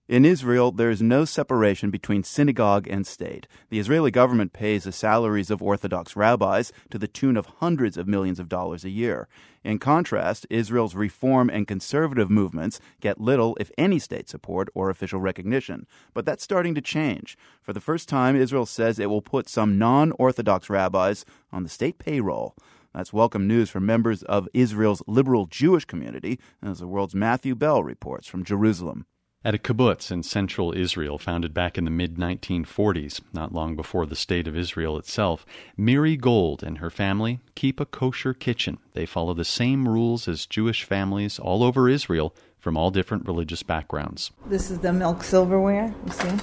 In 0.09 0.25
Israel, 0.25 0.71
there 0.71 0.89
is 0.91 1.03
no 1.03 1.25
separation 1.25 1.91
between 1.91 2.23
synagogue 2.23 2.87
and 2.87 3.05
state. 3.05 3.49
The 3.71 3.81
Israeli 3.81 4.13
government 4.13 4.53
pays 4.53 4.85
the 4.85 4.93
salaries 4.93 5.51
of 5.51 5.61
Orthodox 5.61 6.15
rabbis 6.15 6.73
to 6.91 6.99
the 6.99 7.09
tune 7.09 7.37
of 7.37 7.47
hundreds 7.59 7.97
of 7.97 8.07
millions 8.07 8.39
of 8.39 8.49
dollars 8.49 8.85
a 8.85 8.91
year. 8.91 9.27
In 9.65 9.81
contrast, 9.81 10.47
Israel's 10.49 10.95
reform 10.95 11.51
and 11.51 11.67
conservative 11.67 12.31
movements 12.31 12.79
get 13.01 13.21
little, 13.21 13.57
if 13.59 13.73
any, 13.77 13.99
state 13.99 14.29
support 14.29 14.69
or 14.75 14.91
official 14.91 15.19
recognition. 15.19 15.89
But 16.15 16.25
that's 16.25 16.45
starting 16.45 16.77
to 16.77 16.81
change. 16.81 17.37
For 17.61 17.73
the 17.73 17.81
first 17.81 18.09
time, 18.09 18.37
Israel 18.37 18.65
says 18.65 19.01
it 19.01 19.11
will 19.11 19.23
put 19.23 19.49
some 19.49 19.77
non 19.77 20.13
Orthodox 20.13 20.71
rabbis 20.71 21.25
on 21.51 21.65
the 21.65 21.69
state 21.69 21.99
payroll. 21.99 22.55
That's 22.95 23.13
welcome 23.13 23.49
news 23.49 23.71
for 23.71 23.81
members 23.81 24.23
of 24.23 24.49
Israel's 24.55 25.03
liberal 25.09 25.47
Jewish 25.47 25.85
community, 25.85 26.39
as 26.63 26.79
the 26.79 26.87
world's 26.87 27.17
Matthew 27.17 27.57
Bell 27.57 27.83
reports 27.83 28.29
from 28.29 28.45
Jerusalem. 28.45 29.05
At 29.47 29.55
a 29.55 29.59
kibbutz 29.59 30.11
in 30.11 30.25
central 30.25 30.77
Israel, 30.77 31.19
founded 31.19 31.55
back 31.55 31.79
in 31.79 31.85
the 31.85 31.91
mid 31.91 32.17
1940s, 32.17 33.21
not 33.33 33.53
long 33.53 33.77
before 33.77 34.05
the 34.05 34.17
State 34.17 34.49
of 34.49 34.57
Israel 34.57 34.99
itself, 34.99 35.47
Miri 35.77 36.17
Gold 36.17 36.65
and 36.65 36.79
her 36.79 36.91
family 36.91 37.39
keep 37.55 37.79
a 37.79 37.87
kosher 37.87 38.35
kitchen. 38.35 38.79
They 38.95 39.07
follow 39.07 39.35
the 39.35 39.45
same 39.45 39.87
rules 39.87 40.27
as 40.27 40.47
Jewish 40.47 40.83
families 40.83 41.39
all 41.39 41.63
over 41.63 41.89
Israel 41.89 42.35
from 42.59 42.77
all 42.77 42.91
different 42.91 43.25
religious 43.29 43.63
backgrounds. 43.63 44.33
This 44.47 44.69
is 44.69 44.81
the 44.81 44.93
milk 44.93 45.23
silverware, 45.23 45.95
you 46.05 46.13
see? 46.13 46.37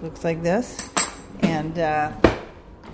Looks 0.00 0.24
like 0.24 0.42
this. 0.42 0.88
And 1.40 1.78
uh, 1.78 2.12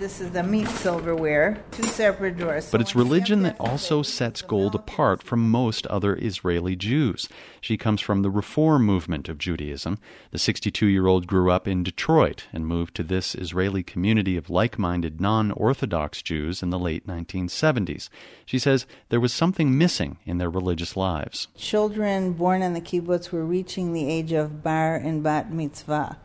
this 0.01 0.19
is 0.19 0.31
the 0.31 0.41
meat 0.41 0.67
silverware, 0.67 1.63
two 1.69 1.83
separate 1.83 2.35
drawers. 2.35 2.71
But 2.71 2.81
it's 2.81 2.95
religion 2.95 3.43
that 3.43 3.55
also 3.59 4.01
sets 4.01 4.41
Gold 4.41 4.73
apart 4.73 5.21
from 5.21 5.51
most 5.51 5.85
other 5.87 6.17
Israeli 6.19 6.75
Jews. 6.75 7.29
She 7.61 7.77
comes 7.77 8.01
from 8.01 8.23
the 8.23 8.31
Reform 8.31 8.83
movement 8.83 9.29
of 9.29 9.37
Judaism. 9.37 9.99
The 10.31 10.39
62 10.39 10.87
year 10.87 11.05
old 11.05 11.27
grew 11.27 11.51
up 11.51 11.67
in 11.67 11.83
Detroit 11.83 12.45
and 12.51 12.65
moved 12.65 12.95
to 12.95 13.03
this 13.03 13.35
Israeli 13.35 13.83
community 13.83 14.35
of 14.37 14.49
like 14.49 14.79
minded 14.79 15.21
non 15.21 15.51
Orthodox 15.51 16.23
Jews 16.23 16.63
in 16.63 16.71
the 16.71 16.79
late 16.79 17.05
1970s. 17.05 18.09
She 18.43 18.57
says 18.57 18.87
there 19.09 19.19
was 19.19 19.31
something 19.31 19.77
missing 19.77 20.17
in 20.25 20.39
their 20.39 20.49
religious 20.49 20.97
lives. 20.97 21.47
Children 21.55 22.33
born 22.33 22.63
in 22.63 22.73
the 22.73 22.81
kibbutz 22.81 23.31
were 23.31 23.45
reaching 23.45 23.93
the 23.93 24.09
age 24.09 24.31
of 24.31 24.63
bar 24.63 24.95
and 24.95 25.21
bat 25.21 25.53
mitzvah 25.53 26.17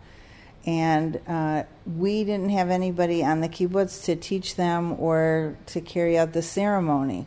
and 0.66 1.20
uh, 1.28 1.62
we 1.86 2.24
didn't 2.24 2.50
have 2.50 2.70
anybody 2.70 3.24
on 3.24 3.40
the 3.40 3.48
kibbutz 3.48 4.04
to 4.04 4.16
teach 4.16 4.56
them 4.56 5.00
or 5.00 5.56
to 5.66 5.80
carry 5.80 6.18
out 6.18 6.32
the 6.32 6.42
ceremony. 6.42 7.26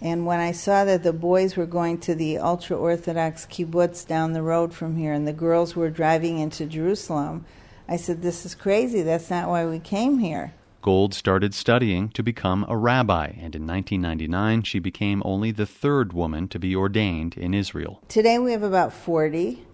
And 0.00 0.26
when 0.26 0.40
I 0.40 0.52
saw 0.52 0.84
that 0.84 1.02
the 1.02 1.12
boys 1.12 1.56
were 1.56 1.66
going 1.66 1.98
to 2.00 2.14
the 2.14 2.38
ultra 2.38 2.76
Orthodox 2.76 3.46
kibbutz 3.46 4.06
down 4.06 4.32
the 4.32 4.42
road 4.42 4.72
from 4.72 4.96
here 4.96 5.12
and 5.12 5.26
the 5.26 5.32
girls 5.32 5.76
were 5.76 5.90
driving 5.90 6.38
into 6.38 6.66
Jerusalem, 6.66 7.44
I 7.88 7.96
said, 7.96 8.22
This 8.22 8.46
is 8.46 8.54
crazy. 8.54 9.02
That's 9.02 9.30
not 9.30 9.48
why 9.48 9.66
we 9.66 9.78
came 9.78 10.18
here. 10.18 10.54
Gold 10.82 11.14
started 11.14 11.54
studying 11.54 12.08
to 12.08 12.24
become 12.24 12.66
a 12.68 12.76
rabbi, 12.76 13.26
and 13.26 13.54
in 13.54 13.64
1999 13.68 14.64
she 14.64 14.80
became 14.80 15.22
only 15.24 15.52
the 15.52 15.66
third 15.66 16.12
woman 16.12 16.48
to 16.48 16.58
be 16.58 16.74
ordained 16.74 17.36
in 17.36 17.54
Israel. 17.54 18.02
Today 18.08 18.40
we 18.40 18.50
have 18.50 18.64
about 18.64 18.92
40. 18.92 19.64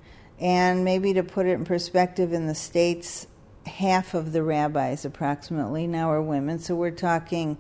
And 0.41 0.85
maybe 0.85 1.15
to 1.15 1.23
put 1.23 1.47
it 1.47 1.53
in 1.53 1.65
perspective, 1.65 2.33
in 2.33 2.47
the 2.47 2.55
States, 2.55 3.27
half 3.67 4.15
of 4.15 4.33
the 4.33 4.43
rabbis 4.43 5.05
approximately 5.05 5.87
now 5.87 6.11
are 6.11 6.23
women. 6.23 6.59
So 6.59 6.75
we're 6.75 6.91
talking 6.91 7.59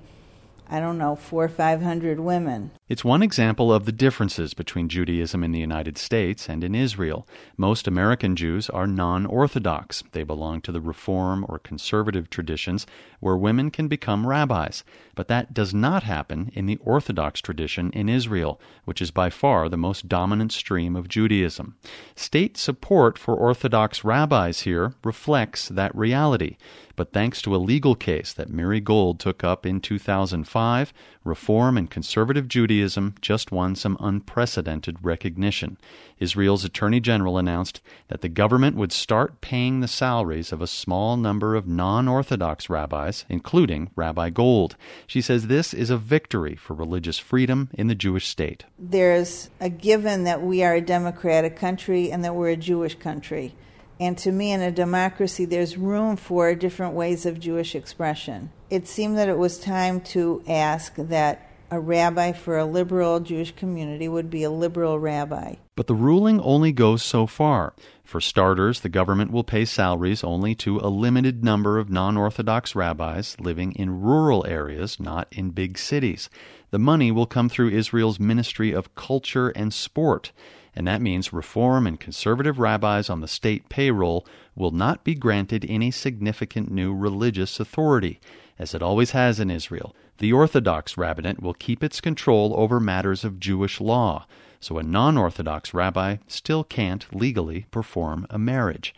I 0.70 0.80
don't 0.80 0.98
know, 0.98 1.16
four 1.16 1.44
or 1.44 1.48
five 1.48 1.80
hundred 1.80 2.20
women. 2.20 2.72
It's 2.90 3.04
one 3.04 3.22
example 3.22 3.72
of 3.72 3.86
the 3.86 3.92
differences 3.92 4.52
between 4.52 4.90
Judaism 4.90 5.42
in 5.42 5.50
the 5.50 5.58
United 5.58 5.96
States 5.96 6.46
and 6.46 6.62
in 6.62 6.74
Israel. 6.74 7.26
Most 7.56 7.86
American 7.86 8.36
Jews 8.36 8.68
are 8.68 8.86
non 8.86 9.24
Orthodox. 9.24 10.04
They 10.12 10.24
belong 10.24 10.60
to 10.62 10.72
the 10.72 10.80
Reform 10.82 11.46
or 11.48 11.58
conservative 11.58 12.28
traditions 12.28 12.86
where 13.20 13.36
women 13.36 13.70
can 13.70 13.88
become 13.88 14.26
rabbis. 14.26 14.84
But 15.18 15.26
that 15.26 15.52
does 15.52 15.74
not 15.74 16.04
happen 16.04 16.52
in 16.54 16.66
the 16.66 16.76
Orthodox 16.76 17.40
tradition 17.40 17.90
in 17.90 18.08
Israel, 18.08 18.60
which 18.84 19.02
is 19.02 19.10
by 19.10 19.30
far 19.30 19.68
the 19.68 19.76
most 19.76 20.08
dominant 20.08 20.52
stream 20.52 20.94
of 20.94 21.08
Judaism. 21.08 21.74
State 22.14 22.56
support 22.56 23.18
for 23.18 23.34
Orthodox 23.34 24.04
rabbis 24.04 24.60
here 24.60 24.94
reflects 25.02 25.70
that 25.70 25.92
reality. 25.92 26.56
But 26.98 27.12
thanks 27.12 27.40
to 27.42 27.54
a 27.54 27.58
legal 27.58 27.94
case 27.94 28.32
that 28.32 28.50
Miri 28.50 28.80
Gold 28.80 29.20
took 29.20 29.44
up 29.44 29.64
in 29.64 29.80
2005, 29.80 30.92
Reform 31.22 31.76
and 31.78 31.88
Conservative 31.88 32.48
Judaism 32.48 33.14
just 33.20 33.52
won 33.52 33.76
some 33.76 33.96
unprecedented 34.00 34.96
recognition. 35.04 35.78
Israel's 36.18 36.64
Attorney 36.64 36.98
General 36.98 37.38
announced 37.38 37.80
that 38.08 38.20
the 38.20 38.28
government 38.28 38.74
would 38.74 38.90
start 38.90 39.40
paying 39.40 39.78
the 39.78 39.86
salaries 39.86 40.50
of 40.50 40.60
a 40.60 40.66
small 40.66 41.16
number 41.16 41.54
of 41.54 41.68
non 41.68 42.08
Orthodox 42.08 42.68
rabbis, 42.68 43.24
including 43.28 43.90
Rabbi 43.94 44.30
Gold. 44.30 44.74
She 45.08 45.22
says 45.22 45.46
this 45.46 45.72
is 45.72 45.88
a 45.88 45.96
victory 45.96 46.54
for 46.54 46.74
religious 46.74 47.18
freedom 47.18 47.70
in 47.72 47.86
the 47.86 47.94
Jewish 47.94 48.28
state. 48.28 48.64
There's 48.78 49.48
a 49.58 49.70
given 49.70 50.24
that 50.24 50.42
we 50.42 50.62
are 50.62 50.74
a 50.74 50.82
democratic 50.82 51.56
country 51.56 52.12
and 52.12 52.22
that 52.26 52.34
we're 52.34 52.50
a 52.50 52.56
Jewish 52.56 52.94
country. 52.94 53.54
And 53.98 54.18
to 54.18 54.30
me, 54.30 54.52
in 54.52 54.60
a 54.60 54.70
democracy, 54.70 55.46
there's 55.46 55.78
room 55.78 56.16
for 56.16 56.54
different 56.54 56.92
ways 56.92 57.24
of 57.24 57.40
Jewish 57.40 57.74
expression. 57.74 58.50
It 58.68 58.86
seemed 58.86 59.16
that 59.16 59.30
it 59.30 59.38
was 59.38 59.58
time 59.58 60.02
to 60.12 60.42
ask 60.46 60.94
that 60.96 61.47
a 61.70 61.78
rabbi 61.78 62.32
for 62.32 62.58
a 62.58 62.64
liberal 62.64 63.20
Jewish 63.20 63.54
community 63.54 64.08
would 64.08 64.30
be 64.30 64.42
a 64.42 64.50
liberal 64.50 64.98
rabbi. 64.98 65.56
But 65.76 65.86
the 65.86 65.94
ruling 65.94 66.40
only 66.40 66.72
goes 66.72 67.02
so 67.02 67.26
far. 67.26 67.74
For 68.04 68.20
starters, 68.20 68.80
the 68.80 68.88
government 68.88 69.30
will 69.30 69.44
pay 69.44 69.64
salaries 69.64 70.24
only 70.24 70.54
to 70.56 70.78
a 70.78 70.88
limited 70.88 71.44
number 71.44 71.78
of 71.78 71.90
non 71.90 72.16
Orthodox 72.16 72.74
rabbis 72.74 73.36
living 73.38 73.72
in 73.72 74.00
rural 74.00 74.46
areas, 74.46 74.98
not 74.98 75.28
in 75.30 75.50
big 75.50 75.76
cities. 75.76 76.30
The 76.70 76.78
money 76.78 77.10
will 77.10 77.26
come 77.26 77.48
through 77.48 77.70
Israel's 77.70 78.18
Ministry 78.18 78.72
of 78.72 78.94
Culture 78.94 79.50
and 79.50 79.72
Sport 79.72 80.32
and 80.78 80.86
that 80.86 81.02
means 81.02 81.32
reform 81.32 81.88
and 81.88 81.98
conservative 81.98 82.60
rabbis 82.60 83.10
on 83.10 83.20
the 83.20 83.26
state 83.26 83.68
payroll 83.68 84.24
will 84.54 84.70
not 84.70 85.02
be 85.02 85.12
granted 85.12 85.66
any 85.68 85.90
significant 85.90 86.70
new 86.70 86.94
religious 86.94 87.58
authority, 87.58 88.20
as 88.60 88.74
it 88.74 88.80
always 88.80 89.10
has 89.10 89.40
in 89.40 89.50
Israel. 89.50 89.92
The 90.18 90.32
Orthodox 90.32 90.98
rabbinate 90.98 91.40
will 91.40 91.54
keep 91.54 91.84
its 91.84 92.00
control 92.00 92.52
over 92.56 92.80
matters 92.80 93.24
of 93.24 93.38
Jewish 93.38 93.80
law, 93.80 94.26
so 94.58 94.76
a 94.76 94.82
non 94.82 95.16
Orthodox 95.16 95.72
rabbi 95.72 96.16
still 96.26 96.64
can't 96.64 97.06
legally 97.14 97.66
perform 97.70 98.26
a 98.28 98.36
marriage. 98.36 98.92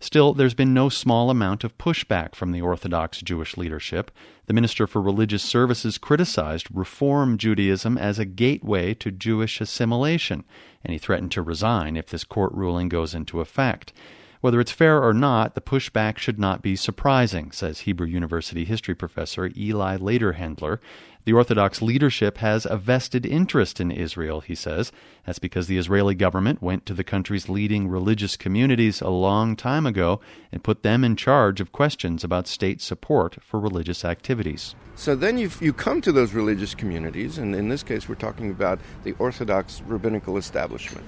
Still, 0.00 0.34
there's 0.34 0.52
been 0.52 0.74
no 0.74 0.90
small 0.90 1.30
amount 1.30 1.64
of 1.64 1.78
pushback 1.78 2.34
from 2.34 2.52
the 2.52 2.60
Orthodox 2.60 3.22
Jewish 3.22 3.56
leadership. 3.56 4.10
The 4.44 4.52
Minister 4.52 4.86
for 4.86 5.00
Religious 5.00 5.42
Services 5.42 5.96
criticized 5.96 6.68
Reform 6.70 7.38
Judaism 7.38 7.96
as 7.96 8.18
a 8.18 8.26
gateway 8.26 8.92
to 8.94 9.10
Jewish 9.10 9.62
assimilation, 9.62 10.44
and 10.84 10.92
he 10.92 10.98
threatened 10.98 11.32
to 11.32 11.40
resign 11.40 11.96
if 11.96 12.10
this 12.10 12.24
court 12.24 12.52
ruling 12.52 12.90
goes 12.90 13.14
into 13.14 13.40
effect. 13.40 13.94
Whether 14.40 14.60
it's 14.60 14.72
fair 14.72 15.02
or 15.02 15.12
not, 15.12 15.54
the 15.54 15.60
pushback 15.60 16.18
should 16.18 16.38
not 16.38 16.62
be 16.62 16.76
surprising, 16.76 17.50
says 17.52 17.80
Hebrew 17.80 18.06
University 18.06 18.64
history 18.64 18.94
professor 18.94 19.50
Eli 19.56 19.96
Lederhendler. 19.96 20.78
The 21.26 21.32
Orthodox 21.32 21.82
leadership 21.82 22.38
has 22.38 22.66
a 22.66 22.76
vested 22.76 23.26
interest 23.26 23.80
in 23.80 23.90
Israel, 23.90 24.42
he 24.42 24.54
says. 24.54 24.92
That's 25.24 25.40
because 25.40 25.66
the 25.66 25.76
Israeli 25.76 26.14
government 26.14 26.62
went 26.62 26.86
to 26.86 26.94
the 26.94 27.02
country's 27.02 27.48
leading 27.48 27.88
religious 27.88 28.36
communities 28.36 29.00
a 29.00 29.08
long 29.08 29.56
time 29.56 29.86
ago 29.86 30.20
and 30.52 30.62
put 30.62 30.84
them 30.84 31.02
in 31.02 31.16
charge 31.16 31.60
of 31.60 31.72
questions 31.72 32.22
about 32.22 32.46
state 32.46 32.80
support 32.80 33.42
for 33.42 33.58
religious 33.58 34.04
activities. 34.04 34.76
So 34.94 35.16
then 35.16 35.36
you 35.36 35.50
you 35.60 35.72
come 35.72 36.00
to 36.02 36.12
those 36.12 36.32
religious 36.32 36.76
communities, 36.76 37.38
and 37.38 37.56
in 37.56 37.68
this 37.68 37.82
case, 37.82 38.08
we're 38.08 38.14
talking 38.14 38.50
about 38.52 38.78
the 39.02 39.16
Orthodox 39.18 39.82
rabbinical 39.82 40.36
establishment. 40.36 41.06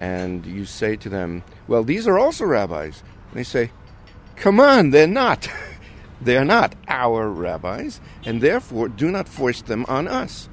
And 0.00 0.44
you 0.44 0.64
say 0.64 0.96
to 0.96 1.08
them, 1.08 1.42
Well, 1.66 1.84
these 1.84 2.06
are 2.06 2.18
also 2.18 2.44
rabbis. 2.44 3.02
And 3.30 3.38
they 3.38 3.44
say, 3.44 3.70
Come 4.36 4.60
on, 4.60 4.90
they're 4.90 5.06
not. 5.06 5.48
They 6.20 6.38
are 6.38 6.44
not 6.44 6.74
our 6.88 7.28
rabbis, 7.28 8.00
and 8.24 8.40
therefore 8.40 8.88
do 8.88 9.10
not 9.10 9.28
force 9.28 9.60
them 9.60 9.84
on 9.88 10.08
us. 10.08 10.48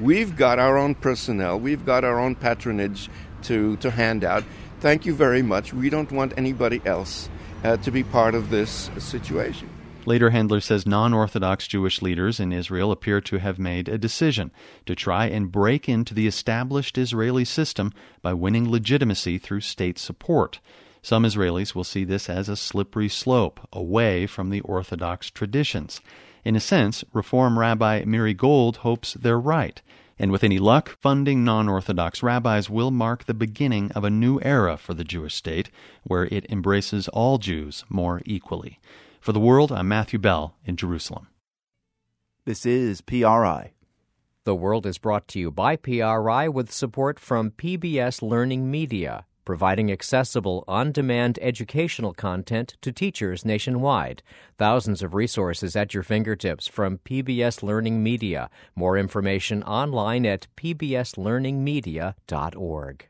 We've 0.00 0.34
got 0.34 0.58
our 0.58 0.76
own 0.76 0.96
personnel, 0.96 1.60
we've 1.60 1.86
got 1.86 2.02
our 2.02 2.18
own 2.18 2.34
patronage 2.34 3.08
to, 3.42 3.76
to 3.76 3.90
hand 3.90 4.24
out. 4.24 4.42
Thank 4.80 5.06
you 5.06 5.14
very 5.14 5.42
much. 5.42 5.72
We 5.72 5.90
don't 5.90 6.10
want 6.10 6.32
anybody 6.36 6.82
else 6.84 7.28
uh, 7.62 7.76
to 7.78 7.92
be 7.92 8.02
part 8.02 8.34
of 8.34 8.50
this 8.50 8.90
situation. 8.98 9.68
Lederhendler 10.04 10.62
says 10.62 10.86
non 10.86 11.14
Orthodox 11.14 11.66
Jewish 11.66 12.02
leaders 12.02 12.40
in 12.40 12.52
Israel 12.52 12.90
appear 12.90 13.20
to 13.20 13.38
have 13.38 13.58
made 13.58 13.88
a 13.88 13.98
decision 13.98 14.50
to 14.86 14.94
try 14.94 15.26
and 15.26 15.52
break 15.52 15.88
into 15.88 16.14
the 16.14 16.26
established 16.26 16.98
Israeli 16.98 17.44
system 17.44 17.92
by 18.20 18.32
winning 18.32 18.70
legitimacy 18.70 19.38
through 19.38 19.60
state 19.60 19.98
support. 19.98 20.60
Some 21.02 21.24
Israelis 21.24 21.74
will 21.74 21.84
see 21.84 22.04
this 22.04 22.28
as 22.28 22.48
a 22.48 22.56
slippery 22.56 23.08
slope 23.08 23.60
away 23.72 24.26
from 24.26 24.50
the 24.50 24.60
Orthodox 24.60 25.30
traditions. 25.30 26.00
In 26.44 26.56
a 26.56 26.60
sense, 26.60 27.04
Reform 27.12 27.58
Rabbi 27.58 28.04
Miri 28.04 28.34
Gold 28.34 28.78
hopes 28.78 29.14
they're 29.14 29.38
right. 29.38 29.80
And 30.18 30.30
with 30.30 30.44
any 30.44 30.58
luck, 30.58 30.96
funding 31.00 31.44
non 31.44 31.68
Orthodox 31.68 32.22
rabbis 32.22 32.70
will 32.70 32.90
mark 32.90 33.24
the 33.24 33.34
beginning 33.34 33.90
of 33.92 34.04
a 34.04 34.10
new 34.10 34.40
era 34.42 34.76
for 34.76 34.94
the 34.94 35.04
Jewish 35.04 35.34
state, 35.34 35.70
where 36.04 36.26
it 36.26 36.46
embraces 36.50 37.08
all 37.08 37.38
Jews 37.38 37.84
more 37.88 38.22
equally. 38.24 38.78
For 39.22 39.32
the 39.32 39.40
world, 39.40 39.70
I'm 39.70 39.86
Matthew 39.86 40.18
Bell 40.18 40.56
in 40.64 40.76
Jerusalem. 40.76 41.28
This 42.44 42.66
is 42.66 43.00
PRI. 43.00 43.72
The 44.42 44.56
World 44.56 44.84
is 44.84 44.98
brought 44.98 45.28
to 45.28 45.38
you 45.38 45.52
by 45.52 45.76
PRI 45.76 46.48
with 46.48 46.72
support 46.72 47.20
from 47.20 47.52
PBS 47.52 48.20
Learning 48.20 48.68
Media 48.68 49.26
providing 49.44 49.90
accessible, 49.90 50.62
on 50.68 50.92
demand 50.92 51.36
educational 51.42 52.14
content 52.14 52.76
to 52.80 52.92
teachers 52.92 53.44
nationwide. 53.44 54.22
Thousands 54.58 55.02
of 55.02 55.14
resources 55.14 55.74
at 55.74 55.94
your 55.94 56.04
fingertips 56.04 56.68
from 56.68 56.98
PBS 56.98 57.62
Learning 57.62 58.02
Media. 58.02 58.48
More 58.76 58.96
information 58.96 59.62
online 59.64 60.24
at 60.26 60.46
pbslearningmedia.org. 60.56 63.08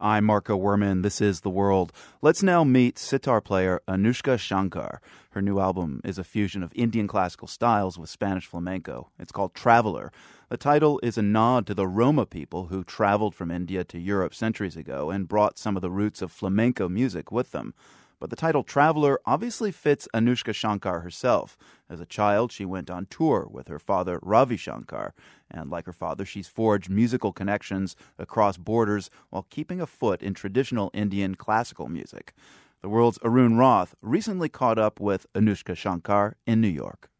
I'm 0.00 0.26
Marco 0.26 0.56
Werman. 0.56 1.02
This 1.02 1.20
is 1.20 1.40
The 1.40 1.50
World. 1.50 1.92
Let's 2.22 2.40
now 2.40 2.62
meet 2.62 3.00
sitar 3.00 3.40
player 3.40 3.80
Anoushka 3.88 4.38
Shankar. 4.38 5.00
Her 5.30 5.42
new 5.42 5.58
album 5.58 6.00
is 6.04 6.18
a 6.18 6.24
fusion 6.24 6.62
of 6.62 6.72
Indian 6.76 7.08
classical 7.08 7.48
styles 7.48 7.98
with 7.98 8.08
Spanish 8.08 8.46
flamenco. 8.46 9.10
It's 9.18 9.32
called 9.32 9.54
Traveler. 9.54 10.12
The 10.50 10.56
title 10.56 11.00
is 11.02 11.18
a 11.18 11.22
nod 11.22 11.66
to 11.66 11.74
the 11.74 11.88
Roma 11.88 12.26
people 12.26 12.68
who 12.68 12.84
traveled 12.84 13.34
from 13.34 13.50
India 13.50 13.82
to 13.82 13.98
Europe 13.98 14.36
centuries 14.36 14.76
ago 14.76 15.10
and 15.10 15.26
brought 15.26 15.58
some 15.58 15.74
of 15.74 15.82
the 15.82 15.90
roots 15.90 16.22
of 16.22 16.30
flamenco 16.30 16.88
music 16.88 17.32
with 17.32 17.50
them. 17.50 17.74
But 18.20 18.30
the 18.30 18.36
title 18.36 18.64
Traveler 18.64 19.20
obviously 19.26 19.72
fits 19.72 20.08
Anoushka 20.14 20.54
Shankar 20.54 21.00
herself. 21.00 21.56
As 21.88 22.00
a 22.00 22.06
child, 22.06 22.52
she 22.52 22.64
went 22.64 22.90
on 22.90 23.06
tour 23.06 23.48
with 23.50 23.68
her 23.68 23.78
father, 23.78 24.18
Ravi 24.22 24.56
Shankar. 24.56 25.14
And 25.50 25.70
like 25.70 25.86
her 25.86 25.92
father, 25.92 26.24
she's 26.24 26.48
forged 26.48 26.90
musical 26.90 27.32
connections 27.32 27.96
across 28.18 28.56
borders 28.56 29.10
while 29.30 29.46
keeping 29.48 29.80
a 29.80 29.86
foot 29.86 30.22
in 30.22 30.34
traditional 30.34 30.90
Indian 30.92 31.34
classical 31.34 31.88
music. 31.88 32.34
The 32.80 32.88
world's 32.88 33.18
Arun 33.24 33.58
Rath 33.58 33.94
recently 34.02 34.48
caught 34.48 34.78
up 34.78 35.00
with 35.00 35.26
Anoushka 35.34 35.76
Shankar 35.76 36.36
in 36.46 36.60
New 36.60 36.68
York. 36.68 37.10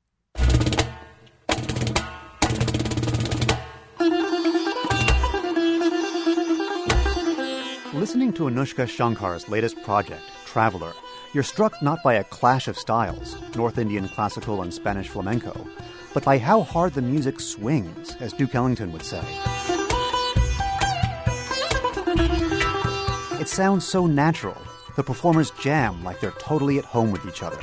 Listening 7.94 8.32
to 8.34 8.44
Anoushka 8.44 8.86
Shankar's 8.86 9.48
latest 9.48 9.82
project, 9.82 10.22
Traveler, 10.46 10.92
you're 11.34 11.42
struck 11.42 11.82
not 11.82 12.02
by 12.04 12.14
a 12.14 12.24
clash 12.24 12.68
of 12.68 12.78
styles, 12.78 13.36
North 13.56 13.78
Indian 13.78 14.08
classical 14.08 14.62
and 14.62 14.72
Spanish 14.72 15.08
flamenco, 15.08 15.66
but 16.14 16.24
by 16.24 16.38
how 16.38 16.62
hard 16.62 16.94
the 16.94 17.02
music 17.02 17.40
swings, 17.40 18.16
as 18.20 18.32
Duke 18.32 18.54
Ellington 18.54 18.92
would 18.92 19.04
say. 19.04 19.22
It 23.40 23.48
sounds 23.48 23.86
so 23.86 24.06
natural. 24.06 24.60
The 24.96 25.04
performers 25.04 25.50
jam 25.52 26.02
like 26.04 26.20
they're 26.20 26.32
totally 26.32 26.78
at 26.78 26.84
home 26.84 27.12
with 27.12 27.24
each 27.26 27.42
other. 27.42 27.58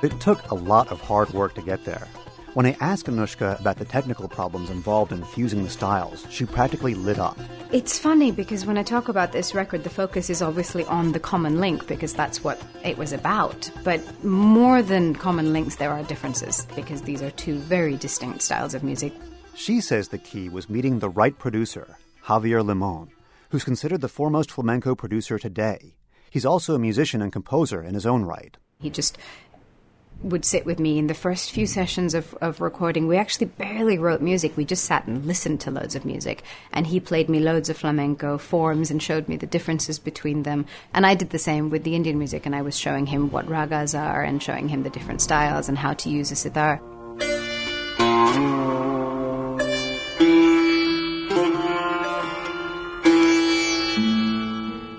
It 0.00 0.20
took 0.20 0.48
a 0.50 0.54
lot 0.54 0.92
of 0.92 1.00
hard 1.00 1.30
work 1.30 1.54
to 1.54 1.62
get 1.62 1.84
there. 1.84 2.06
When 2.54 2.66
I 2.66 2.76
asked 2.80 3.06
Anoushka 3.06 3.58
about 3.60 3.78
the 3.78 3.84
technical 3.84 4.28
problems 4.28 4.70
involved 4.70 5.10
in 5.10 5.24
fusing 5.24 5.64
the 5.64 5.70
styles, 5.70 6.24
she 6.30 6.46
practically 6.46 6.94
lit 6.94 7.18
up. 7.18 7.36
It's 7.72 7.98
funny 7.98 8.30
because 8.30 8.64
when 8.64 8.78
I 8.78 8.84
talk 8.84 9.08
about 9.08 9.32
this 9.32 9.56
record, 9.56 9.82
the 9.82 9.90
focus 9.90 10.30
is 10.30 10.40
obviously 10.40 10.84
on 10.84 11.10
the 11.10 11.18
common 11.18 11.58
link 11.58 11.88
because 11.88 12.14
that's 12.14 12.44
what 12.44 12.62
it 12.84 12.96
was 12.96 13.12
about. 13.12 13.68
But 13.82 14.00
more 14.22 14.82
than 14.82 15.16
common 15.16 15.52
links, 15.52 15.76
there 15.76 15.90
are 15.90 16.04
differences 16.04 16.64
because 16.76 17.02
these 17.02 17.20
are 17.20 17.32
two 17.32 17.58
very 17.58 17.96
distinct 17.96 18.42
styles 18.42 18.74
of 18.74 18.84
music. 18.84 19.12
She 19.56 19.80
says 19.80 20.08
the 20.08 20.18
key 20.18 20.48
was 20.48 20.70
meeting 20.70 21.00
the 21.00 21.10
right 21.10 21.36
producer, 21.36 21.96
Javier 22.24 22.64
Limon, 22.64 23.08
who's 23.50 23.64
considered 23.64 24.00
the 24.00 24.08
foremost 24.08 24.52
flamenco 24.52 24.94
producer 24.94 25.40
today. 25.40 25.96
He's 26.30 26.46
also 26.46 26.76
a 26.76 26.78
musician 26.78 27.20
and 27.20 27.32
composer 27.32 27.82
in 27.82 27.94
his 27.94 28.06
own 28.06 28.24
right. 28.24 28.56
He 28.80 28.90
just 28.90 29.18
would 30.22 30.44
sit 30.44 30.66
with 30.66 30.78
me 30.78 30.98
in 30.98 31.06
the 31.06 31.14
first 31.14 31.52
few 31.52 31.64
mm. 31.64 31.68
sessions 31.68 32.14
of, 32.14 32.34
of 32.40 32.60
recording. 32.60 33.06
We 33.06 33.16
actually 33.16 33.46
barely 33.46 33.98
wrote 33.98 34.20
music. 34.20 34.56
We 34.56 34.64
just 34.64 34.84
sat 34.84 35.06
and 35.06 35.24
listened 35.24 35.60
to 35.62 35.70
loads 35.70 35.94
of 35.94 36.04
music. 36.04 36.42
And 36.72 36.86
he 36.86 37.00
played 37.00 37.28
me 37.28 37.40
loads 37.40 37.68
of 37.68 37.76
flamenco 37.76 38.38
forms 38.38 38.90
and 38.90 39.02
showed 39.02 39.28
me 39.28 39.36
the 39.36 39.46
differences 39.46 39.98
between 39.98 40.42
them. 40.42 40.66
And 40.92 41.06
I 41.06 41.14
did 41.14 41.30
the 41.30 41.38
same 41.38 41.70
with 41.70 41.84
the 41.84 41.94
Indian 41.94 42.18
music. 42.18 42.46
And 42.46 42.54
I 42.54 42.62
was 42.62 42.78
showing 42.78 43.06
him 43.06 43.30
what 43.30 43.46
ragas 43.46 43.98
are 43.98 44.22
and 44.22 44.42
showing 44.42 44.68
him 44.68 44.82
the 44.82 44.90
different 44.90 45.22
styles 45.22 45.68
and 45.68 45.78
how 45.78 45.94
to 45.94 46.10
use 46.10 46.32
a 46.32 46.36
sitar. 46.36 46.80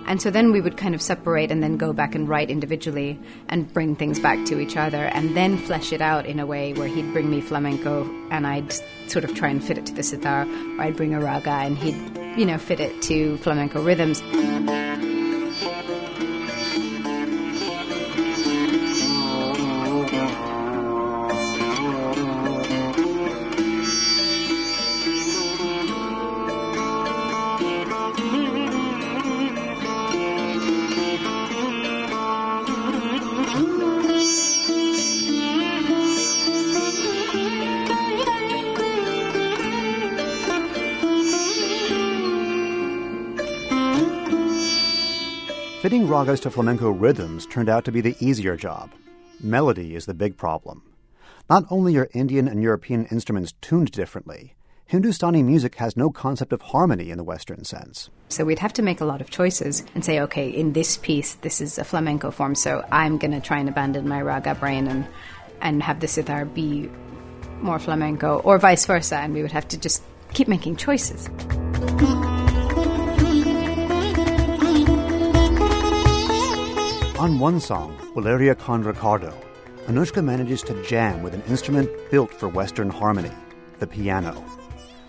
And 0.09 0.19
so 0.19 0.31
then 0.31 0.51
we 0.51 0.59
would 0.59 0.75
kind 0.75 0.95
of 0.95 1.03
separate 1.03 1.51
and 1.51 1.61
then 1.61 1.77
go 1.77 1.93
back 1.93 2.15
and 2.15 2.27
write 2.27 2.49
individually 2.49 3.19
and 3.47 3.71
bring 3.71 3.95
things 3.95 4.19
back 4.19 4.43
to 4.47 4.59
each 4.59 4.75
other 4.75 5.05
and 5.05 5.37
then 5.37 5.55
flesh 5.55 5.93
it 5.93 6.01
out 6.01 6.25
in 6.25 6.39
a 6.39 6.47
way 6.47 6.73
where 6.73 6.87
he'd 6.87 7.13
bring 7.13 7.29
me 7.29 7.41
flamenco 7.41 8.09
and 8.31 8.47
I'd 8.47 8.73
sort 9.07 9.23
of 9.23 9.35
try 9.35 9.49
and 9.49 9.63
fit 9.63 9.77
it 9.77 9.85
to 9.85 9.93
the 9.93 10.01
sitar, 10.01 10.47
or 10.47 10.81
I'd 10.81 10.97
bring 10.97 11.13
a 11.13 11.21
raga 11.21 11.51
and 11.51 11.77
he'd, 11.77 11.95
you 12.39 12.45
know, 12.47 12.57
fit 12.57 12.79
it 12.79 13.03
to 13.03 13.37
flamenco 13.37 13.83
rhythms. 13.83 14.19
Fitting 45.89 46.07
ragas 46.07 46.39
to 46.41 46.51
flamenco 46.51 46.91
rhythms 46.91 47.47
turned 47.47 47.67
out 47.67 47.83
to 47.83 47.91
be 47.91 47.99
the 47.99 48.15
easier 48.19 48.55
job. 48.55 48.91
Melody 49.39 49.95
is 49.95 50.05
the 50.05 50.13
big 50.13 50.37
problem. 50.37 50.83
Not 51.49 51.63
only 51.71 51.97
are 51.97 52.07
Indian 52.13 52.47
and 52.47 52.61
European 52.61 53.05
instruments 53.05 53.55
tuned 53.59 53.91
differently, 53.91 54.53
Hindustani 54.85 55.41
music 55.41 55.73
has 55.77 55.97
no 55.97 56.11
concept 56.11 56.53
of 56.53 56.61
harmony 56.61 57.09
in 57.09 57.17
the 57.17 57.23
Western 57.23 57.63
sense. 57.63 58.11
So 58.29 58.45
we'd 58.45 58.59
have 58.59 58.73
to 58.73 58.83
make 58.83 59.01
a 59.01 59.05
lot 59.05 59.19
of 59.19 59.31
choices 59.31 59.83
and 59.95 60.05
say, 60.05 60.19
okay, 60.19 60.47
in 60.47 60.73
this 60.73 60.97
piece, 60.97 61.33
this 61.33 61.59
is 61.59 61.79
a 61.79 61.83
flamenco 61.83 62.29
form, 62.29 62.53
so 62.53 62.85
I'm 62.91 63.17
going 63.17 63.31
to 63.31 63.41
try 63.41 63.57
and 63.57 63.67
abandon 63.67 64.07
my 64.07 64.21
raga 64.21 64.53
brain 64.53 64.85
and, 64.85 65.07
and 65.59 65.81
have 65.81 66.01
the 66.01 66.07
sitar 66.07 66.45
be 66.45 66.87
more 67.61 67.79
flamenco, 67.79 68.41
or 68.41 68.59
vice 68.59 68.85
versa, 68.85 69.15
and 69.15 69.33
we 69.33 69.41
would 69.41 69.53
have 69.53 69.67
to 69.69 69.77
just 69.79 70.03
keep 70.33 70.47
making 70.47 70.75
choices. 70.75 71.27
On 77.19 77.37
one 77.37 77.59
song, 77.59 77.97
Bulería 78.15 78.57
con 78.57 78.81
Ricardo, 78.81 79.33
Anoushka 79.87 80.23
manages 80.23 80.61
to 80.61 80.81
jam 80.83 81.21
with 81.21 81.33
an 81.33 81.43
instrument 81.49 81.89
built 82.09 82.33
for 82.33 82.47
Western 82.47 82.89
harmony, 82.89 83.33
the 83.79 83.87
piano. 83.87 84.41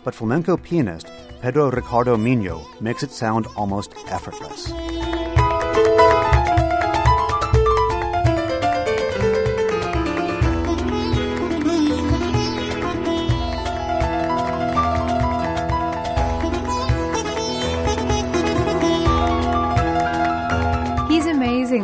But 0.03 0.17
flamenco 0.17 0.57
pianist 0.57 1.07
Pedro 1.41 1.71
Ricardo 1.71 2.17
Mino 2.17 2.67
makes 2.81 3.05
it 3.05 3.13
sound 3.13 3.47
almost 3.55 3.95
effortless. 4.09 4.73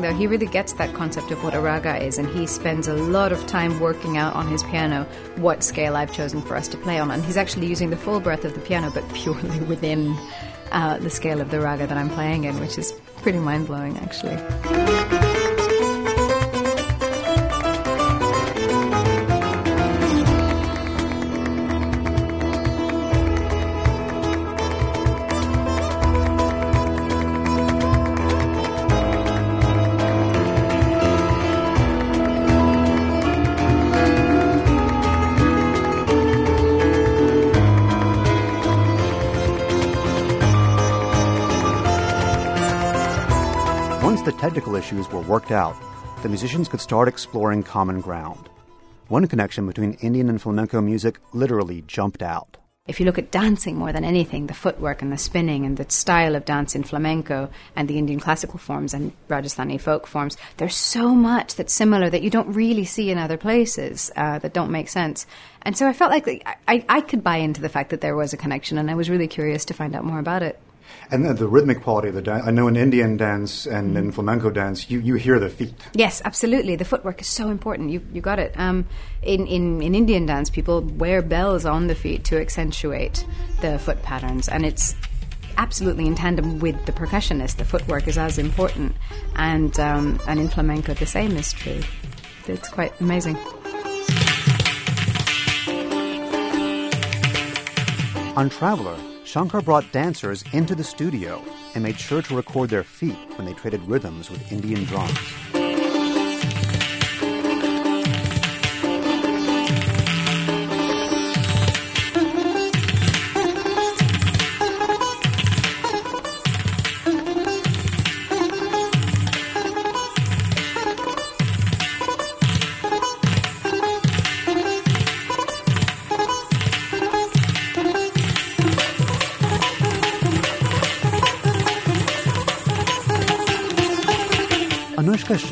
Though. 0.06 0.16
He 0.16 0.26
really 0.26 0.46
gets 0.46 0.74
that 0.74 0.94
concept 0.94 1.30
of 1.30 1.42
what 1.42 1.54
a 1.54 1.60
raga 1.60 1.96
is, 2.02 2.18
and 2.18 2.28
he 2.28 2.46
spends 2.46 2.88
a 2.88 2.94
lot 2.94 3.32
of 3.32 3.46
time 3.46 3.80
working 3.80 4.16
out 4.16 4.34
on 4.34 4.46
his 4.48 4.62
piano 4.64 5.04
what 5.36 5.62
scale 5.62 5.96
I've 5.96 6.12
chosen 6.12 6.42
for 6.42 6.56
us 6.56 6.68
to 6.68 6.76
play 6.76 6.98
on. 6.98 7.10
And 7.10 7.24
he's 7.24 7.36
actually 7.36 7.66
using 7.66 7.90
the 7.90 7.96
full 7.96 8.20
breadth 8.20 8.44
of 8.44 8.54
the 8.54 8.60
piano, 8.60 8.90
but 8.92 9.08
purely 9.14 9.60
within 9.60 10.16
uh, 10.72 10.98
the 10.98 11.10
scale 11.10 11.40
of 11.40 11.50
the 11.50 11.60
raga 11.60 11.86
that 11.86 11.96
I'm 11.96 12.10
playing 12.10 12.44
in, 12.44 12.58
which 12.60 12.78
is 12.78 12.92
pretty 13.22 13.38
mind 13.38 13.66
blowing 13.66 13.98
actually. 13.98 15.25
Technical 44.56 44.74
issues 44.74 45.06
were 45.10 45.20
worked 45.20 45.50
out, 45.50 45.76
the 46.22 46.30
musicians 46.30 46.66
could 46.66 46.80
start 46.80 47.08
exploring 47.08 47.62
common 47.62 48.00
ground. 48.00 48.48
One 49.08 49.28
connection 49.28 49.66
between 49.66 49.98
Indian 50.00 50.30
and 50.30 50.40
flamenco 50.40 50.80
music 50.80 51.18
literally 51.34 51.82
jumped 51.86 52.22
out. 52.22 52.56
If 52.88 52.98
you 52.98 53.04
look 53.04 53.18
at 53.18 53.30
dancing 53.30 53.76
more 53.76 53.92
than 53.92 54.02
anything, 54.02 54.46
the 54.46 54.54
footwork 54.54 55.02
and 55.02 55.12
the 55.12 55.18
spinning 55.18 55.66
and 55.66 55.76
the 55.76 55.84
style 55.90 56.34
of 56.34 56.46
dance 56.46 56.74
in 56.74 56.84
flamenco 56.84 57.50
and 57.74 57.86
the 57.86 57.98
Indian 57.98 58.18
classical 58.18 58.58
forms 58.58 58.94
and 58.94 59.12
Rajasthani 59.28 59.78
folk 59.78 60.06
forms, 60.06 60.38
there's 60.56 60.74
so 60.74 61.14
much 61.14 61.56
that's 61.56 61.74
similar 61.74 62.08
that 62.08 62.22
you 62.22 62.30
don't 62.30 62.54
really 62.54 62.86
see 62.86 63.10
in 63.10 63.18
other 63.18 63.36
places 63.36 64.10
uh, 64.16 64.38
that 64.38 64.54
don't 64.54 64.70
make 64.70 64.88
sense. 64.88 65.26
And 65.60 65.76
so 65.76 65.86
I 65.86 65.92
felt 65.92 66.12
like 66.12 66.26
I, 66.66 66.82
I 66.88 67.02
could 67.02 67.22
buy 67.22 67.36
into 67.36 67.60
the 67.60 67.68
fact 67.68 67.90
that 67.90 68.00
there 68.00 68.16
was 68.16 68.32
a 68.32 68.38
connection, 68.38 68.78
and 68.78 68.90
I 68.90 68.94
was 68.94 69.10
really 69.10 69.28
curious 69.28 69.66
to 69.66 69.74
find 69.74 69.94
out 69.94 70.04
more 70.04 70.18
about 70.18 70.42
it. 70.42 70.58
And 71.10 71.24
the, 71.24 71.34
the, 71.34 71.46
rhythmic 71.46 71.82
quality 71.82 72.08
of 72.08 72.14
the 72.14 72.22
dance. 72.22 72.44
I 72.46 72.50
know 72.50 72.66
in 72.66 72.76
Indian 72.76 73.16
dance 73.16 73.66
and 73.66 73.94
mm. 73.94 73.98
in 73.98 74.12
flamenco 74.12 74.50
dance, 74.50 74.90
you, 74.90 75.00
you 75.00 75.14
hear 75.14 75.38
the 75.38 75.48
feet. 75.48 75.74
Yes, 75.94 76.20
absolutely. 76.24 76.74
The 76.74 76.84
footwork 76.84 77.20
is 77.20 77.28
so 77.28 77.48
important. 77.48 77.90
You, 77.90 78.04
you 78.12 78.20
got 78.20 78.38
it. 78.38 78.58
Um, 78.58 78.86
in, 79.22 79.46
in, 79.46 79.82
in 79.82 79.94
Indian 79.94 80.26
dance, 80.26 80.50
people 80.50 80.80
wear 80.80 81.22
bells 81.22 81.64
on 81.64 81.86
the 81.86 81.94
feet 81.94 82.24
to 82.24 82.40
accentuate 82.40 83.24
the 83.60 83.78
foot 83.78 84.02
patterns, 84.02 84.48
and 84.48 84.66
it's 84.66 84.96
absolutely 85.56 86.06
in 86.06 86.14
tandem 86.14 86.58
with 86.58 86.86
the 86.86 86.92
percussionist. 86.92 87.56
The 87.56 87.64
footwork 87.64 88.08
is 88.08 88.18
as 88.18 88.38
important, 88.38 88.96
and 89.36 89.78
um, 89.80 90.20
and 90.26 90.40
in 90.40 90.48
flamenco, 90.48 90.94
the 90.94 91.06
same 91.06 91.36
is 91.36 91.52
true. 91.52 91.80
It's 92.46 92.68
quite 92.68 92.98
amazing. 93.00 93.36
On 98.36 98.50
Traveler, 98.50 98.96
Shankar 99.26 99.60
brought 99.60 99.90
dancers 99.90 100.44
into 100.52 100.76
the 100.76 100.84
studio 100.84 101.42
and 101.74 101.82
made 101.82 101.98
sure 101.98 102.22
to 102.22 102.36
record 102.36 102.70
their 102.70 102.84
feet 102.84 103.16
when 103.34 103.44
they 103.44 103.54
traded 103.54 103.82
rhythms 103.82 104.30
with 104.30 104.52
Indian 104.52 104.84
drums. 104.84 105.18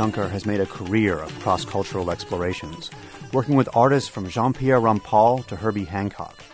Shankar 0.05 0.29
has 0.29 0.45
made 0.45 0.61
a 0.61 0.67
career 0.67 1.19
of 1.19 1.33
cross 1.41 1.65
cultural 1.65 2.11
explorations, 2.11 2.91
working 3.33 3.57
with 3.57 3.75
artists 3.75 4.07
from 4.07 4.29
Jean 4.29 4.53
Pierre 4.53 4.79
Rampal 4.79 5.47
to 5.47 5.57
Herbie 5.57 5.85
Hancock. 5.85 6.45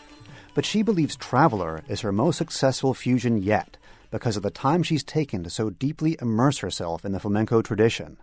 But 0.54 0.64
she 0.64 0.82
believes 0.82 1.16
Traveler 1.16 1.82
is 1.88 2.02
her 2.02 2.12
most 2.12 2.36
successful 2.36 2.94
fusion 2.94 3.42
yet 3.42 3.76
because 4.12 4.36
of 4.36 4.44
the 4.44 4.52
time 4.52 4.84
she's 4.84 5.02
taken 5.02 5.42
to 5.42 5.50
so 5.50 5.68
deeply 5.68 6.16
immerse 6.22 6.58
herself 6.58 7.04
in 7.04 7.10
the 7.10 7.18
flamenco 7.18 7.60
tradition. 7.60 8.18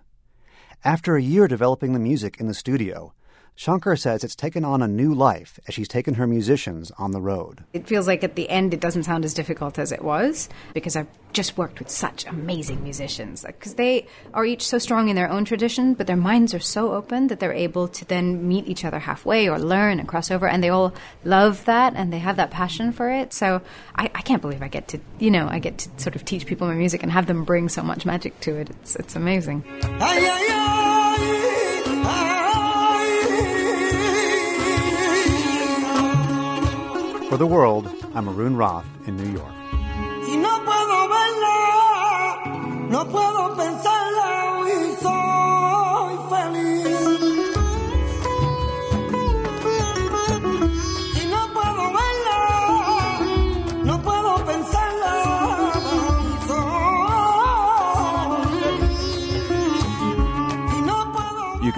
After 0.86 1.18
a 1.18 1.22
year 1.22 1.50
developing 1.50 1.92
the 1.92 2.00
music 2.00 2.40
in 2.40 2.48
the 2.48 2.54
studio, 2.54 3.12
Shankar 3.58 3.96
says 3.96 4.24
it's 4.24 4.36
taken 4.36 4.64
on 4.64 4.84
a 4.84 4.88
new 4.88 5.16
life 5.16 5.60
as 5.68 5.74
she's 5.74 5.88
taken 5.88 6.14
her 6.14 6.28
musicians 6.28 6.92
on 7.00 7.10
the 7.10 7.20
road. 7.20 7.64
It 7.74 7.88
feels 7.88 8.06
like 8.06 8.24
at 8.24 8.36
the 8.36 8.48
end 8.52 8.72
it 8.72 8.80
doesn't 8.80 9.02
sound 9.02 9.26
as 9.26 9.34
difficult 9.34 9.80
as 9.80 9.92
it 9.92 10.04
was 10.04 10.48
because 10.76 10.96
I've 10.96 11.08
just 11.34 11.58
worked 11.58 11.80
with 11.80 11.90
such 11.90 12.28
amazing 12.28 12.84
musicians. 12.84 13.44
Because 13.44 13.74
they 13.74 14.06
are 14.36 14.46
each 14.46 14.62
so 14.62 14.78
strong 14.78 15.10
in 15.10 15.16
their 15.16 15.28
own 15.28 15.44
tradition, 15.44 15.96
but 15.96 16.06
their 16.06 16.16
minds 16.16 16.54
are 16.54 16.60
so 16.60 16.94
open 16.94 17.28
that 17.28 17.40
they're 17.40 17.52
able 17.52 17.88
to 17.88 18.06
then 18.06 18.48
meet 18.48 18.68
each 18.68 18.86
other 18.86 19.00
halfway 19.00 19.50
or 19.50 19.58
learn 19.58 20.00
and 20.00 20.08
cross 20.08 20.30
over. 20.30 20.48
And 20.48 20.64
they 20.64 20.70
all 20.70 20.94
love 21.24 21.66
that 21.66 21.96
and 21.96 22.14
they 22.14 22.20
have 22.20 22.36
that 22.36 22.52
passion 22.52 22.92
for 22.92 23.10
it. 23.10 23.34
So 23.34 23.64
I, 23.96 24.04
I 24.14 24.22
can't 24.22 24.42
believe 24.44 24.62
I 24.62 24.68
get 24.68 24.88
to, 24.90 25.00
you 25.18 25.32
know, 25.32 25.48
I 25.50 25.58
get 25.58 25.80
to 25.80 25.90
sort 26.00 26.16
of 26.16 26.24
teach 26.26 26.46
people 26.46 26.68
my 26.68 26.76
music 26.76 27.02
and 27.02 27.12
have 27.12 27.26
them 27.26 27.44
bring 27.44 27.70
so 27.70 27.82
much 27.82 28.06
magic 28.06 28.40
to 28.42 28.56
it. 28.56 28.70
It's, 28.70 28.96
it's 28.98 29.16
amazing. 29.16 29.64
For 37.30 37.36
the 37.36 37.46
world, 37.46 37.90
I'm 38.16 38.30
Arun 38.30 38.56
Rath 38.56 38.86
in 39.06 39.18
New 39.18 39.30
York. 39.30 39.52
Si 40.26 40.38
no 40.38 40.64
puedo 40.64 41.10
verla, 41.10 42.88
no 42.90 43.06
puedo 43.06 43.54
pensarla 43.54 44.64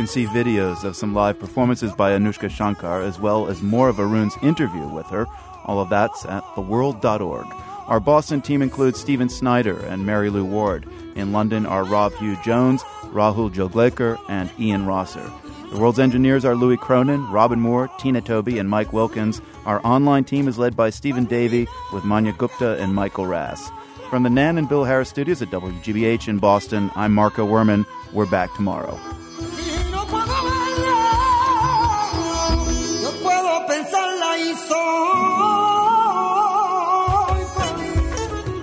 see 0.09 0.25
videos 0.25 0.83
of 0.83 0.95
some 0.95 1.13
live 1.13 1.39
performances 1.39 1.93
by 1.93 2.11
Anoushka 2.11 2.49
Shankar 2.49 3.01
as 3.01 3.19
well 3.19 3.47
as 3.47 3.61
more 3.61 3.89
of 3.89 3.99
Arun's 3.99 4.35
interview 4.41 4.87
with 4.87 5.05
her 5.07 5.25
all 5.69 5.79
of 5.79 5.89
that's 5.89 6.25
at 6.25 6.43
theworld.org. 6.55 7.45
Our 7.87 7.99
Boston 7.99 8.41
team 8.41 8.63
includes 8.63 8.99
Stephen 8.99 9.29
Snyder 9.29 9.79
and 9.85 10.03
Mary 10.03 10.31
Lou 10.31 10.43
Ward. 10.43 10.87
In 11.15 11.31
London 11.31 11.67
are 11.67 11.83
Rob 11.83 12.11
Hugh 12.15 12.37
Jones, 12.43 12.81
Rahul 13.13 13.51
Joglekar, 13.51 14.19
and 14.27 14.49
Ian 14.59 14.87
Rosser. 14.87 15.31
The 15.71 15.77
world's 15.77 15.99
engineers 15.99 16.43
are 16.43 16.55
Louis 16.55 16.77
Cronin, 16.77 17.29
Robin 17.29 17.59
Moore, 17.59 17.87
Tina 17.99 18.21
Toby, 18.21 18.57
and 18.57 18.67
Mike 18.67 18.93
Wilkins. 18.93 19.41
Our 19.67 19.79
online 19.85 20.23
team 20.23 20.47
is 20.47 20.57
led 20.57 20.75
by 20.75 20.89
Stephen 20.89 21.25
Davey 21.25 21.67
with 21.93 22.03
Manya 22.03 22.33
Gupta 22.33 22.77
and 22.81 22.95
Michael 22.95 23.27
Rass. 23.27 23.69
From 24.09 24.23
the 24.23 24.29
Nan 24.31 24.57
and 24.57 24.67
Bill 24.67 24.85
Harris 24.85 25.09
studios 25.09 25.43
at 25.43 25.51
WGBH 25.51 26.27
in 26.27 26.39
Boston, 26.39 26.89
I'm 26.95 27.13
Marco 27.13 27.45
Werman. 27.45 27.85
We're 28.11 28.25
back 28.25 28.51
tomorrow. 28.55 28.99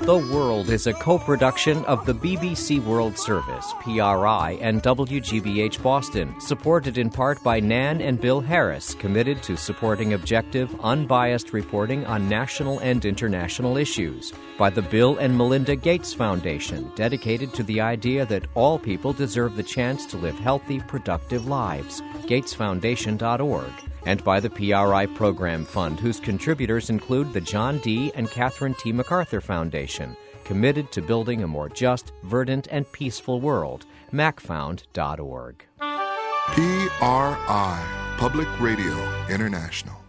The 0.07 0.18
World 0.18 0.70
is 0.70 0.86
a 0.86 0.92
co 0.92 1.18
production 1.18 1.84
of 1.86 2.07
the 2.07 2.14
BBC 2.14 2.80
World 2.84 3.18
Service, 3.18 3.74
PRI, 3.80 4.57
and 4.61 4.80
WGBH 4.80 5.82
Boston, 5.82 6.32
supported 6.40 6.96
in 6.96 7.11
part 7.11 7.42
by 7.42 7.59
Nan 7.59 8.00
and 8.00 8.20
Bill 8.20 8.40
Harris, 8.40 8.94
committed 8.94 9.42
to 9.42 9.57
supporting 9.57 10.12
objective, 10.12 10.72
unbiased 10.80 11.52
reporting 11.52 12.07
on 12.07 12.28
national 12.28 12.78
and 12.78 13.04
international 13.04 13.76
issues, 13.76 14.32
by 14.57 14.70
the 14.70 14.82
Bill 14.82 15.16
and 15.16 15.36
Melinda 15.36 15.74
Gates 15.74 16.14
Foundation, 16.14 16.88
dedicated 16.94 17.52
to 17.54 17.64
the 17.64 17.80
idea 17.80 18.24
that 18.26 18.46
all 18.54 18.78
people 18.78 19.12
deserve 19.12 19.57
the 19.57 19.62
chance 19.64 20.07
to 20.07 20.16
live 20.16 20.38
healthy, 20.38 20.78
productive 20.78 21.48
lives. 21.48 22.00
GatesFoundation.org 22.28 23.72
and 24.07 24.24
by 24.24 24.40
the 24.40 24.48
PRI 24.48 25.04
Program 25.07 25.64
Fund, 25.64 26.00
whose 26.00 26.18
contributors 26.18 26.88
include 26.88 27.32
the 27.32 27.40
John 27.40 27.78
D. 27.78 28.11
and 28.14 28.30
Catherine 28.30 28.74
T. 28.74 28.92
MacArthur 28.92 29.42
Foundation, 29.42 30.16
committed 30.44 30.90
to 30.92 31.02
building 31.02 31.42
a 31.42 31.46
more 31.46 31.68
just, 31.68 32.12
verdant, 32.22 32.68
and 32.70 32.90
peaceful 32.92 33.40
world. 33.40 33.84
MacFound.org. 34.12 35.66
PRI, 36.48 38.14
Public 38.16 38.61
Radio 38.61 39.26
International. 39.28 40.05